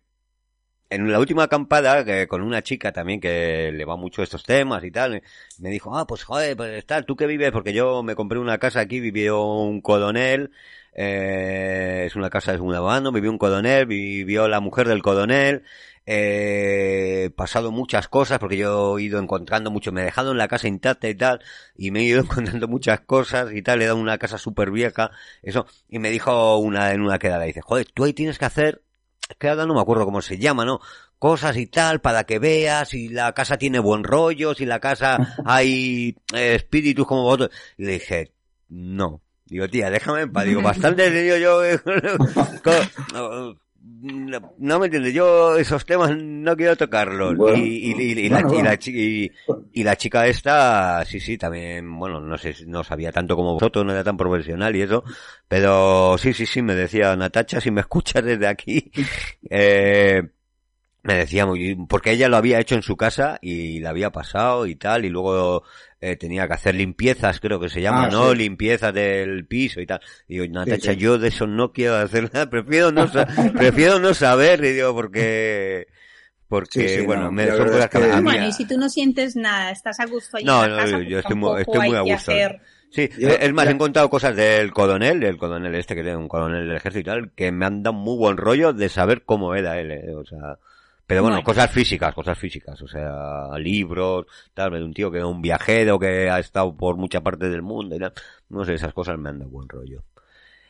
en 0.89 1.11
la 1.11 1.19
última 1.19 1.43
acampada, 1.43 2.03
que 2.03 2.27
con 2.27 2.41
una 2.41 2.63
chica 2.63 2.91
también 2.91 3.19
que 3.19 3.71
le 3.71 3.85
va 3.85 3.95
mucho 3.95 4.23
estos 4.23 4.43
temas 4.43 4.83
y 4.83 4.91
tal, 4.91 5.21
me 5.59 5.69
dijo, 5.69 5.95
ah, 5.97 6.07
pues 6.07 6.23
joder, 6.23 6.57
pues 6.57 6.85
tal, 6.85 7.05
¿tú 7.05 7.15
qué 7.15 7.27
vives? 7.27 7.51
Porque 7.51 7.73
yo 7.73 8.01
me 8.03 8.15
compré 8.15 8.39
una 8.39 8.57
casa 8.57 8.79
aquí, 8.81 8.99
vivió 8.99 9.43
un 9.43 9.81
codonel, 9.81 10.51
eh, 10.93 12.03
es 12.07 12.15
una 12.15 12.29
casa 12.29 12.51
de 12.51 12.57
segunda 12.57 12.81
mano, 12.81 13.11
vivió 13.11 13.29
un 13.31 13.37
codonel, 13.37 13.85
vivió 13.85 14.47
la 14.47 14.59
mujer 14.59 14.87
del 14.87 15.01
codonel, 15.03 15.63
eh, 16.05 17.29
pasado 17.35 17.71
muchas 17.71 18.07
cosas 18.07 18.39
porque 18.39 18.57
yo 18.57 18.97
he 18.97 19.03
ido 19.03 19.19
encontrando 19.19 19.69
mucho, 19.69 19.91
me 19.91 20.01
he 20.01 20.05
dejado 20.05 20.31
en 20.31 20.37
la 20.39 20.47
casa 20.47 20.67
intacta 20.67 21.07
y 21.07 21.15
tal, 21.15 21.39
y 21.77 21.91
me 21.91 21.99
he 21.99 22.03
ido 22.03 22.21
encontrando 22.23 22.67
muchas 22.67 23.01
cosas 23.01 23.53
y 23.53 23.61
tal, 23.61 23.81
he 23.81 23.85
dado 23.85 23.97
una 23.97 24.17
casa 24.17 24.39
súper 24.39 24.71
vieja, 24.71 25.11
eso, 25.43 25.67
y 25.87 25.99
me 25.99 26.09
dijo 26.09 26.57
una 26.57 26.93
en 26.93 27.01
una 27.01 27.19
quedada, 27.19 27.43
dice, 27.45 27.61
joder, 27.61 27.85
tú 27.93 28.05
ahí 28.05 28.13
tienes 28.13 28.39
que 28.39 28.45
hacer, 28.45 28.81
que 29.37 29.49
ahora 29.49 29.65
no 29.65 29.73
me 29.75 29.81
acuerdo 29.81 30.05
cómo 30.05 30.21
se 30.21 30.37
llama, 30.37 30.65
¿no? 30.65 30.79
Cosas 31.17 31.57
y 31.57 31.67
tal 31.67 31.99
para 32.01 32.23
que 32.23 32.39
veas 32.39 32.89
si 32.89 33.09
la 33.09 33.33
casa 33.33 33.57
tiene 33.57 33.79
buen 33.79 34.03
rollo, 34.03 34.53
si 34.55 34.65
la 34.65 34.79
casa 34.79 35.35
hay 35.45 36.15
eh, 36.33 36.55
espíritus 36.55 37.05
como 37.05 37.23
vosotros. 37.23 37.51
Y 37.77 37.83
le 37.85 37.91
dije, 37.93 38.31
no. 38.69 39.21
Digo, 39.45 39.67
tía, 39.67 39.89
déjame 39.89 40.21
en 40.21 40.31
paz. 40.31 40.45
Digo, 40.45 40.61
bastante 40.63 41.09
tenido 41.11 41.37
yo. 41.37 41.63
eh, 41.65 41.79
con- 42.63 43.59
no, 43.81 44.53
no 44.57 44.79
me 44.79 44.85
entiendes, 44.85 45.13
yo 45.13 45.57
esos 45.57 45.85
temas 45.85 46.15
no 46.17 46.55
quiero 46.55 46.75
tocarlos. 46.75 47.35
Bueno, 47.35 47.57
y, 47.57 47.91
y, 47.91 48.29
la, 48.29 48.41
bueno, 48.41 48.59
y 49.73 49.83
la 49.83 49.95
chica 49.95 50.27
esta, 50.27 51.03
sí, 51.05 51.19
sí, 51.19 51.37
también, 51.37 51.97
bueno, 51.97 52.21
no 52.21 52.37
sé, 52.37 52.55
no 52.67 52.83
sabía 52.83 53.11
tanto 53.11 53.35
como 53.35 53.53
vosotros, 53.53 53.85
no 53.85 53.91
era 53.91 54.03
tan 54.03 54.17
profesional 54.17 54.75
y 54.75 54.81
eso, 54.81 55.03
pero 55.47 56.17
sí, 56.17 56.33
sí, 56.33 56.45
sí, 56.45 56.61
me 56.61 56.75
decía 56.75 57.15
Natacha, 57.15 57.59
si 57.59 57.71
me 57.71 57.81
escuchas 57.81 58.23
desde 58.23 58.47
aquí, 58.47 58.91
eh, 59.49 60.23
me 61.03 61.15
decía 61.15 61.45
muy, 61.45 61.75
porque 61.87 62.11
ella 62.11 62.29
lo 62.29 62.37
había 62.37 62.59
hecho 62.59 62.75
en 62.75 62.83
su 62.83 62.95
casa 62.95 63.39
y 63.41 63.79
la 63.79 63.89
había 63.89 64.11
pasado 64.11 64.65
y 64.65 64.75
tal, 64.75 65.05
y 65.05 65.09
luego 65.09 65.63
eh, 66.01 66.15
tenía 66.15 66.47
que 66.47 66.53
hacer 66.53 66.75
limpiezas, 66.75 67.39
creo 67.39 67.59
que 67.59 67.69
se 67.69 67.81
llama, 67.81 68.05
Ah, 68.05 68.09
¿no? 68.09 68.31
sí. 68.31 68.37
Limpiezas 68.37 68.93
del 68.93 69.45
piso 69.45 69.81
y 69.81 69.85
tal. 69.85 69.99
Y 70.27 70.39
digo, 70.39 70.45
Natacha, 70.53 70.93
sí. 70.93 70.97
yo 70.97 71.17
de 71.17 71.27
eso 71.27 71.45
no 71.47 71.71
quiero 71.73 71.95
hacer 71.95 72.31
nada, 72.33 72.49
prefiero 72.49 72.91
no, 72.91 73.07
sa- 73.07 73.27
prefiero 73.57 73.99
no 73.99 74.13
saber, 74.13 74.63
y 74.63 74.71
digo, 74.71 74.93
porque, 74.93 75.87
porque, 76.47 76.87
Sí, 76.87 76.95
sí, 76.99 77.05
bueno, 77.05 77.23
no, 77.25 77.31
me 77.31 77.47
son 77.47 77.67
cosas 77.67 77.79
es 77.85 77.89
que 77.89 77.99
que- 77.99 78.11
a 78.11 78.17
mí- 78.17 78.23
Bueno, 78.23 78.47
y 78.47 78.51
si 78.53 78.65
tú 78.65 78.77
no 78.77 78.89
sientes 78.89 79.35
nada, 79.35 79.71
estás 79.71 79.99
a 79.99 80.05
gusto 80.05 80.37
ahí 80.37 80.43
No, 80.45 80.63
en 80.63 80.71
la 80.71 80.77
no, 80.77 80.83
casa, 80.83 80.97
yo 80.99 81.03
pues 81.09 81.19
estoy 81.25 81.35
muy- 81.35 81.61
estoy 81.61 81.87
muy 81.89 81.97
a 81.97 82.01
gusto. 82.01 82.31
hacer- 82.31 82.59
Sí, 82.91 83.07
Yo- 83.19 83.27
es 83.29 83.53
más, 83.53 83.65
ya- 83.65 83.71
he 83.71 83.73
encontrado 83.75 84.09
cosas 84.09 84.35
del 84.35 84.71
coronel, 84.71 85.19
del 85.19 85.37
coronel 85.37 85.75
este 85.75 85.93
que 85.93 86.01
tiene 86.01 86.17
un 86.17 86.27
coronel 86.27 86.65
del 86.67 86.77
ejército 86.77 86.99
y 87.01 87.03
tal, 87.03 87.31
que 87.35 87.51
me 87.51 87.67
han 87.67 87.83
dado 87.83 87.93
muy 87.93 88.17
buen 88.17 88.35
rollo 88.35 88.73
de 88.73 88.89
saber 88.89 89.21
cómo 89.25 89.53
era 89.53 89.79
él, 89.79 89.91
eh, 89.91 90.11
o 90.15 90.25
sea, 90.25 90.57
pero 91.09 91.23
bueno, 91.23 91.37
Bueno. 91.37 91.43
cosas 91.45 91.71
físicas, 91.71 92.13
cosas 92.13 92.37
físicas, 92.37 92.79
o 92.83 92.87
sea, 92.87 93.57
libros, 93.57 94.27
tal, 94.53 94.73
de 94.73 94.83
un 94.83 94.93
tío 94.93 95.09
que 95.09 95.17
es 95.17 95.23
un 95.23 95.41
viajero 95.41 95.97
que 95.97 96.29
ha 96.29 96.37
estado 96.37 96.77
por 96.77 96.97
mucha 96.97 97.21
parte 97.21 97.49
del 97.49 97.63
mundo 97.63 97.95
y 97.95 97.99
tal, 97.99 98.13
no 98.49 98.63
sé, 98.63 98.75
esas 98.75 98.93
cosas 98.93 99.17
me 99.17 99.29
han 99.29 99.39
dado 99.39 99.49
buen 99.49 99.67
rollo. 99.67 100.03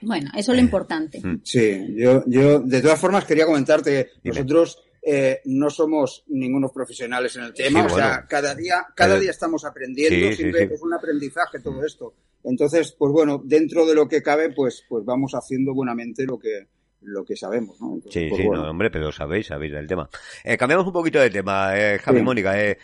Bueno, 0.02 0.30
eso 0.38 0.54
es 0.54 0.58
lo 0.58 0.64
importante. 0.64 1.20
Mm. 1.22 1.42
Sí, 1.44 1.94
yo, 1.98 2.24
yo 2.26 2.62
de 2.62 2.82
todas 2.82 2.98
formas 2.98 3.26
quería 3.26 3.46
comentarte 3.46 3.92
que 3.92 4.10
Dime. 4.24 4.36
nosotros 4.36 4.82
eh, 5.02 5.42
no 5.44 5.70
somos 5.70 6.24
ningunos 6.28 6.72
profesionales 6.72 7.36
en 7.36 7.44
el 7.44 7.54
tema, 7.54 7.82
Sí, 7.82 7.94
o 7.94 7.98
sea, 7.98 8.26
cada 8.26 8.56
día, 8.56 8.86
cada 8.96 9.16
Pero- 9.16 9.22
día 9.22 9.32
estamos 9.32 9.66
aprendiendo, 9.66 10.28
Sí, 10.28 10.32
sí, 10.32 10.36
siempre 10.38 10.68
sí. 10.70 10.74
Es 10.76 10.82
un 10.82 10.94
aprendizaje 10.94 11.60
todo 11.60 11.86
esto. 11.86 12.14
Entonces, 12.46 12.94
pues 12.98 13.12
bueno, 13.12 13.42
dentro 13.44 13.86
de 13.86 13.94
lo 13.94 14.08
que 14.08 14.22
cabe, 14.24 14.52
pues, 14.52 14.86
pues 14.88 15.04
vamos 15.04 15.34
haciendo 15.36 15.74
buenamente 15.74 16.24
lo 16.26 16.40
que, 16.40 16.68
lo 17.02 17.24
que 17.26 17.36
sabemos, 17.36 17.80
¿no? 17.82 17.96
Entonces, 17.96 18.14
Sí, 18.24 18.28
pues 18.30 18.42
sí, 18.42 18.48
bueno. 18.48 18.64
no, 18.64 18.70
hombre, 18.72 18.90
pero 18.92 19.12
sabéis, 19.12 19.48
sabéis 19.48 19.72
del 19.74 19.88
tema. 19.88 20.10
Eh, 20.44 20.58
cambiamos 20.58 20.86
un 20.88 20.94
poquito 20.94 21.20
de 21.20 21.30
tema, 21.30 21.72
eh, 21.78 22.00
Javi 22.00 22.20
Sí. 22.20 22.24
Mónica, 22.24 22.62
eh, 22.62 22.78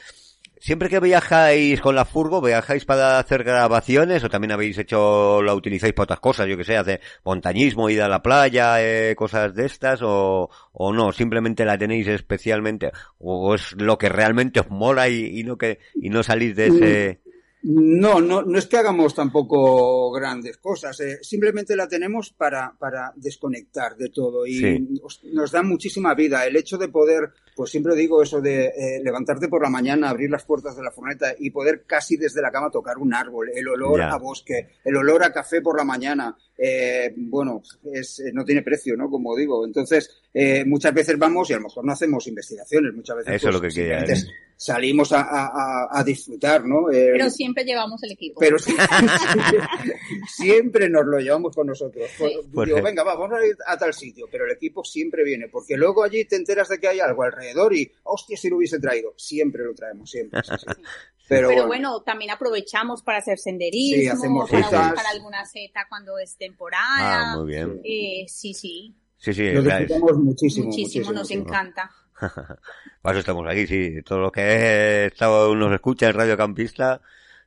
Siempre 0.58 0.90
que 0.90 1.00
viajáis 1.00 1.80
con 1.82 1.94
la 1.96 2.06
furgo, 2.06 2.42
viajáis 2.42 2.86
para 2.86 3.20
hacer 3.20 3.44
grabaciones 3.44 4.24
o 4.24 4.30
también 4.30 4.54
habéis 4.54 4.78
hecho, 4.80 5.42
la 5.44 5.54
utilizáis 5.54 5.94
para 5.94 6.06
otras 6.06 6.20
cosas, 6.22 6.48
yo 6.48 6.58
que 6.58 6.64
sé, 6.64 6.76
hace 6.78 7.02
montañismo, 7.24 7.90
ir 7.90 8.02
a 8.02 8.08
la 8.08 8.24
playa, 8.24 8.78
eh, 8.82 9.16
cosas 9.16 9.54
de 9.54 9.66
estas 9.66 10.00
o, 10.02 10.50
o 10.72 10.94
no, 10.94 11.12
simplemente 11.12 11.66
la 11.66 11.78
tenéis 11.78 12.08
especialmente 12.08 12.92
o 13.20 13.54
es 13.54 13.74
lo 13.74 13.98
que 14.00 14.10
realmente 14.10 14.60
os 14.62 14.70
mola 14.70 15.08
y, 15.08 15.40
y 15.40 15.44
no 15.44 15.58
que, 15.58 15.80
y 16.02 16.10
no 16.10 16.24
salís 16.24 16.56
de 16.56 16.68
ese, 16.68 17.20
No, 17.68 18.22
no, 18.22 18.44
no 18.44 18.60
es 18.60 18.68
que 18.68 18.78
hagamos 18.78 19.16
tampoco 19.16 20.12
grandes 20.12 20.58
cosas, 20.58 21.00
eh, 21.00 21.18
simplemente 21.24 21.76
la 21.76 21.88
tenemos 21.88 22.30
para, 22.30 22.72
para 22.78 23.12
desconectar 23.16 23.98
de 23.98 24.10
todo 24.10 24.46
y 24.46 24.54
Sí. 24.54 24.88
nos 25.34 25.52
da 25.52 25.64
muchísima 25.64 26.14
vida. 26.14 26.46
El 26.46 26.58
hecho 26.58 26.78
de 26.78 26.90
poder, 26.90 27.32
pues 27.56 27.72
siempre 27.72 27.96
digo 27.96 28.22
eso 28.22 28.40
de 28.40 28.66
eh, 28.68 29.02
levantarte 29.04 29.48
por 29.48 29.64
la 29.64 29.72
mañana, 29.72 30.12
abrir 30.12 30.30
las 30.30 30.44
puertas 30.44 30.76
de 30.78 30.84
la 30.84 30.92
furgoneta 30.92 31.34
y 31.40 31.50
poder 31.50 31.86
casi 31.88 32.18
desde 32.18 32.40
la 32.40 32.52
cama 32.52 32.70
tocar 32.70 33.00
un 33.00 33.16
árbol, 33.16 33.50
el 33.52 33.68
olor 33.68 34.00
a 34.00 34.16
bosque, 34.18 34.68
el 34.84 34.96
olor 34.96 35.24
a 35.24 35.34
café 35.34 35.60
por 35.62 35.76
la 35.76 35.84
mañana, 35.84 36.38
eh, 36.56 37.16
bueno, 37.18 37.64
es, 37.92 38.20
eh, 38.20 38.32
no 38.32 38.46
tiene 38.46 38.62
precio, 38.62 38.96
¿no? 38.96 39.10
Como 39.10 39.36
digo. 39.36 39.66
Entonces, 39.66 40.22
eh, 40.32 40.64
muchas 40.66 40.94
veces 40.94 41.18
vamos 41.18 41.50
y 41.50 41.54
a 41.54 41.58
lo 41.58 41.64
mejor 41.64 41.84
no 41.84 41.94
hacemos 41.94 42.28
investigaciones, 42.28 42.94
muchas 42.94 43.18
veces 43.18 43.34
Eso 43.34 43.50
es 43.50 43.54
pues, 43.54 43.54
lo 43.56 43.62
que 43.62 43.74
quería 43.74 44.02
decir. 44.04 44.30
Salimos 44.58 45.12
a, 45.12 45.90
a- 45.92 46.04
disfrutar, 46.04 46.64
¿no? 46.66 46.90
Eh, 46.92 47.10
Pero 47.14 47.30
siempre 47.30 47.64
llevamos 47.64 48.02
el 48.04 48.12
equipo. 48.14 48.40
pero 48.40 48.58
sí- 48.58 48.74
siempre 50.28 50.90
nos 50.90 51.06
lo 51.06 51.20
llevamos 51.20 51.56
con 51.56 51.68
nosotros. 51.68 52.10
Pues 52.18 52.34
Digo, 52.52 52.78
sí. 52.78 52.82
venga, 52.82 53.04
va, 53.04 53.16
vamos 53.16 53.40
a 53.40 53.46
ir 53.46 53.56
a 53.66 53.78
tal 53.78 53.94
sitio, 53.94 54.28
pero 54.32 54.46
el 54.46 54.52
equipo 54.52 54.84
siempre 54.84 55.24
viene, 55.24 55.48
porque 55.50 55.76
luego 55.78 56.04
allí 56.04 56.26
te 56.26 56.36
enteras 56.36 56.70
de 56.70 56.80
que 56.80 56.88
hay 56.88 57.00
algo 57.00 57.24
alrededor 57.24 57.74
y, 57.76 57.92
hostia, 58.04 58.38
si 58.38 58.50
lo 58.50 58.58
hubiese 58.58 58.80
traído. 58.80 59.14
Siempre 59.18 59.64
lo 59.64 59.74
traemos, 59.74 60.10
siempre. 60.10 60.42
sí, 60.44 60.52
sí. 60.58 60.66
Pero, 61.28 61.48
Pero 61.48 61.66
bueno, 61.66 61.90
bueno, 61.90 62.02
también 62.04 62.30
aprovechamos 62.30 63.02
para 63.02 63.18
hacer 63.18 63.40
senderismo, 63.40 64.00
Sí, 64.00 64.08
hacemos 64.08 64.48
para 64.48 64.64
rutas. 64.64 64.90
buscar 64.92 65.06
alguna 65.12 65.44
seta 65.44 65.88
cuando 65.90 66.20
es 66.20 66.34
ah, 66.34 66.36
temporada. 66.38 67.36
muy 67.38 67.48
bien. 67.48 67.82
Eh, 67.84 68.26
sí, 68.28 68.54
sí, 68.54 68.94
Sí, 69.18 69.34
sí, 69.34 69.50
lo 69.50 69.64
disfrutamos 69.64 70.18
muchísimo. 70.20 70.68
muchísimo, 70.68 71.12
nos 71.12 71.28
sí. 71.28 71.34
encanta. 71.34 71.90
Para 73.02 73.14
eso 73.14 73.20
estamos 73.20 73.46
aquí, 73.50 73.68
sí. 73.68 74.02
Todo 74.04 74.20
lo 74.20 74.32
que 74.32 74.42
he 74.42 75.06
estado, 75.08 75.54
nos 75.56 75.74
escucha 75.74 76.08
en 76.08 76.14
Radio 76.14 76.38
Campista, 76.38 77.02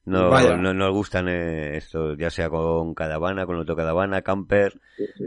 no, 0.04 0.30
no, 0.56 0.72
nos 0.74 0.92
gustan 0.92 1.28
eh, 1.28 1.76
esto, 1.76 2.14
ya 2.16 2.30
sea 2.30 2.48
con 2.48 2.94
caravana, 2.94 3.44
con 3.44 3.56
autocaravana, 3.56 4.22
camper, 4.22 4.80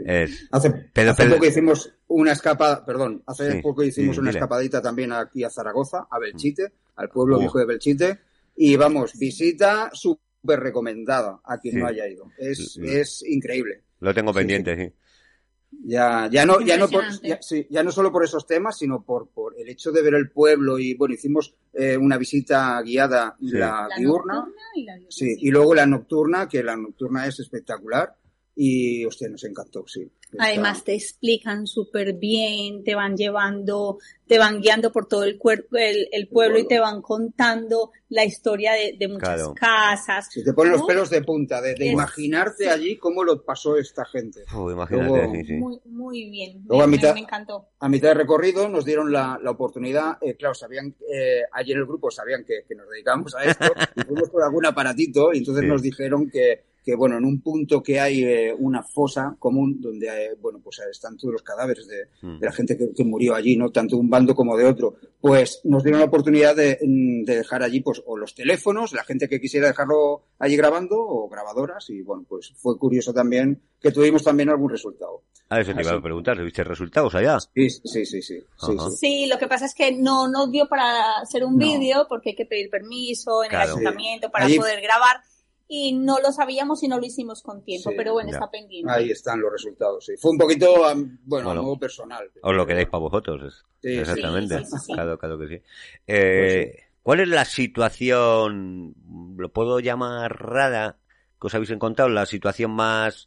es... 0.04 0.48
Hace, 0.50 0.70
Pero- 0.92 1.10
hace 1.12 1.22
pero- 1.24 1.34
poco 1.36 1.46
hicimos 1.46 1.92
una 2.08 2.32
escapada, 2.32 2.84
perdón, 2.84 3.22
hace 3.26 3.52
Sí, 3.52 3.62
poco 3.62 3.82
hicimos 3.84 4.16
sí, 4.16 4.20
una 4.20 4.30
dile. 4.30 4.38
escapadita 4.40 4.82
también 4.82 5.12
aquí 5.12 5.44
a 5.44 5.50
Zaragoza, 5.50 6.06
a 6.10 6.18
Belchite, 6.18 6.72
al 6.96 7.08
pueblo 7.08 7.38
viejo 7.38 7.58
de 7.58 7.66
Belchite, 7.66 8.18
y 8.56 8.76
vamos, 8.76 9.12
visita 9.18 9.90
súper 9.92 10.60
recomendada 10.60 11.40
a 11.44 11.58
quien 11.58 11.74
Sí. 11.74 11.80
no 11.80 11.86
haya 11.86 12.08
ido. 12.08 12.24
Es, 12.36 12.72
Sí. 12.74 12.80
es 12.84 13.22
increíble. 13.26 13.82
Lo 14.00 14.12
tengo 14.12 14.32
Sí, 14.32 14.38
pendiente, 14.40 14.76
sí. 14.76 14.92
Ya, 15.84 16.28
ya 16.30 16.44
no, 16.46 16.60
ya 16.60 16.76
no 16.76 16.86
por, 16.88 17.02
ya, 17.22 17.40
sí, 17.42 17.66
ya 17.70 17.82
no 17.82 17.90
solo 17.90 18.12
por 18.12 18.22
esos 18.24 18.46
temas, 18.46 18.78
sino 18.78 19.02
por, 19.02 19.28
por 19.28 19.58
el 19.58 19.68
hecho 19.68 19.90
de 19.90 20.02
ver 20.02 20.14
el 20.14 20.30
pueblo 20.30 20.78
y 20.78 20.94
bueno, 20.94 21.14
hicimos 21.14 21.54
eh, 21.72 21.96
una 21.96 22.18
visita 22.18 22.80
guiada, 22.82 23.36
Sí. 23.40 23.48
la, 23.52 23.88
La 23.88 23.96
diurna, 23.96 24.34
nocturna 24.34 24.62
y 24.76 24.84
la 24.84 24.94
diurna, 24.94 25.10
sí, 25.10 25.34
y 25.38 25.50
luego 25.50 25.74
la 25.74 25.86
nocturna, 25.86 26.48
que 26.48 26.62
la 26.62 26.76
nocturna 26.76 27.26
es 27.26 27.40
espectacular 27.40 28.14
y 28.54 29.04
hostia, 29.04 29.28
nos 29.28 29.44
encantó, 29.44 29.84
sí. 29.86 30.10
Está- 30.30 30.44
Además 30.44 30.82
te 30.84 30.94
explican 30.94 31.66
súper 31.66 32.14
bien, 32.14 32.82
te 32.84 32.94
van 32.94 33.16
llevando, 33.18 33.98
te 34.26 34.38
van 34.38 34.60
guiando 34.62 34.90
por 34.90 35.06
todo 35.06 35.24
el, 35.24 35.36
cuerpo, 35.38 35.76
el, 35.76 36.08
el 36.10 36.26
pueblo 36.28 36.58
y 36.58 36.66
te 36.66 36.78
van 36.78 37.02
contando 37.02 37.90
la 38.08 38.24
historia 38.24 38.72
de, 38.72 38.96
de 38.98 39.08
muchas 39.08 39.34
Claro. 39.36 39.54
casas. 39.54 40.28
Si 40.30 40.42
te 40.42 40.52
ponen 40.54 40.72
los 40.72 40.82
pelos 40.84 41.10
de 41.10 41.22
punta, 41.22 41.60
de, 41.60 41.74
de 41.74 41.86
Es- 41.88 41.92
imaginarte 41.92 42.70
allí 42.70 42.96
cómo 42.96 43.24
lo 43.24 43.42
pasó 43.44 43.76
esta 43.76 44.04
gente. 44.06 44.40
Uf, 44.54 44.72
imagínate, 44.72 45.06
Luego- 45.08 45.32
sí, 45.34 45.44
sí. 45.44 45.52
Muy, 45.54 45.80
muy 45.84 46.30
bien. 46.30 46.62
Luego 46.66 46.82
a 46.82 46.86
mitad- 46.86 47.12
me 47.14 47.20
encantó. 47.20 47.68
A 47.80 47.88
mitad 47.90 48.08
de 48.08 48.14
recorrido 48.14 48.68
nos 48.70 48.84
dieron 48.86 49.12
la, 49.12 49.38
la 49.42 49.50
oportunidad, 49.50 50.16
eh, 50.22 50.34
claro, 50.36 50.54
sabían, 50.54 50.94
eh, 51.12 51.42
allí 51.52 51.72
en 51.72 51.78
el 51.78 51.86
grupo 51.86 52.10
sabían 52.10 52.42
que, 52.44 52.64
que 52.66 52.74
nos 52.74 52.88
dedicamos 52.88 53.34
a 53.34 53.44
esto 53.44 53.64
y 53.96 54.00
fuimos 54.02 54.30
con 54.30 54.42
algún 54.42 54.64
aparatito 54.64 55.32
y 55.34 55.38
entonces 55.38 55.62
Sí. 55.62 55.68
nos 55.68 55.82
dijeron 55.82 56.30
que, 56.30 56.71
que 56.84 56.94
bueno, 56.96 57.16
en 57.16 57.24
un 57.24 57.40
punto 57.40 57.82
que 57.82 58.00
hay 58.00 58.24
eh, 58.24 58.54
una 58.58 58.82
fosa 58.82 59.36
común 59.38 59.80
donde, 59.80 60.08
eh, 60.08 60.34
bueno, 60.40 60.60
pues 60.62 60.80
están 60.90 61.16
todos 61.16 61.32
los 61.34 61.42
cadáveres 61.42 61.86
de, 61.86 62.02
Mm. 62.22 62.38
de 62.40 62.46
la 62.46 62.52
gente 62.52 62.76
que, 62.76 62.92
que 62.92 63.04
murió 63.04 63.34
allí, 63.34 63.56
¿no? 63.56 63.70
Tanto 63.70 63.96
de 63.96 64.00
un 64.02 64.10
bando 64.10 64.34
como 64.34 64.56
de 64.56 64.64
otro. 64.64 64.94
Pues 65.20 65.60
nos 65.64 65.82
dieron 65.84 66.00
la 66.00 66.06
oportunidad 66.06 66.56
de, 66.56 66.78
mm, 66.82 67.24
de 67.24 67.36
dejar 67.36 67.62
allí, 67.62 67.80
pues, 67.80 68.02
o 68.06 68.16
los 68.16 68.34
teléfonos, 68.34 68.92
la 68.92 69.04
gente 69.04 69.28
que 69.28 69.40
quisiera 69.40 69.68
dejarlo 69.68 70.24
allí 70.38 70.56
grabando, 70.56 70.96
o 70.98 71.28
grabadoras, 71.28 71.88
y 71.90 72.02
bueno, 72.02 72.24
pues 72.28 72.52
fue 72.56 72.76
curioso 72.78 73.12
también 73.14 73.60
que 73.80 73.92
tuvimos 73.92 74.22
también 74.24 74.48
algún 74.50 74.70
resultado. 74.70 75.22
A 75.48 75.56
ver, 75.56 75.64
eso 75.66 75.74
te 75.74 75.82
iba 75.82 75.92
a 75.92 76.02
preguntar, 76.02 76.42
¿viste 76.42 76.64
resultados 76.64 77.14
allá? 77.14 77.38
Sí, 77.40 77.68
sí, 77.68 77.80
sí, 77.84 78.06
sí. 78.06 78.22
sí, 78.22 78.42
Ajá. 78.58 78.90
sí. 78.90 78.96
Sí, 78.96 79.26
lo 79.26 79.38
que 79.38 79.46
pasa 79.46 79.66
es 79.66 79.74
que 79.74 79.92
no 79.92 80.26
nos 80.28 80.50
dio 80.50 80.66
para 80.66 81.18
hacer 81.20 81.44
un 81.44 81.58
No. 81.58 81.66
vídeo 81.66 82.06
porque 82.08 82.30
hay 82.30 82.36
que 82.36 82.46
pedir 82.46 82.70
permiso 82.70 83.44
en 83.44 83.50
Claro. 83.50 83.64
el 83.64 83.70
ayuntamiento 83.80 84.30
para 84.30 84.46
Allí- 84.46 84.56
poder 84.56 84.80
grabar 84.80 85.18
y 85.74 85.92
no 85.94 86.18
lo 86.20 86.32
sabíamos 86.32 86.82
y 86.82 86.88
no 86.88 86.98
lo 87.00 87.06
hicimos 87.06 87.42
con 87.42 87.64
tiempo, 87.64 87.88
Sí, 87.90 87.96
pero 87.96 88.12
bueno, 88.12 88.30
ya. 88.30 88.36
está 88.36 88.50
pendiente. 88.50 88.92
Ahí 88.92 89.10
están 89.10 89.40
los 89.40 89.50
resultados, 89.50 90.04
sí. 90.04 90.12
Fue 90.18 90.32
un 90.32 90.36
poquito, 90.38 90.80
bueno, 90.80 91.18
Bueno, 91.24 91.50
a 91.50 91.54
modo 91.54 91.78
personal. 91.78 92.30
Os 92.42 92.54
lo 92.54 92.66
queréis 92.66 92.88
para 92.88 93.00
vosotros. 93.00 93.42
es- 93.42 93.64
Sí, 93.80 93.98
Exactamente. 93.98 94.58
sí, 94.58 94.64
sí, 94.64 94.70
sí, 94.70 94.78
sí. 94.86 94.92
Claro, 94.92 95.18
claro 95.18 95.38
que 95.38 95.48
sí. 95.48 95.62
Eh, 96.06 96.76
¿Cuál 97.02 97.20
es 97.20 97.28
la 97.28 97.46
situación, 97.46 98.94
lo 99.38 99.50
puedo 99.50 99.80
llamar 99.80 100.40
rara, 100.42 100.98
que 101.40 101.46
os 101.46 101.54
habéis 101.54 101.70
encontrado? 101.70 102.10
La 102.10 102.26
situación 102.26 102.70
más, 102.72 103.26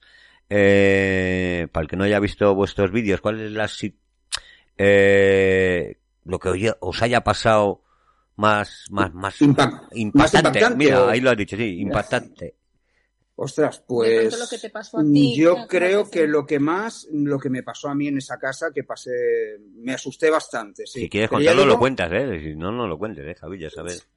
eh, 0.50 1.68
para 1.72 1.82
el 1.84 1.90
que 1.90 1.96
no 1.98 2.04
haya 2.04 2.20
visto 2.20 2.54
vuestros 2.54 2.92
vídeos, 2.92 3.22
¿cuál 3.22 3.40
es 3.40 3.52
la 3.52 3.68
si- 3.68 3.98
eh, 4.78 5.98
lo 6.26 6.38
que 6.38 6.50
oye- 6.50 6.76
os 6.80 7.02
haya 7.02 7.24
pasado 7.24 7.82
más, 8.38 8.86
más, 8.90 9.14
más 9.14 9.42
Impact- 9.42 10.12
más 10.14 10.34
impactante, 10.34 10.76
Mira, 10.78 11.04
o- 11.04 11.10
ahí 11.10 11.22
lo 11.22 11.30
has 11.32 11.38
dicho, 11.38 11.56
sí, 11.58 11.80
impactante. 11.80 12.56
Ostras, 13.38 13.84
pues 13.86 14.18
pronto 14.20 14.38
lo 14.38 14.48
que 14.48 14.58
te 14.60 14.70
pasó 14.70 15.00
a 15.00 15.04
ti, 15.04 15.36
yo 15.36 15.52
¿cómo 15.56 15.68
creo 15.68 16.10
que 16.10 16.26
lo 16.26 16.46
que 16.46 16.58
más, 16.58 17.06
lo 17.12 17.38
que 17.38 17.50
me 17.50 17.64
pasó 17.64 17.90
a 17.90 17.96
mí 17.96 18.08
en 18.08 18.18
esa 18.18 18.38
casa, 18.38 18.72
que 18.74 18.86
pasé, 18.86 19.12
me 19.76 19.94
asusté 19.94 20.30
bastante, 20.30 20.88
sí. 20.88 21.02
Si 21.02 21.10
quieres 21.10 21.30
Pero 21.30 21.40
contarlo, 21.40 21.66
lo 21.66 21.78
cuentas, 21.78 22.10
¿eh? 22.14 22.40
Si 22.42 22.56
no, 22.56 22.72
no 22.72 22.88
lo 22.88 22.98
cuentes, 22.98 23.26
¿eh, 23.28 23.36
Javi? 23.36 23.60
Ya 23.60 23.70
sabes. 23.70 24.08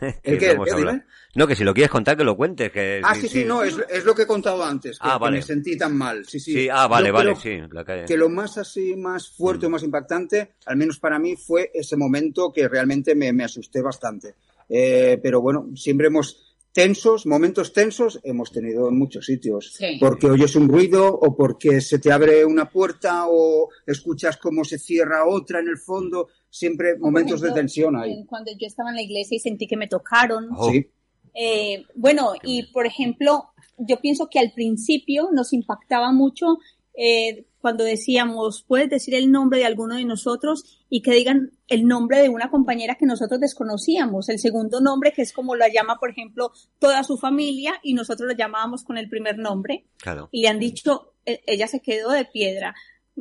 ¿El 0.00 0.12
Que 0.22 0.38
qué? 0.38 0.46
no 0.46 0.50
¿El 0.50 0.54
hemos 0.54 0.64
qué? 0.66 0.72
hablado. 0.72 0.92
Dime. 0.98 1.06
No, 1.34 1.46
que 1.46 1.54
si 1.56 1.64
lo 1.64 1.74
quieres 1.74 1.90
contar, 1.90 2.16
que 2.16 2.24
lo 2.24 2.36
cuentes. 2.36 2.72
Que, 2.72 3.00
Ah, 3.04 3.14
sí, 3.14 3.28
sí, 3.28 3.44
no, 3.44 3.62
es, 3.62 3.76
es 3.90 4.04
lo 4.04 4.14
que 4.14 4.22
he 4.22 4.26
contado 4.26 4.64
antes, 4.64 4.98
que, 4.98 5.06
Ah, 5.08 5.14
que 5.18 5.22
vale. 5.24 5.36
me 5.36 5.42
sentí 5.42 5.76
tan 5.76 5.94
mal, 5.96 6.24
sí, 6.26 6.40
sí. 6.40 6.52
Sí, 6.54 6.68
ah, 6.70 6.86
vale, 6.86 7.08
Yo 7.08 7.14
vale, 7.14 7.34
creo 7.36 7.66
sí. 7.68 7.68
La 7.72 7.84
calle. 7.84 8.04
Que 8.06 8.16
lo 8.16 8.28
más 8.30 8.56
así, 8.58 8.96
más 8.96 9.28
fuerte 9.28 9.66
Mm. 9.66 9.68
o 9.68 9.70
más 9.72 9.82
impactante, 9.82 10.54
al 10.64 10.76
menos 10.76 10.98
para 10.98 11.18
mí, 11.18 11.36
fue 11.36 11.70
ese 11.74 11.96
momento 11.96 12.52
que 12.52 12.68
realmente 12.68 13.14
me, 13.14 13.32
me 13.32 13.44
asusté 13.44 13.82
bastante. 13.82 14.34
Eh, 14.68 15.18
pero 15.22 15.40
bueno, 15.42 15.68
siempre 15.76 16.06
hemos 16.08 16.42
tensos, 16.72 17.24
momentos 17.26 17.72
tensos, 17.72 18.20
hemos 18.22 18.52
tenido 18.52 18.88
en 18.88 18.98
muchos 18.98 19.24
sitios. 19.26 19.72
Sí. 19.74 19.96
Porque 19.98 20.26
oyes 20.26 20.56
un 20.56 20.68
ruido 20.68 21.06
o 21.06 21.34
porque 21.36 21.80
se 21.80 21.98
te 21.98 22.12
abre 22.12 22.44
una 22.44 22.68
puerta 22.68 23.24
o 23.28 23.70
escuchas 23.86 24.36
cómo 24.36 24.62
se 24.64 24.78
cierra 24.78 25.24
otra 25.26 25.60
en 25.60 25.68
el 25.68 25.78
fondo. 25.78 26.28
Siempre 26.58 26.96
momentos 26.98 27.40
de 27.40 27.52
tensión 27.52 27.96
ahí. 27.96 28.24
Cuando 28.26 28.50
yo 28.58 28.66
estaba 28.66 28.90
en 28.90 28.96
la 28.96 29.02
iglesia 29.02 29.36
y 29.36 29.40
sentí 29.40 29.66
que 29.66 29.76
me 29.76 29.88
tocaron. 29.88 30.48
Oh. 30.56 30.70
Sí. 30.70 30.86
Eh, 31.34 31.84
bueno, 31.94 32.32
y 32.42 32.64
por 32.72 32.86
ejemplo, 32.86 33.50
yo 33.76 34.00
pienso 34.00 34.28
que 34.30 34.38
al 34.38 34.52
principio 34.52 35.28
nos 35.32 35.52
impactaba 35.52 36.12
mucho 36.12 36.58
eh, 36.98 37.44
cuando 37.60 37.84
decíamos, 37.84 38.64
puedes 38.66 38.88
decir 38.88 39.14
el 39.14 39.30
nombre 39.30 39.58
de 39.58 39.66
alguno 39.66 39.96
de 39.96 40.04
nosotros 40.06 40.64
y 40.88 41.02
que 41.02 41.10
digan 41.10 41.50
el 41.68 41.84
nombre 41.86 42.22
de 42.22 42.30
una 42.30 42.48
compañera 42.48 42.94
que 42.94 43.04
nosotros 43.04 43.38
desconocíamos, 43.38 44.30
el 44.30 44.38
segundo 44.38 44.80
nombre 44.80 45.12
que 45.12 45.20
es 45.20 45.32
como 45.34 45.56
la 45.56 45.68
llama, 45.68 45.98
por 45.98 46.08
ejemplo, 46.10 46.52
toda 46.78 47.04
su 47.04 47.18
familia 47.18 47.74
y 47.82 47.92
nosotros 47.92 48.28
la 48.30 48.36
llamábamos 48.36 48.82
con 48.82 48.96
el 48.96 49.10
primer 49.10 49.36
nombre 49.36 49.84
Claro. 49.98 50.28
y 50.32 50.40
le 50.42 50.48
han 50.48 50.58
dicho, 50.58 51.12
"E- 51.26 51.42
ella 51.46 51.66
se 51.66 51.80
quedó 51.80 52.12
de 52.12 52.24
piedra. 52.24 52.74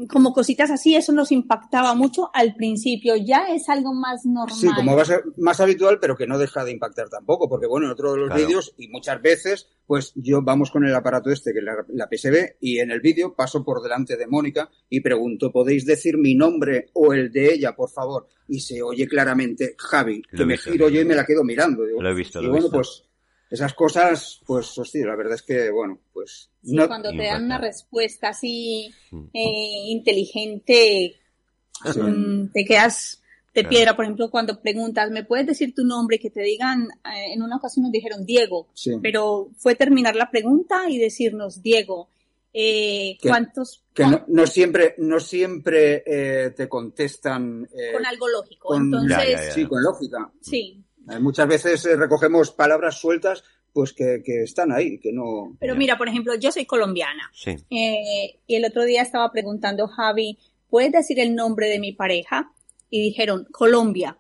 Como 0.10 0.34
cositas 0.34 0.72
así, 0.72 0.94
eso 0.96 1.14
nos 1.14 1.32
impactaba 1.32 1.94
mucho 1.96 2.30
al 2.34 2.54
principio, 2.56 3.16
ya 3.16 3.48
es 3.50 3.70
algo 3.70 3.94
más 3.94 4.26
normal. 4.26 4.54
Sí, 4.60 4.68
como 4.76 4.94
va 4.94 5.04
a 5.04 5.06
ser 5.06 5.24
más 5.38 5.62
habitual, 5.62 6.00
pero 6.02 6.18
que 6.18 6.28
no 6.28 6.38
deja 6.38 6.66
de 6.66 6.72
impactar 6.72 7.08
tampoco, 7.10 7.48
porque 7.48 7.66
bueno, 7.66 7.86
en 7.86 7.94
otro 7.94 8.12
de 8.12 8.18
los 8.20 8.28
Claro. 8.28 8.46
vídeos, 8.46 8.74
y 8.78 8.90
muchas 8.90 9.22
veces, 9.22 9.70
pues 9.88 10.12
yo 10.16 10.42
vamos 10.42 10.70
con 10.70 10.86
el 10.86 10.94
aparato 10.94 11.30
este, 11.30 11.54
que 11.54 11.60
es 11.60 11.66
la, 11.66 11.86
la 11.88 12.10
PSB, 12.12 12.58
y 12.60 12.80
en 12.80 12.92
el 12.92 13.00
vídeo 13.00 13.36
paso 13.36 13.64
por 13.64 13.82
delante 13.82 14.18
de 14.18 14.28
Mónica 14.28 14.70
y 14.90 15.00
pregunto, 15.00 15.52
¿podéis 15.54 15.86
decir 15.86 16.18
mi 16.18 16.36
nombre 16.36 16.90
o 16.94 17.14
el 17.14 17.32
de 17.32 17.54
ella, 17.54 17.74
por 17.74 17.90
favor? 17.90 18.28
Y 18.50 18.60
se 18.60 18.82
oye 18.82 19.08
claramente 19.08 19.76
Javi, 19.78 20.22
que 20.24 20.46
me 20.46 20.56
visto. 20.56 20.72
giro 20.72 20.90
yo 20.90 21.00
y 21.02 21.06
me 21.06 21.16
la 21.16 21.26
quedo 21.26 21.44
mirando. 21.46 21.86
Digo, 21.86 22.02
Lo 22.02 22.10
he 22.10 22.14
visto, 22.14 22.40
y 22.40 22.44
lo 22.44 22.50
he 22.50 22.52
bueno, 22.52 22.66
visto. 22.66 22.78
pues 22.78 23.05
esas 23.50 23.74
cosas, 23.74 24.42
pues 24.46 24.78
hostia, 24.78 25.06
la 25.06 25.16
verdad 25.16 25.36
es 25.36 25.44
que, 25.44 25.70
bueno, 25.72 26.00
pues... 26.14 26.50
Sí, 26.64 26.76
no- 26.76 26.88
cuando 26.88 27.12
te 27.12 27.24
dan 27.26 27.46
una 27.46 27.58
respuesta 27.60 28.30
así 28.30 28.90
Mm. 29.12 29.24
eh, 29.34 29.84
inteligente, 29.88 31.16
Sí. 31.94 32.00
mm, 32.00 32.52
te 32.52 32.66
quedas 32.66 33.22
de 33.54 33.62
Claro. 33.62 33.70
piedra. 33.70 33.96
Por 33.96 34.06
ejemplo, 34.06 34.30
cuando 34.32 34.60
preguntas, 34.62 35.12
¿me 35.12 35.24
puedes 35.24 35.46
decir 35.48 35.74
tu 35.74 35.84
nombre? 35.86 36.18
Y 36.18 36.20
que 36.20 36.30
te 36.30 36.42
digan, 36.42 36.90
eh, 37.06 37.34
en 37.34 37.42
una 37.42 37.58
ocasión 37.58 37.84
nos 37.84 37.92
dijeron 37.92 38.26
Diego, 38.26 38.68
Sí. 38.74 38.92
pero 39.02 39.50
fue 39.58 39.76
terminar 39.76 40.16
la 40.16 40.30
pregunta 40.32 40.90
y 40.90 40.98
decirnos 40.98 41.62
Diego. 41.62 42.10
Eh, 42.58 43.18
Que- 43.22 43.28
¿Cuántos? 43.28 43.84
que 43.94 44.04
no, 44.08 44.24
no 44.30 44.48
siempre, 44.48 44.96
no 44.98 45.20
siempre 45.20 46.04
eh, 46.06 46.52
te 46.56 46.70
contestan 46.70 47.68
eh, 47.78 47.92
con 47.94 48.06
algo 48.06 48.28
lógico. 48.30 48.70
con- 48.70 48.84
Entonces, 48.86 49.10
Ya, 49.18 49.26
ya, 49.30 49.46
ya. 49.48 49.52
sí, 49.52 49.66
con 49.66 49.84
lógica. 49.84 50.32
sí. 50.42 50.82
Eh, 51.10 51.20
Muchas 51.20 51.48
veces 51.48 51.86
eh, 51.86 51.96
recogemos 51.96 52.52
palabras 52.52 53.00
sueltas 53.00 53.44
pues 53.74 53.92
que, 53.92 54.22
que 54.24 54.44
están 54.44 54.72
ahí, 54.72 55.00
que 55.00 55.12
no... 55.12 55.58
Pero 55.60 55.76
mira, 55.76 55.98
por 55.98 56.08
ejemplo, 56.08 56.34
yo 56.36 56.50
soy 56.52 56.66
colombiana. 56.66 57.30
Sí. 57.34 57.58
Eh, 57.70 58.40
y 58.48 58.56
el 58.56 58.64
otro 58.64 58.86
día 58.86 59.02
estaba 59.02 59.30
preguntando, 59.34 59.88
Javi, 59.90 60.40
¿puedes 60.70 60.94
decir 60.94 61.20
el 61.20 61.36
nombre 61.36 61.68
de 61.68 61.80
mi 61.80 61.92
pareja? 61.92 62.54
Y 62.90 63.02
dijeron, 63.02 63.46
Colombia. 63.52 64.18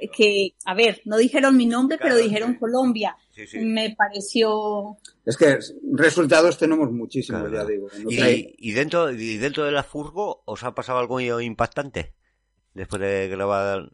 Eh, 0.00 0.08
Que, 0.08 0.54
a 0.64 0.74
ver, 0.74 1.00
no 1.04 1.16
dijeron 1.16 1.56
mi 1.56 1.66
nombre, 1.66 1.96
Claro, 1.96 2.16
pero 2.16 2.24
dijeron 2.26 2.54
sí. 2.54 2.58
Colombia. 2.58 3.16
Sí, 3.30 3.46
sí. 3.46 3.58
Me 3.60 3.94
pareció... 3.96 4.98
Es 5.24 5.36
que 5.36 5.58
resultados 5.92 6.58
tenemos 6.58 6.90
muchísimos, 6.90 7.42
Claro. 7.48 7.54
ya 7.54 7.64
digo. 7.64 7.86
¿Y, 8.10 8.56
y 8.58 8.72
dentro, 8.72 9.12
y 9.12 9.36
dentro 9.38 9.62
de 9.64 9.70
la 9.70 9.84
furgo 9.84 10.42
os 10.44 10.64
ha 10.64 10.74
pasado 10.74 10.98
algo 10.98 11.20
impactante? 11.40 12.14
Después 12.74 13.00
de 13.00 13.28
grabar... 13.28 13.90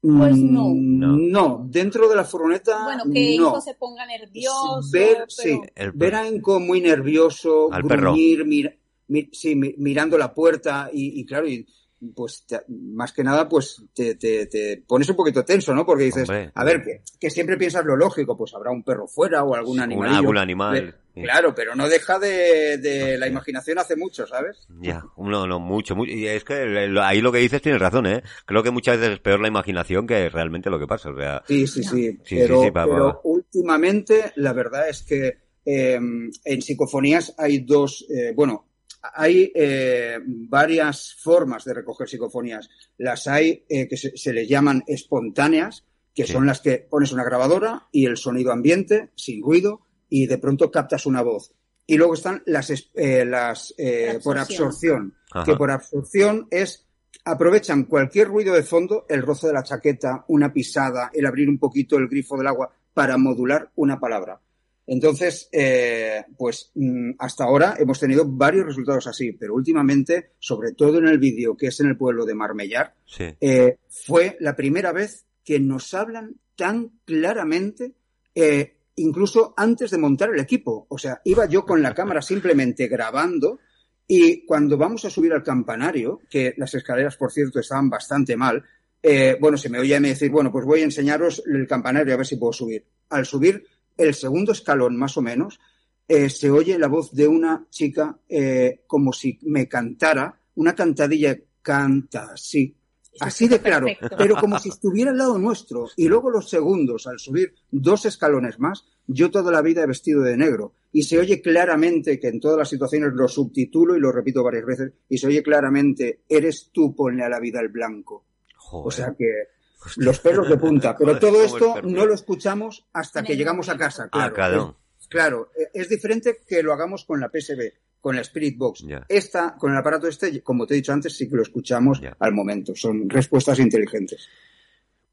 Pues 0.00 0.36
no. 0.36 0.68
Mm, 0.68 1.30
No, 1.30 1.66
dentro 1.68 2.08
de 2.08 2.14
la 2.16 2.24
furgoneta 2.24 2.84
Bueno, 2.84 3.04
que 3.04 3.36
no. 3.36 3.48
hijo 3.48 3.60
se 3.60 3.74
ponga 3.74 4.06
nervioso. 4.06 4.80
Ver, 4.92 5.14
pero- 5.14 5.26
sí, 5.28 5.60
El 5.74 5.92
ver 5.92 6.12
perro. 6.12 6.16
a 6.18 6.28
Enco 6.28 6.60
muy 6.60 6.80
nervioso, 6.80 7.72
Al 7.72 7.82
perro. 7.84 8.12
gruñir, 8.12 8.44
mir- 8.46 8.78
mi- 9.08 9.28
sí, 9.32 9.56
mi- 9.56 9.74
mirando 9.78 10.16
la 10.16 10.32
puerta 10.32 10.88
y, 10.92 11.20
y 11.20 11.24
claro, 11.26 11.48
y, 11.48 11.66
pues 12.14 12.44
te- 12.46 12.60
más 12.68 13.12
que 13.12 13.24
nada, 13.24 13.48
pues 13.48 13.82
te, 13.94 14.14
te, 14.14 14.46
te 14.46 14.82
pones 14.86 15.08
un 15.08 15.16
poquito 15.16 15.44
tenso, 15.44 15.74
¿no? 15.74 15.84
Porque 15.84 16.04
dices, 16.04 16.28
Hombre. 16.28 16.50
a 16.54 16.64
ver, 16.64 16.82
que, 16.82 17.02
que 17.18 17.30
siempre 17.30 17.56
piensas 17.56 17.84
lo 17.84 17.96
lógico, 17.96 18.36
pues 18.36 18.54
habrá 18.54 18.70
un 18.70 18.82
perro 18.84 19.06
fuera 19.06 19.42
o 19.44 19.54
algún 19.54 19.80
animal. 19.80 20.14
algún 20.14 20.38
animal. 20.38 20.94
Claro, 21.20 21.52
pero 21.52 21.74
no 21.74 21.88
deja 21.88 22.20
de, 22.20 22.78
de 22.78 23.18
la 23.18 23.26
imaginación 23.26 23.76
hace 23.78 23.96
mucho, 23.96 24.24
¿sabes? 24.28 24.68
Ya, 24.80 25.02
no, 25.16 25.48
no, 25.48 25.58
mucho, 25.58 25.96
mucho. 25.96 26.12
Y 26.12 26.28
es 26.28 26.44
que 26.44 26.54
ahí 27.02 27.20
lo 27.20 27.32
que 27.32 27.38
dices 27.38 27.60
tienes 27.60 27.80
razón, 27.80 28.06
¿eh? 28.06 28.22
Creo 28.46 28.62
que 28.62 28.70
muchas 28.70 28.98
veces 28.98 29.14
es 29.14 29.18
peor 29.20 29.40
la 29.40 29.48
imaginación 29.48 30.06
que 30.06 30.28
realmente 30.28 30.70
lo 30.70 30.78
que 30.78 30.86
pasa. 30.86 31.10
O 31.10 31.16
sea, 31.16 31.42
Sí, 31.48 31.66
sí, 31.66 31.82
sí. 31.82 32.16
Sí, 32.22 32.36
pero, 32.36 32.62
sí, 32.62 32.70
pero 32.70 33.20
últimamente 33.24 34.32
la 34.36 34.52
verdad 34.52 34.88
es 34.88 35.02
que 35.02 35.38
eh, 35.64 35.94
en 35.94 36.62
psicofonías 36.62 37.34
hay 37.36 37.58
dos, 37.64 38.06
eh, 38.08 38.32
bueno, 38.36 38.67
hay 39.02 39.52
eh, 39.54 40.18
varias 40.24 41.14
formas 41.20 41.64
de 41.64 41.74
recoger 41.74 42.08
psicofonías. 42.08 42.68
Las 42.96 43.26
hay 43.26 43.64
eh, 43.68 43.86
que 43.88 43.96
se, 43.96 44.16
se 44.16 44.32
les 44.32 44.48
llaman 44.48 44.82
espontáneas, 44.86 45.84
que 46.14 46.26
Sí. 46.26 46.32
son 46.32 46.46
las 46.46 46.60
que 46.60 46.78
pones 46.78 47.12
una 47.12 47.24
grabadora 47.24 47.86
y 47.92 48.06
el 48.06 48.16
sonido 48.16 48.50
ambiente, 48.52 49.10
sin 49.14 49.42
ruido, 49.42 49.82
y 50.08 50.26
de 50.26 50.38
pronto 50.38 50.70
captas 50.70 51.06
una 51.06 51.22
voz. 51.22 51.52
Y 51.86 51.96
luego 51.96 52.14
están 52.14 52.42
las, 52.46 52.70
eh, 52.94 53.24
las 53.24 53.72
eh, 53.78 54.14
Por 54.14 54.22
por 54.34 54.38
absorción. 54.38 54.66
absorción, 54.68 55.14
Ajá. 55.32 55.44
que 55.44 55.56
por 55.56 55.70
absorción 55.70 56.48
es 56.50 56.84
aprovechan 57.24 57.84
cualquier 57.84 58.28
ruido 58.28 58.54
de 58.54 58.62
fondo, 58.62 59.04
el 59.08 59.22
roce 59.22 59.46
de 59.46 59.52
la 59.52 59.62
chaqueta, 59.62 60.24
una 60.28 60.52
pisada, 60.52 61.10
el 61.12 61.26
abrir 61.26 61.48
un 61.48 61.58
poquito 61.58 61.96
el 61.96 62.08
grifo 62.08 62.36
del 62.36 62.46
agua 62.46 62.70
para 62.94 63.16
modular 63.16 63.70
una 63.76 64.00
palabra. 64.00 64.40
Entonces, 64.88 65.50
eh, 65.52 66.24
pues 66.36 66.72
mm, 66.74 67.10
hasta 67.18 67.44
ahora 67.44 67.76
hemos 67.78 68.00
tenido 68.00 68.24
varios 68.26 68.64
resultados 68.64 69.06
así, 69.06 69.32
pero 69.32 69.54
últimamente, 69.54 70.32
sobre 70.38 70.72
todo 70.72 70.98
en 70.98 71.06
el 71.06 71.18
vídeo 71.18 71.56
que 71.56 71.66
es 71.66 71.78
en 71.80 71.88
el 71.88 71.96
pueblo 71.98 72.24
de 72.24 72.34
Marmellar, 72.34 72.94
sí. 73.04 73.24
eh, 73.38 73.76
fue 73.88 74.38
la 74.40 74.56
primera 74.56 74.92
vez 74.92 75.26
que 75.44 75.60
nos 75.60 75.92
hablan 75.92 76.36
tan 76.56 77.00
claramente, 77.04 77.92
eh, 78.34 78.76
incluso 78.96 79.52
antes 79.58 79.90
de 79.90 79.98
montar 79.98 80.30
el 80.30 80.40
equipo. 80.40 80.86
O 80.88 80.96
sea, 80.96 81.20
iba 81.24 81.44
yo 81.46 81.66
con 81.66 81.82
la 81.82 81.92
cámara 81.92 82.22
simplemente 82.22 82.88
grabando 82.88 83.58
y 84.06 84.46
cuando 84.46 84.78
vamos 84.78 85.04
a 85.04 85.10
subir 85.10 85.34
al 85.34 85.42
campanario, 85.42 86.20
que 86.30 86.54
las 86.56 86.72
escaleras, 86.72 87.16
por 87.16 87.30
cierto, 87.30 87.60
estaban 87.60 87.90
bastante 87.90 88.38
mal, 88.38 88.64
eh, 89.02 89.36
bueno, 89.38 89.58
se 89.58 89.68
me 89.68 89.78
oía 89.78 89.98
a 89.98 90.00
mí 90.00 90.08
decir, 90.08 90.30
bueno, 90.30 90.50
pues 90.50 90.64
voy 90.64 90.80
a 90.80 90.84
enseñaros 90.84 91.42
el 91.46 91.66
campanario 91.66 92.14
a 92.14 92.16
ver 92.16 92.26
si 92.26 92.36
puedo 92.36 92.54
subir. 92.54 92.86
Al 93.10 93.26
subir, 93.26 93.64
el 93.98 94.14
segundo 94.14 94.52
escalón 94.52 94.96
más 94.96 95.16
o 95.16 95.22
menos, 95.22 95.60
eh, 96.06 96.30
se 96.30 96.50
oye 96.50 96.78
la 96.78 96.86
voz 96.86 97.12
de 97.12 97.28
una 97.28 97.66
chica 97.68 98.18
eh, 98.28 98.82
como 98.86 99.12
si 99.12 99.38
me 99.42 99.68
cantara, 99.68 100.40
una 100.54 100.74
cantadilla 100.74 101.36
canta 101.60 102.30
así, 102.32 102.74
así 103.20 103.46
de 103.46 103.60
claro, 103.60 103.86
perfecto. 103.86 104.16
pero 104.16 104.36
como 104.36 104.58
si 104.58 104.70
estuviera 104.70 105.10
al 105.10 105.18
lado 105.18 105.38
nuestro. 105.38 105.86
Y 105.96 106.08
luego 106.08 106.30
los 106.30 106.48
segundos, 106.48 107.06
al 107.06 107.18
subir 107.18 107.52
dos 107.70 108.06
escalones 108.06 108.58
más, 108.58 108.86
yo 109.06 109.30
toda 109.30 109.52
la 109.52 109.60
vida 109.60 109.82
he 109.82 109.86
vestido 109.86 110.22
de 110.22 110.36
negro. 110.36 110.74
Y 110.92 111.02
se 111.02 111.18
oye 111.18 111.42
claramente 111.42 112.18
que 112.18 112.28
en 112.28 112.40
todas 112.40 112.56
las 112.56 112.70
situaciones 112.70 113.12
lo 113.12 113.28
subtitulo 113.28 113.94
y 113.94 114.00
lo 114.00 114.10
repito 114.10 114.42
varias 114.42 114.64
veces, 114.64 114.92
y 115.10 115.18
se 115.18 115.26
oye 115.26 115.42
claramente, 115.42 116.22
eres 116.26 116.70
tú, 116.72 116.94
ponle 116.94 117.24
a 117.24 117.28
la 117.28 117.40
vida 117.40 117.60
el 117.60 117.68
blanco. 117.68 118.24
Joder. 118.56 118.86
O 118.86 118.90
sea 118.90 119.14
que 119.18 119.57
los 119.96 120.18
pelos 120.20 120.48
de 120.48 120.56
punta. 120.56 120.96
Pero 120.96 121.14
Joder, 121.14 121.20
todo 121.20 121.42
esto 121.44 121.82
no 121.82 122.06
lo 122.06 122.14
escuchamos 122.14 122.86
hasta 122.92 123.22
que 123.22 123.36
llegamos 123.36 123.68
a 123.68 123.76
casa. 123.76 124.04
Ah, 124.12 124.30
Claro, 124.30 124.34
claro. 124.34 124.76
Es, 125.00 125.08
claro, 125.08 125.50
eh, 125.58 125.68
es 125.74 125.88
diferente 125.88 126.40
que 126.46 126.62
lo 126.62 126.72
hagamos 126.72 127.04
con 127.04 127.20
la 127.20 127.28
PSB, 127.28 127.72
con 128.00 128.16
la 128.16 128.22
Spirit 128.22 128.56
Box. 128.58 128.84
Esta, 129.08 129.54
con 129.56 129.72
el 129.72 129.78
aparato 129.78 130.08
este, 130.08 130.42
como 130.42 130.66
te 130.66 130.74
he 130.74 130.76
dicho 130.78 130.92
antes, 130.92 131.16
sí 131.16 131.28
que 131.28 131.36
lo 131.36 131.42
escuchamos 131.42 132.00
al 132.18 132.32
momento. 132.32 132.74
Son 132.74 133.08
respuestas 133.08 133.58
inteligentes. 133.60 134.28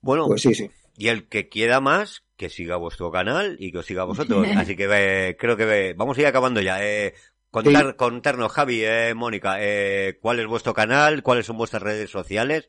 Bueno, 0.01 0.27
Pues 0.27 0.41
sí, 0.41 0.53
sí. 0.53 0.69
y 0.97 1.07
el 1.07 1.27
que 1.27 1.49
quiera 1.49 1.79
más, 1.81 2.23
que 2.37 2.49
siga 2.49 2.75
vuestro 2.75 3.11
canal 3.11 3.55
y 3.59 3.71
que 3.71 3.79
os 3.79 3.85
siga 3.85 4.03
a 4.03 4.05
vosotros. 4.05 4.45
Así 4.57 4.75
que 4.75 4.87
eh, 4.91 5.37
creo 5.39 5.55
que 5.57 5.89
eh, 5.89 5.93
vamos 5.95 6.17
a 6.17 6.21
ir 6.21 6.27
acabando 6.27 6.61
ya. 6.61 6.83
Eh, 6.83 7.13
contar, 7.49 7.95
Contarnos, 7.95 8.51
Javi, 8.51 8.83
eh, 8.83 9.13
Mónica, 9.15 9.55
eh, 9.59 10.17
cuál 10.21 10.39
es 10.39 10.45
vuestro 10.47 10.73
canal, 10.73 11.23
cuáles 11.23 11.45
son 11.45 11.57
vuestras 11.57 11.81
redes 11.81 12.09
sociales, 12.09 12.67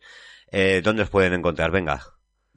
eh, 0.51 0.81
dónde 0.83 1.03
os 1.03 1.11
pueden 1.11 1.33
encontrar. 1.35 1.71
Venga. 1.71 2.01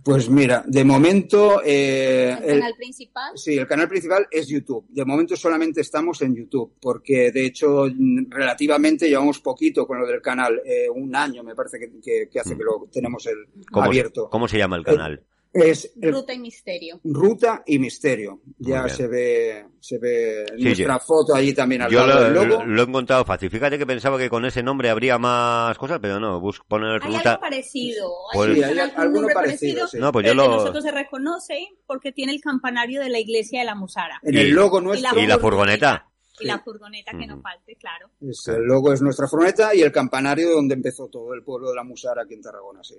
Pues 0.02 0.30
mira, 0.30 0.64
de 0.66 0.86
momento... 0.86 1.62
eh, 1.66 2.30
El 2.42 2.50
el- 2.52 2.60
canal 2.62 2.76
principal. 2.78 3.32
Sí, 3.38 3.58
el 3.58 3.68
canal 3.68 3.90
principal 3.90 4.28
es 4.32 4.48
YouTube. 4.48 4.86
De 4.88 5.04
momento 5.04 5.36
solamente 5.36 5.82
estamos 5.82 6.22
en 6.22 6.34
YouTube, 6.36 6.74
porque 6.80 7.32
de 7.32 7.46
hecho 7.46 7.86
mm, 7.94 8.30
relativamente 8.32 9.10
llevamos 9.10 9.40
poquito 9.42 9.86
con 9.86 10.00
lo 10.00 10.08
del 10.08 10.22
canal, 10.22 10.62
eh, 10.66 10.88
un 10.90 11.14
año 11.14 11.44
me 11.44 11.54
parece 11.54 11.80
que, 11.80 11.92
que- 12.02 12.30
que 12.32 12.40
hace 12.40 12.56
que 12.58 12.64
lo 12.64 12.88
tenemos 12.92 13.26
el 13.26 13.46
¿Cómo, 13.70 13.88
abierto. 13.88 14.30
¿Cómo 14.30 14.48
se 14.48 14.58
llama 14.58 14.78
el 14.78 14.86
canal? 14.86 15.22
Es 15.52 15.92
el- 16.00 16.14
Ruta 16.14 16.32
y 16.34 16.40
misterio. 16.40 17.00
Ruta 17.04 17.64
y 17.66 17.80
Misterio. 17.80 18.40
Ya 18.60 18.88
se 18.88 19.08
ve, 19.08 19.66
se 19.80 19.98
ve 19.98 20.46
Sí, 20.56 20.64
nuestra 20.64 21.00
foto 21.00 21.34
allí 21.34 21.54
también 21.56 21.82
al 21.82 21.92
Yo 21.92 22.06
lado 22.06 22.30
lo, 22.30 22.40
del 22.42 22.50
logo. 22.50 22.64
lo 22.66 22.82
he 22.82 22.86
encontrado 22.86 23.26
fácil. 23.26 23.50
Fíjate 23.50 23.80
que 23.80 23.88
pensaba 23.88 24.20
que 24.20 24.30
con 24.30 24.46
ese 24.46 24.62
nombre 24.62 24.92
habría 24.92 25.18
más 25.18 25.76
cosas, 25.80 25.98
pero 26.00 26.20
no. 26.20 26.40
Bus 26.40 26.62
poner 26.68 27.02
Hay 27.04 27.16
ruta. 27.16 27.32
algo 27.32 27.42
parecido. 27.42 28.10
Pues- 28.34 28.54
Sí, 28.58 28.64
hay 28.64 28.78
alguno 28.96 29.28
parecido, 29.34 29.88
sí. 29.88 29.98
No, 29.98 30.12
pues 30.12 30.26
yo 30.28 30.32
que 30.34 30.36
lo. 30.36 30.48
nosotros 30.50 30.84
se 30.84 30.92
reconoce 30.92 31.68
porque 31.88 32.12
tiene 32.12 32.32
el 32.34 32.42
campanario 32.42 33.02
de 33.02 33.10
la 33.10 33.18
iglesia 33.20 33.62
de 33.62 33.66
la 33.66 33.74
Musara. 33.76 34.20
En 34.22 34.36
Y- 34.36 34.38
el 34.42 34.50
logo 34.52 34.82
nuestro 34.82 35.20
Y 35.20 35.26
la 35.26 35.40
furgoneta. 35.40 36.06
Y 36.40 36.48
la 36.48 36.60
furgoneta 36.60 37.12
que 37.18 37.28
no 37.28 37.42
falte, 37.42 37.76
claro. 37.76 38.10
es- 38.22 38.48
el 38.48 38.64
logo 38.64 38.92
es 38.94 39.02
nuestra 39.02 39.28
furgoneta 39.28 39.74
y 39.76 39.82
el 39.82 39.92
campanario 39.92 40.50
donde 40.52 40.76
empezó 40.76 41.08
todo 41.08 41.34
el 41.34 41.44
pueblo 41.44 41.70
de 41.70 41.76
la 41.76 41.84
Musara 41.84 42.24
aquí 42.24 42.34
en 42.34 42.42
Tarragona, 42.42 42.84
sí. 42.84 42.96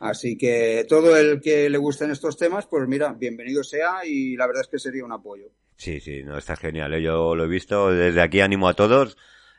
Así 0.00 0.36
que 0.36 0.84
todo 0.88 1.16
el 1.16 1.40
que 1.40 1.68
le 1.70 1.78
gusten 1.78 2.10
estos 2.10 2.36
temas, 2.36 2.66
pues 2.66 2.86
mira, 2.88 3.12
bienvenido 3.12 3.62
sea 3.64 4.04
y 4.04 4.36
la 4.36 4.46
verdad 4.46 4.62
es 4.62 4.68
que 4.68 4.78
sería 4.78 5.04
un 5.04 5.12
apoyo. 5.12 5.46
Sí, 5.76 6.00
sí, 6.00 6.22
no, 6.22 6.38
está 6.38 6.56
genial. 6.56 6.94
¿eh? 6.94 7.02
Yo 7.02 7.34
lo 7.34 7.44
he 7.44 7.48
visto. 7.48 7.90
Desde 7.90 8.20
aquí 8.22 8.40
animo 8.40 8.68
a 8.68 8.74
todos. 8.74 9.16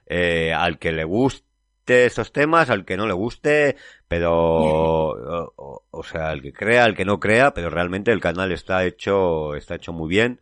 eh, 0.08 0.54
al 0.54 0.78
que 0.78 0.92
le 0.92 1.04
guste 1.04 1.44
estos 2.06 2.32
temas, 2.32 2.70
al 2.70 2.86
que 2.86 2.96
no 2.96 3.08
le 3.08 3.14
guste, 3.14 3.76
pero, 4.08 4.32
o, 4.34 5.54
o- 5.56 5.84
o 5.90 6.04
sea, 6.04 6.30
al 6.30 6.42
que 6.42 6.54
crea, 6.54 6.84
al 6.84 6.96
que 6.96 7.06
no 7.06 7.20
crea, 7.20 7.54
pero 7.54 7.70
realmente 7.70 8.12
el 8.12 8.22
canal 8.22 8.52
está 8.52 8.86
hecho, 8.86 9.56
está 9.56 9.76
hecho 9.76 9.94
muy 9.94 10.08
bien. 10.10 10.42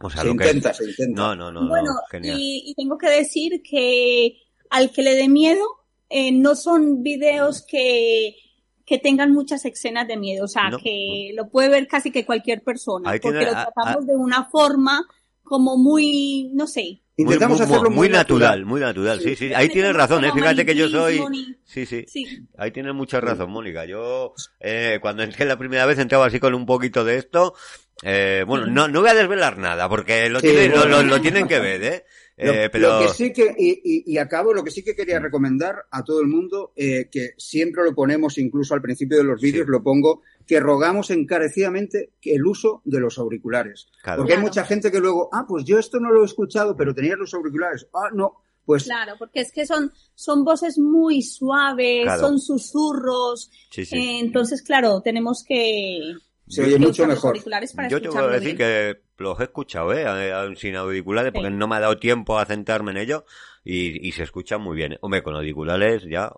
O 0.00 0.10
sea, 0.10 0.22
se 0.22 0.28
lo 0.28 0.36
que 0.36 0.44
intenta, 0.46 0.74
se 0.74 0.84
intenta. 0.84 1.22
No, 1.22 1.34
no, 1.36 1.52
no, 1.52 1.68
bueno, 1.68 1.92
no, 1.92 2.00
genial. 2.10 2.36
y, 2.38 2.64
y 2.66 2.74
tengo 2.74 2.98
que 2.98 3.08
decir 3.08 3.62
que 3.62 4.36
al 4.70 4.90
que 4.90 5.02
le 5.02 5.14
dé 5.14 5.28
miedo, 5.28 5.64
eh, 6.08 6.32
no 6.32 6.54
son 6.56 7.02
videos 7.02 7.62
que, 7.66 8.36
que 8.84 8.98
tengan 8.98 9.32
muchas 9.32 9.64
escenas 9.64 10.06
de 10.08 10.16
miedo, 10.16 10.44
o 10.44 10.48
sea, 10.48 10.68
No. 10.70 10.78
que 10.78 11.30
lo 11.34 11.48
puede 11.48 11.68
ver 11.68 11.86
casi 11.88 12.10
que 12.10 12.26
cualquier 12.26 12.62
persona, 12.62 13.10
Ahí 13.10 13.20
porque 13.20 13.38
tiene- 13.38 13.52
lo 13.52 13.58
a- 13.58 13.64
tratamos 13.72 14.06
de 14.06 14.16
una 14.16 14.44
forma 14.44 15.06
como 15.42 15.76
muy, 15.76 16.50
no 16.52 16.66
sé. 16.66 17.00
Muy, 17.16 17.26
Intentamos 17.34 17.58
muy- 17.58 17.66
hacerlo 17.66 17.90
muy 17.90 18.08
natural, 18.08 18.64
muy 18.64 18.80
natural, 18.80 19.20
sí, 19.20 19.36
sí. 19.36 19.54
Ahí 19.54 19.68
tienes 19.68 19.94
razón, 19.94 20.24
eh. 20.24 20.32
Fíjate 20.34 20.66
que 20.66 20.74
yo 20.74 20.88
soy, 20.88 21.22
sí, 21.64 21.86
sí. 21.86 22.04
Sí, 22.08 22.26
Ahí 22.58 22.72
tienes 22.72 22.92
mucha 22.92 23.20
razón, 23.20 23.50
Mónica. 23.52 23.84
Yo, 23.84 24.34
eh, 24.58 24.98
cuando 25.00 25.22
entré 25.22 25.44
la 25.44 25.56
primera 25.56 25.86
vez, 25.86 25.98
entraba 26.00 26.26
así 26.26 26.40
con 26.40 26.54
un 26.54 26.66
poquito 26.66 27.04
de 27.04 27.18
esto. 27.18 27.54
Eh, 28.02 28.44
bueno, 28.46 28.66
no, 28.66 28.88
no 28.88 29.00
voy 29.00 29.10
a 29.10 29.14
desvelar 29.14 29.58
nada, 29.58 29.88
porque 29.88 30.28
lo, 30.28 30.40
Sí, 30.40 30.48
tienen, 30.48 30.72
lo- 30.72 30.78
bueno. 30.78 31.02
lo, 31.02 31.08
lo 31.10 31.20
tienen 31.20 31.46
que 31.46 31.60
ver, 31.60 31.82
¿eh? 31.84 32.04
Lo, 32.36 32.52
Eh, 32.52 32.68
pero, 32.68 32.98
lo 33.00 33.06
que 33.06 33.14
sí 33.14 33.32
que, 33.32 33.54
y, 33.56 33.80
y- 33.84 34.12
y 34.12 34.18
acabo, 34.18 34.52
lo 34.52 34.64
que 34.64 34.72
sí 34.72 34.82
que 34.82 34.96
quería 34.96 35.20
recomendar 35.20 35.76
a 35.92 36.02
todo 36.02 36.20
el 36.20 36.26
mundo, 36.26 36.72
eh, 36.74 37.08
que 37.08 37.30
siempre 37.38 37.84
lo 37.84 37.94
ponemos, 37.94 38.38
incluso 38.38 38.74
al 38.74 38.82
principio 38.82 39.18
de 39.18 39.22
los 39.22 39.40
vídeos, 39.40 39.66
Sí. 39.66 39.70
lo 39.70 39.84
pongo, 39.84 40.22
que 40.46 40.60
rogamos 40.60 41.10
encarecidamente 41.10 42.12
que 42.20 42.34
el 42.34 42.46
uso 42.46 42.82
de 42.84 43.00
los 43.00 43.18
auriculares. 43.18 43.86
Claro. 44.02 44.22
Porque 44.22 44.34
hay 44.34 44.40
mucha 44.40 44.64
gente 44.64 44.90
que 44.90 45.00
luego, 45.00 45.28
ah, 45.32 45.44
pues 45.48 45.64
yo 45.64 45.78
esto 45.78 45.98
no 46.00 46.10
lo 46.12 46.22
he 46.22 46.26
escuchado, 46.26 46.76
pero 46.76 46.94
tenías 46.94 47.18
los 47.18 47.32
auriculares. 47.34 47.86
Ah, 47.94 48.10
no, 48.12 48.42
pues 48.66 48.84
claro, 48.84 49.14
porque 49.18 49.40
es 49.40 49.52
que 49.52 49.66
son, 49.66 49.92
son 50.14 50.44
voces 50.44 50.78
muy 50.78 51.22
suaves, 51.22 52.04
Claro. 52.04 52.20
son 52.20 52.38
susurros, 52.40 53.50
sí, 53.70 53.84
sí. 53.84 53.96
eh, 53.96 54.20
entonces, 54.20 54.62
claro, 54.62 55.00
tenemos 55.02 55.44
que, 55.46 56.14
se 56.48 56.62
oye 56.64 56.78
mucho 56.78 57.06
mejor. 57.06 57.30
auriculares 57.30 57.72
para 57.72 57.88
Yo 57.88 58.00
te 58.00 58.08
voy 58.08 58.16
a 58.16 58.20
escucharlo 58.20 58.40
decir 58.40 58.56
bien. 58.56 58.96
que 58.96 59.22
los 59.22 59.40
he 59.40 59.44
escuchado, 59.44 59.92
¿eh? 59.92 60.56
Sin 60.56 60.76
auriculares, 60.76 61.32
porque 61.32 61.48
Sí. 61.48 61.54
no 61.54 61.68
me 61.68 61.76
ha 61.76 61.80
dado 61.80 61.98
tiempo 61.98 62.38
a 62.38 62.44
centrarme 62.46 62.90
en 62.92 62.96
ello 62.98 63.24
y, 63.64 64.06
y 64.06 64.12
se 64.12 64.22
escucha 64.24 64.58
muy 64.58 64.76
bien. 64.76 64.96
Hombre, 65.00 65.22
con 65.22 65.34
auriculares 65.34 66.02
ya. 66.04 66.32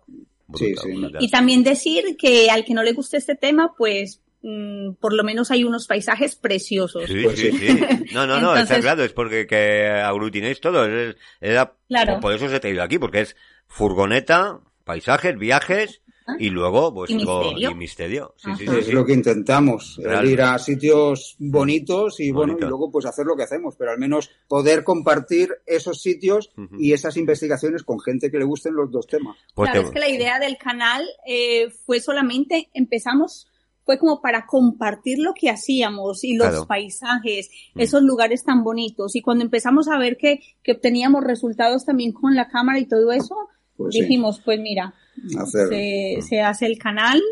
Brutal, 0.48 0.76
sí. 0.82 1.02
Y 1.20 1.30
también 1.30 1.62
decir 1.64 2.16
que 2.18 2.50
al 2.50 2.64
que 2.64 2.74
no 2.74 2.82
le 2.82 2.92
guste 2.92 3.16
este 3.16 3.34
tema, 3.34 3.74
pues 3.76 4.20
mm, 4.42 4.92
por 5.00 5.12
lo 5.12 5.24
menos 5.24 5.50
hay 5.50 5.64
unos 5.64 5.86
paisajes 5.86 6.36
preciosos. 6.36 7.04
Sí, 7.06 7.22
Pues 7.24 7.38
sí, 7.38 7.50
sí. 7.52 7.78
No, 8.12 8.26
no, 8.26 8.40
no, 8.40 8.48
está 8.54 8.60
Entonces- 8.60 8.78
claro, 8.80 9.02
es 9.04 9.12
porque 9.12 9.46
que 9.46 9.86
aglutinéis 9.88 10.60
todo. 10.60 10.86
Es, 10.86 11.16
era, 11.40 11.74
Claro. 11.88 12.20
Por 12.20 12.32
eso 12.32 12.46
os 12.46 12.52
he 12.52 12.60
traído 12.60 12.82
aquí, 12.82 12.98
porque 12.98 13.20
es 13.22 13.36
furgoneta, 13.66 14.60
paisajes, 14.84 15.36
viajes 15.38 16.00
y 16.38 16.50
luego 16.50 16.90
vuestro 16.92 17.16
misterio. 17.42 17.70
y 17.70 17.74
misterio. 17.74 18.34
Sí, 18.36 18.50
sí, 18.58 18.66
sí, 18.66 18.76
Es 18.78 18.86
sí. 18.86 18.92
lo 18.92 19.04
que 19.04 19.12
intentamos, 19.12 19.98
el 20.04 20.30
ir 20.30 20.42
a 20.42 20.58
sitios 20.58 21.36
bonitos 21.38 22.20
y 22.20 22.30
bueno, 22.32 22.52
Bonito. 22.54 22.66
y 22.66 22.68
luego 22.68 22.90
pues 22.90 23.06
hacer 23.06 23.26
lo 23.26 23.36
que 23.36 23.44
hacemos, 23.44 23.74
pero 23.78 23.90
al 23.92 23.98
menos 23.98 24.30
poder 24.48 24.84
compartir 24.84 25.50
esos 25.66 26.00
sitios 26.02 26.50
Ujú. 26.56 26.76
y 26.78 26.92
esas 26.92 27.16
investigaciones 27.16 27.82
con 27.82 28.00
gente 28.00 28.30
que 28.30 28.38
le 28.38 28.44
gusten 28.44 28.74
los 28.74 28.90
dos 28.90 29.06
temas. 29.06 29.36
Pues 29.54 29.70
claro, 29.70 29.82
te- 29.82 29.86
es 29.88 29.92
que 29.94 30.00
la 30.00 30.08
idea 30.08 30.38
del 30.38 30.56
canal 30.58 31.04
eh, 31.26 31.70
fue 31.84 32.00
solamente, 32.00 32.68
empezamos, 32.74 33.48
fue 33.84 33.98
como 33.98 34.20
para 34.20 34.46
compartir 34.46 35.18
lo 35.20 35.32
que 35.32 35.48
hacíamos 35.48 36.24
y 36.24 36.34
los 36.34 36.48
Claro. 36.48 36.66
paisajes, 36.66 37.50
Mm. 37.74 37.80
esos 37.80 38.02
lugares 38.02 38.42
tan 38.42 38.64
bonitos. 38.64 39.14
Y 39.14 39.22
cuando 39.22 39.44
empezamos 39.44 39.86
a 39.88 39.96
ver 39.98 40.16
que, 40.16 40.40
que 40.64 40.72
obteníamos 40.72 41.22
resultados 41.22 41.84
también 41.84 42.10
con 42.12 42.34
la 42.34 42.48
cámara 42.48 42.80
y 42.80 42.86
todo 42.86 43.12
eso, 43.12 43.36
Pues 43.76 43.94
sí. 43.94 44.00
dijimos, 44.02 44.40
pues 44.44 44.58
mira, 44.58 44.94
Hacer 45.38 45.68
se, 45.68 46.18
se 46.22 46.40
hace 46.40 46.66
el 46.66 46.78
canal. 46.78 47.22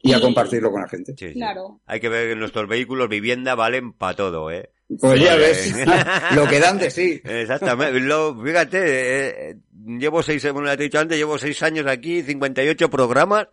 y 0.00 0.12
a 0.12 0.20
compartirlo 0.20 0.70
con 0.70 0.82
la 0.82 0.88
gente. 0.88 1.14
sí, 1.16 1.28
sí. 1.28 1.34
Claro. 1.34 1.80
Hay 1.86 2.00
que 2.00 2.08
ver 2.08 2.30
que 2.30 2.36
nuestros 2.36 2.68
vehículos 2.68 3.08
vivienda 3.08 3.54
valen 3.54 3.92
para 3.92 4.16
todo, 4.16 4.50
¿eh? 4.50 4.70
Pues 5.00 5.20
ya 5.20 5.36
ves, 5.36 5.74
lo 6.34 6.46
que 6.46 6.60
dan 6.60 6.78
de 6.78 6.90
sí. 6.90 7.20
Exactamente. 7.24 7.98
Lo, 8.00 8.38
fíjate, 8.42 8.78
eh, 8.78 9.50
eh, 9.50 9.56
llevo 9.86 10.22
seis, 10.22 10.44
como 10.46 10.62
le 10.62 10.72
he 10.72 10.76
dicho 10.76 10.98
antes, 10.98 11.16
llevo 11.16 11.38
seis 11.38 11.62
años 11.62 11.86
aquí, 11.86 12.22
58 12.22 12.90
programas 12.90 13.48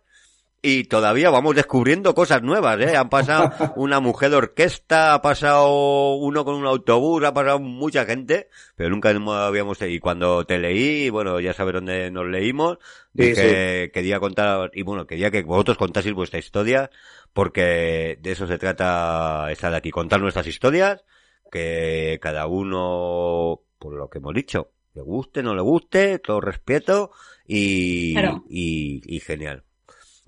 y 0.62 0.84
todavía 0.84 1.30
vamos 1.30 1.54
descubriendo 1.56 2.14
cosas 2.14 2.42
nuevas, 2.42 2.78
¿eh? 2.80 2.96
Han 2.96 3.08
pasado 3.08 3.50
una 3.76 4.00
mujer 4.00 4.30
de 4.30 4.36
orquesta, 4.36 5.14
ha 5.14 5.22
pasado 5.22 6.14
uno 6.16 6.44
con 6.44 6.54
un 6.56 6.66
autobús, 6.66 7.24
ha 7.24 7.32
pasado 7.32 7.58
mucha 7.60 8.04
gente, 8.04 8.48
pero 8.76 8.90
nunca 8.90 9.10
habíamos... 9.10 9.80
Y 9.82 9.98
cuando 10.00 10.44
te 10.44 10.58
leí, 10.58 11.08
bueno, 11.08 11.40
ya 11.40 11.54
sabes 11.54 11.74
dónde 11.74 12.10
nos 12.10 12.26
leímos, 12.26 12.78
Sí, 13.16 13.24
dije, 13.24 13.90
quería 13.92 14.20
contar, 14.20 14.70
y 14.74 14.82
bueno, 14.82 15.06
quería 15.06 15.30
que 15.30 15.42
vosotros 15.42 15.78
contaseis 15.78 16.14
vuestra 16.14 16.38
historia, 16.38 16.90
porque 17.32 18.18
de 18.20 18.32
eso 18.32 18.46
se 18.46 18.58
trata 18.58 19.50
estar 19.50 19.74
aquí, 19.74 19.90
contar 19.90 20.20
nuestras 20.20 20.46
historias, 20.46 21.04
que 21.50 22.18
cada 22.22 22.46
uno, 22.46 23.62
por 23.78 23.94
lo 23.94 24.08
que 24.10 24.18
hemos 24.18 24.34
dicho, 24.34 24.70
le 24.94 25.02
guste, 25.02 25.42
no 25.42 25.54
le 25.54 25.62
guste, 25.62 26.18
todo 26.18 26.40
respeto 26.40 27.12
y, 27.46 28.12
Claro. 28.14 28.44
y, 28.48 29.00
y 29.06 29.20
genial. 29.20 29.64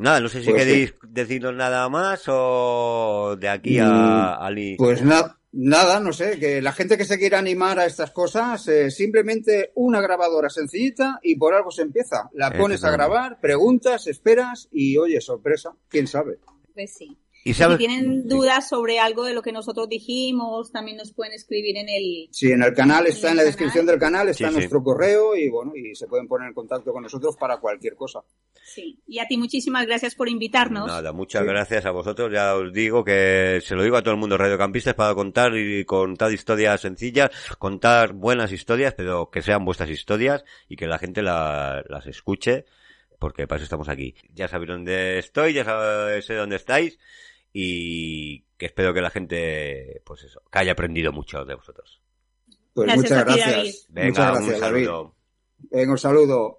Nada, 0.03 0.20
no 0.20 0.28
sé 0.28 0.40
si 0.42 0.50
Pues 0.50 0.62
queréis 0.64 0.94
decirnos 1.03 1.55
nada 1.55 1.88
más 1.88 2.24
o 2.28 3.36
de 3.38 3.48
aquí 3.48 3.78
a, 3.78 3.86
Mm, 3.86 4.42
Ali. 4.42 4.76
Pues 4.76 5.03
na- 5.03 5.38
nada, 5.53 6.00
no 6.00 6.12
sé, 6.12 6.38
que 6.38 6.61
la 6.61 6.72
gente 6.72 6.96
que 6.98 7.05
se 7.05 7.18
quiera 7.18 7.38
animar 7.38 7.78
a 7.78 7.86
estas 7.86 8.11
cosas, 8.11 8.66
eh, 8.68 8.90
simplemente 8.90 9.70
una 9.74 10.00
grabadora 10.00 10.48
sencillita 10.50 11.18
y 11.22 11.36
por 11.36 11.55
algo 11.55 11.70
se 11.70 11.82
empieza. 11.82 12.28
La 12.32 12.50
pones 12.59 12.82
a 12.84 12.90
grabar, 12.90 13.40
preguntas, 13.40 14.07
esperas 14.07 14.68
y 14.72 14.96
oye, 14.96 15.20
sorpresa, 15.20 15.70
quién 15.88 16.07
sabe. 16.07 16.38
Pues 16.74 16.92
sí. 16.94 17.18
Y 17.45 17.55
sabes, 17.55 17.78
Si 17.78 17.86
tienen 17.86 18.28
dudas 18.28 18.68
sobre 18.68 18.99
algo 19.01 19.24
de 19.24 19.34
lo 19.34 19.43
que 19.43 19.51
nosotros 19.53 19.88
dijimos, 19.88 20.70
también 20.70 20.97
nos 20.97 21.12
pueden 21.12 21.32
escribir 21.32 21.76
en 21.76 21.88
el... 21.88 22.28
Sí, 22.30 22.53
en 22.53 22.62
el 22.62 22.72
canal 22.72 23.07
está, 23.07 23.30
En 23.32 23.38
la 23.38 23.43
descripción 23.45 23.84
del 23.84 23.99
canal 23.99 24.28
está 24.28 24.47
Sí, 24.47 24.51
sí. 24.53 24.59
nuestro 24.59 24.82
correo 24.82 25.34
y 25.34 25.49
bueno, 25.51 25.72
y 25.74 25.95
se 25.97 26.07
pueden 26.07 26.28
poner 26.28 26.49
en 26.49 26.55
contacto 26.55 26.93
con 26.93 27.03
nosotros 27.03 27.36
para 27.36 27.57
cualquier 27.59 27.97
cosa. 27.97 28.20
Sí. 28.64 28.99
Y 29.09 29.18
a 29.18 29.26
ti 29.26 29.36
muchísimas 29.36 29.86
gracias 29.86 30.14
por 30.14 30.28
invitarnos. 30.28 30.86
Nada, 30.86 31.12
muchas 31.12 31.43
Sí. 31.43 31.49
gracias 31.49 31.84
a 31.84 31.90
vosotros. 31.90 32.30
Ya 32.32 32.55
os 32.55 32.72
digo 32.72 33.03
que 33.05 33.61
se 33.64 33.74
lo 33.74 33.82
digo 33.82 33.97
a 33.97 34.03
todo 34.03 34.14
el 34.14 34.20
mundo 34.20 34.38
radiocampistas 34.38 34.95
para 34.95 35.14
contar 35.14 35.57
y 35.57 35.84
contar 35.84 36.32
historias 36.32 36.80
sencillas, 36.80 37.30
contar 37.59 38.12
buenas 38.12 38.53
historias, 38.53 38.95
pero 38.95 39.30
que 39.30 39.43
sean 39.43 39.64
vuestras 39.64 39.90
historias 39.90 40.45
y 40.68 40.76
que 40.76 40.86
la 40.86 40.99
gente 40.99 41.22
la- 41.22 41.82
las 41.88 42.07
escuche, 42.07 42.64
porque 43.18 43.47
para 43.49 43.57
eso 43.57 43.64
estamos 43.64 43.88
aquí. 43.88 44.14
Ya 44.32 44.47
sabéis 44.49 44.68
dónde 44.70 45.18
estoy, 45.18 45.53
ya 45.55 45.64
sabéis 45.64 46.24
sé 46.24 46.34
dónde 46.34 46.57
estáis 46.57 46.99
y 47.53 48.40
que 48.57 48.66
espero 48.66 48.94
que 48.94 49.00
la 49.00 49.11
gente, 49.11 50.03
pues 50.05 50.24
eso, 50.24 50.42
que 50.50 50.59
haya 50.59 50.72
aprendido 50.72 51.12
mucho 51.12 51.44
de 51.44 51.55
vosotros. 51.55 52.00
Pues 52.74 52.86
Gracias 52.86 53.11
muchas 53.11 53.24
gracias. 53.26 53.86
Venga, 53.90 54.09
muchas 54.09 54.26
un 54.26 54.34
gracias, 54.46 54.61
David. 54.61 54.84
saludo. 54.86 55.14
Venga, 55.70 55.92
un 55.92 55.98
saludo. 55.98 56.59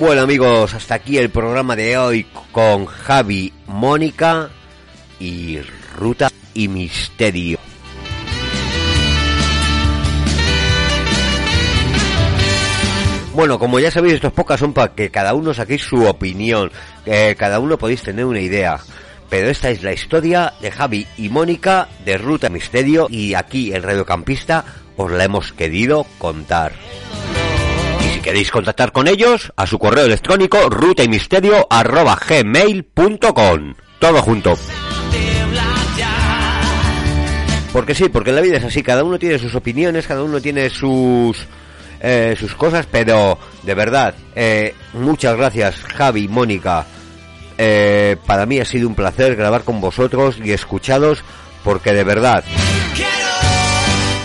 Bueno 0.00 0.22
amigos, 0.22 0.74
hasta 0.74 0.96
aquí 0.96 1.16
el 1.16 1.30
programa 1.30 1.76
de 1.76 1.96
hoy 1.96 2.26
con 2.52 2.84
Javi, 2.84 3.52
Mónica 3.66 4.50
y 5.18 5.58
Ruta 5.94 6.30
y 6.52 6.68
Misterio. 6.68 7.58
Bueno, 13.34 13.58
como 13.58 13.80
ya 13.80 13.90
sabéis, 13.90 14.14
estos 14.14 14.32
pocas 14.32 14.60
son 14.60 14.72
para 14.72 14.94
que 14.94 15.10
cada 15.10 15.34
uno 15.34 15.52
saquéis 15.52 15.82
su 15.82 16.06
opinión, 16.06 16.70
cada 17.36 17.58
uno 17.58 17.76
podéis 17.76 18.02
tener 18.02 18.24
una 18.24 18.40
idea. 18.40 18.78
Pero 19.28 19.48
esta 19.48 19.70
es 19.70 19.82
la 19.82 19.92
historia 19.92 20.52
de 20.60 20.70
Javi 20.70 21.06
y 21.16 21.28
Mónica 21.28 21.88
de 22.04 22.16
Ruta 22.16 22.48
Misterio 22.48 23.08
y 23.10 23.34
aquí 23.34 23.72
el 23.72 23.82
Radiocampista 23.82 24.64
os 24.96 25.10
la 25.10 25.24
hemos 25.24 25.52
querido 25.52 26.06
contar. 26.18 26.72
Y 28.04 28.14
si 28.14 28.20
queréis 28.20 28.52
contactar 28.52 28.92
con 28.92 29.08
ellos, 29.08 29.52
a 29.56 29.66
su 29.66 29.80
correo 29.80 30.04
electrónico 30.04 30.70
ruta 30.70 31.02
y 31.02 31.08
misterio 31.08 31.66
arroba 31.68 32.16
gmail.com. 32.28 33.74
Todo 33.98 34.22
junto. 34.22 34.56
Porque 37.74 37.92
sí, 37.92 38.08
porque 38.08 38.30
la 38.30 38.40
vida 38.40 38.58
es 38.58 38.64
así, 38.64 38.84
cada 38.84 39.02
uno 39.02 39.18
tiene 39.18 39.36
sus 39.36 39.56
opiniones, 39.56 40.06
cada 40.06 40.22
uno 40.22 40.40
tiene 40.40 40.70
sus 40.70 41.44
eh, 41.98 42.36
sus 42.38 42.54
cosas, 42.54 42.86
pero 42.88 43.36
de 43.64 43.74
verdad, 43.74 44.14
eh, 44.36 44.76
muchas 44.92 45.36
gracias 45.36 45.80
Javi, 45.80 46.28
Mónica. 46.28 46.86
Eh, 47.58 48.16
para 48.26 48.46
mí 48.46 48.60
ha 48.60 48.64
sido 48.64 48.86
un 48.86 48.94
placer 48.94 49.34
grabar 49.34 49.64
con 49.64 49.80
vosotros 49.80 50.38
y 50.44 50.52
escuchados, 50.52 51.24
porque 51.64 51.92
de 51.92 52.04
verdad 52.04 52.44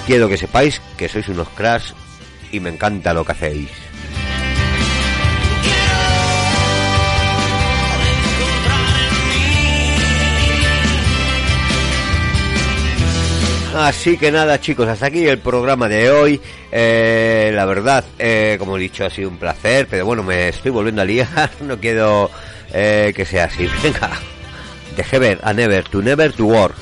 quiero 0.05 0.29
que 0.29 0.37
sepáis 0.37 0.79
que 0.95 1.09
sois 1.09 1.27
unos 1.27 1.49
cracks 1.49 1.95
y 2.51 2.59
me 2.59 2.69
encanta 2.69 3.15
lo 3.15 3.25
que 3.25 3.31
hacéis. 3.31 3.88
Así 13.79 14.17
que 14.17 14.29
nada 14.29 14.59
chicos, 14.59 14.89
hasta 14.89 15.05
aquí 15.05 15.25
el 15.25 15.39
programa 15.39 15.87
de 15.87 16.11
hoy. 16.11 16.41
Eh, 16.69 17.49
la 17.55 17.63
verdad, 17.63 18.03
eh, 18.19 18.57
como 18.59 18.75
he 18.75 18.81
dicho, 18.81 19.05
ha 19.05 19.09
sido 19.09 19.29
un 19.29 19.37
placer, 19.37 19.87
pero 19.89 20.05
bueno, 20.05 20.21
me 20.21 20.49
estoy 20.49 20.69
volviendo 20.69 21.01
a 21.01 21.05
liar, 21.05 21.49
no 21.61 21.79
quiero 21.79 22.29
eh, 22.73 23.13
que 23.15 23.23
sea 23.23 23.45
así. 23.45 23.69
Venga, 23.81 24.11
de 24.97 25.03
Heaven 25.05 25.39
a 25.41 25.53
Never, 25.53 25.85
to 25.85 26.01
Never 26.01 26.33
to 26.33 26.45
War. 26.45 26.73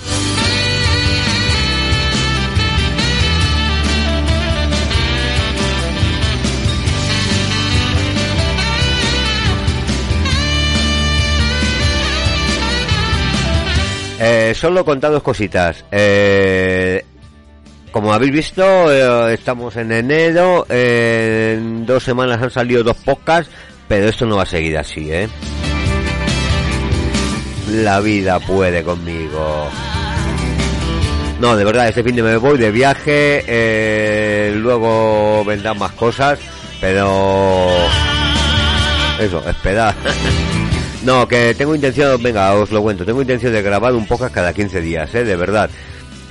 Eh, 14.20 14.54
solo 14.56 14.84
contar 14.84 15.12
dos 15.12 15.22
cositas. 15.22 15.86
Eh, 15.92 17.06
como 17.92 18.14
habéis 18.14 18.32
visto, 18.32 18.92
eh, 18.92 19.34
estamos 19.34 19.76
en 19.76 19.92
enero. 19.92 20.66
en 20.70 21.86
dos 21.86 22.04
semanas 22.04 22.42
han 22.42 22.50
salido 22.50 22.84
dos 22.84 22.98
podcasts, 22.98 23.52
pero 23.88 24.10
esto 24.10 24.26
no 24.26 24.38
va 24.38 24.44
a 24.44 24.48
seguir 24.48 24.78
así, 24.78 25.12
¿eh? 25.12 25.30
La 27.72 28.00
vida 28.00 28.40
puede 28.40 28.84
conmigo. 28.84 29.70
No, 31.40 31.56
de 31.56 31.66
verdad, 31.66 31.88
este 31.88 32.04
fin 32.04 32.16
de 32.16 32.24
me 32.24 32.38
voy 32.38 32.58
de 32.58 32.72
viaje. 32.72 34.52
luego 34.56 35.46
vendrán 35.46 35.78
más 35.78 35.92
cosas, 35.92 36.40
pero 36.82 37.70
eso, 39.20 39.44
esperad. 39.48 39.94
No, 41.08 41.26
que 41.26 41.54
tengo 41.54 41.74
intención, 41.74 42.22
venga, 42.22 42.54
os 42.54 42.70
lo 42.70 42.82
cuento, 42.82 43.06
tengo 43.06 43.22
intención 43.22 43.54
de 43.54 43.62
grabar 43.62 43.94
un 43.94 44.06
podcast 44.06 44.36
cada 44.36 44.52
15 44.52 44.82
días, 44.82 45.16
¿eh? 45.16 45.24
De 45.24 45.38
verdad. 45.38 45.70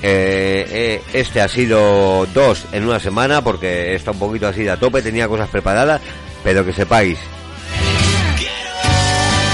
Eh, 0.02 0.66
eh, 0.70 1.02
este 1.14 1.40
ha 1.40 1.48
sido 1.48 2.26
dos 2.34 2.66
en 2.72 2.84
una 2.84 3.00
semana 3.00 3.42
porque 3.42 3.94
está 3.94 4.10
un 4.10 4.18
poquito 4.18 4.46
así 4.46 4.64
de 4.64 4.72
a 4.72 4.76
tope, 4.76 5.00
tenía 5.00 5.28
cosas 5.28 5.48
preparadas, 5.48 6.02
pero 6.44 6.62
que 6.62 6.74
sepáis, 6.74 7.18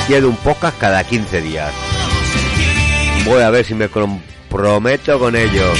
quiero 0.09 0.29
un 0.29 0.37
podcast 0.39 0.77
cada 0.81 1.05
15 1.05 1.41
días. 1.41 1.73
Voy 3.25 3.43
a 3.43 3.51
ver 3.51 3.65
si 3.65 3.75
me 3.75 3.89
comprometo 3.89 5.21
con 5.21 5.37
ello. 5.37 5.73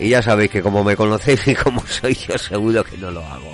Y 0.00 0.08
ya 0.08 0.22
sabéis 0.22 0.50
que 0.50 0.60
como 0.60 0.82
me 0.82 0.96
conocéis 0.96 1.46
y 1.46 1.54
como 1.54 1.86
soy 1.86 2.14
yo, 2.16 2.36
seguro 2.36 2.82
que 2.82 2.98
no 2.98 3.12
lo 3.12 3.24
hago. 3.24 3.52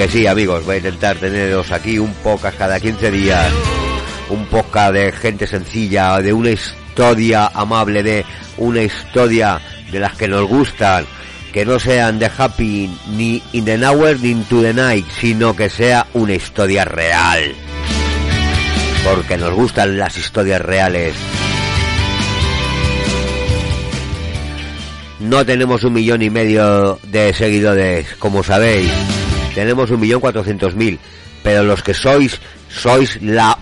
Que 0.00 0.08
sí, 0.08 0.26
amigos, 0.26 0.64
voy 0.64 0.76
a 0.76 0.78
intentar 0.78 1.18
teneros 1.18 1.70
aquí 1.72 1.98
un 1.98 2.14
podcast 2.14 2.56
cada 2.56 2.80
15 2.80 3.10
días. 3.10 3.52
Un 4.30 4.46
podcast 4.46 4.94
de 4.94 5.12
gente 5.12 5.46
sencilla, 5.46 6.18
de 6.22 6.32
una 6.32 6.52
historia 6.52 7.48
amable, 7.48 8.02
de 8.02 8.24
una 8.56 8.80
historia 8.80 9.60
de 9.92 10.00
las 10.00 10.16
que 10.16 10.26
nos 10.26 10.48
gustan. 10.48 11.04
Que 11.52 11.66
no 11.66 11.78
sean 11.78 12.18
de 12.18 12.30
Happy 12.34 12.90
ni 13.10 13.42
In 13.52 13.66
the 13.66 13.76
Hour 13.86 14.18
ni 14.20 14.30
Into 14.30 14.62
the 14.62 14.72
Night, 14.72 15.04
sino 15.20 15.54
que 15.54 15.68
sea 15.68 16.06
una 16.14 16.32
historia 16.32 16.86
real. 16.86 17.54
Porque 19.04 19.36
nos 19.36 19.52
gustan 19.52 19.98
las 19.98 20.16
historias 20.16 20.62
reales. 20.62 21.14
No 25.18 25.44
tenemos 25.44 25.84
un 25.84 25.92
millón 25.92 26.22
y 26.22 26.30
medio 26.30 26.98
de 27.02 27.34
seguidores, 27.34 28.14
como 28.18 28.42
sabéis. 28.42 28.90
Tenemos 29.54 29.90
un 29.90 30.00
millón 30.00 30.20
cuatrocientos 30.20 30.74
mil. 30.74 30.98
Pero 31.42 31.62
los 31.62 31.82
que 31.82 31.94
sois, 31.94 32.38
sois 32.68 33.20
la... 33.22 33.56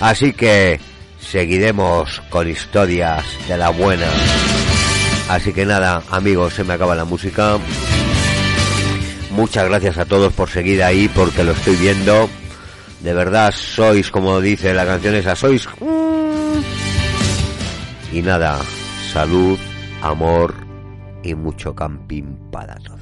Así 0.00 0.32
que 0.32 0.80
seguiremos 1.20 2.22
con 2.30 2.48
historias 2.48 3.24
de 3.48 3.58
la 3.58 3.70
buena. 3.70 4.06
Así 5.28 5.52
que 5.52 5.66
nada, 5.66 6.02
amigos, 6.10 6.54
se 6.54 6.64
me 6.64 6.74
acaba 6.74 6.94
la 6.94 7.04
música. 7.04 7.58
Muchas 9.30 9.68
gracias 9.68 9.98
a 9.98 10.06
todos 10.06 10.32
por 10.32 10.48
seguir 10.48 10.82
ahí, 10.82 11.08
porque 11.08 11.44
lo 11.44 11.52
estoy 11.52 11.76
viendo. 11.76 12.30
De 13.00 13.12
verdad, 13.12 13.52
sois, 13.52 14.10
como 14.10 14.40
dice 14.40 14.72
la 14.72 14.86
canción 14.86 15.14
esa, 15.14 15.36
sois... 15.36 15.68
Y 18.10 18.22
nada, 18.22 18.58
salud, 19.12 19.58
amor 20.00 20.67
y 21.22 21.34
mucho 21.34 21.74
camping 21.74 22.36
para 22.50 22.76
todos. 22.76 22.97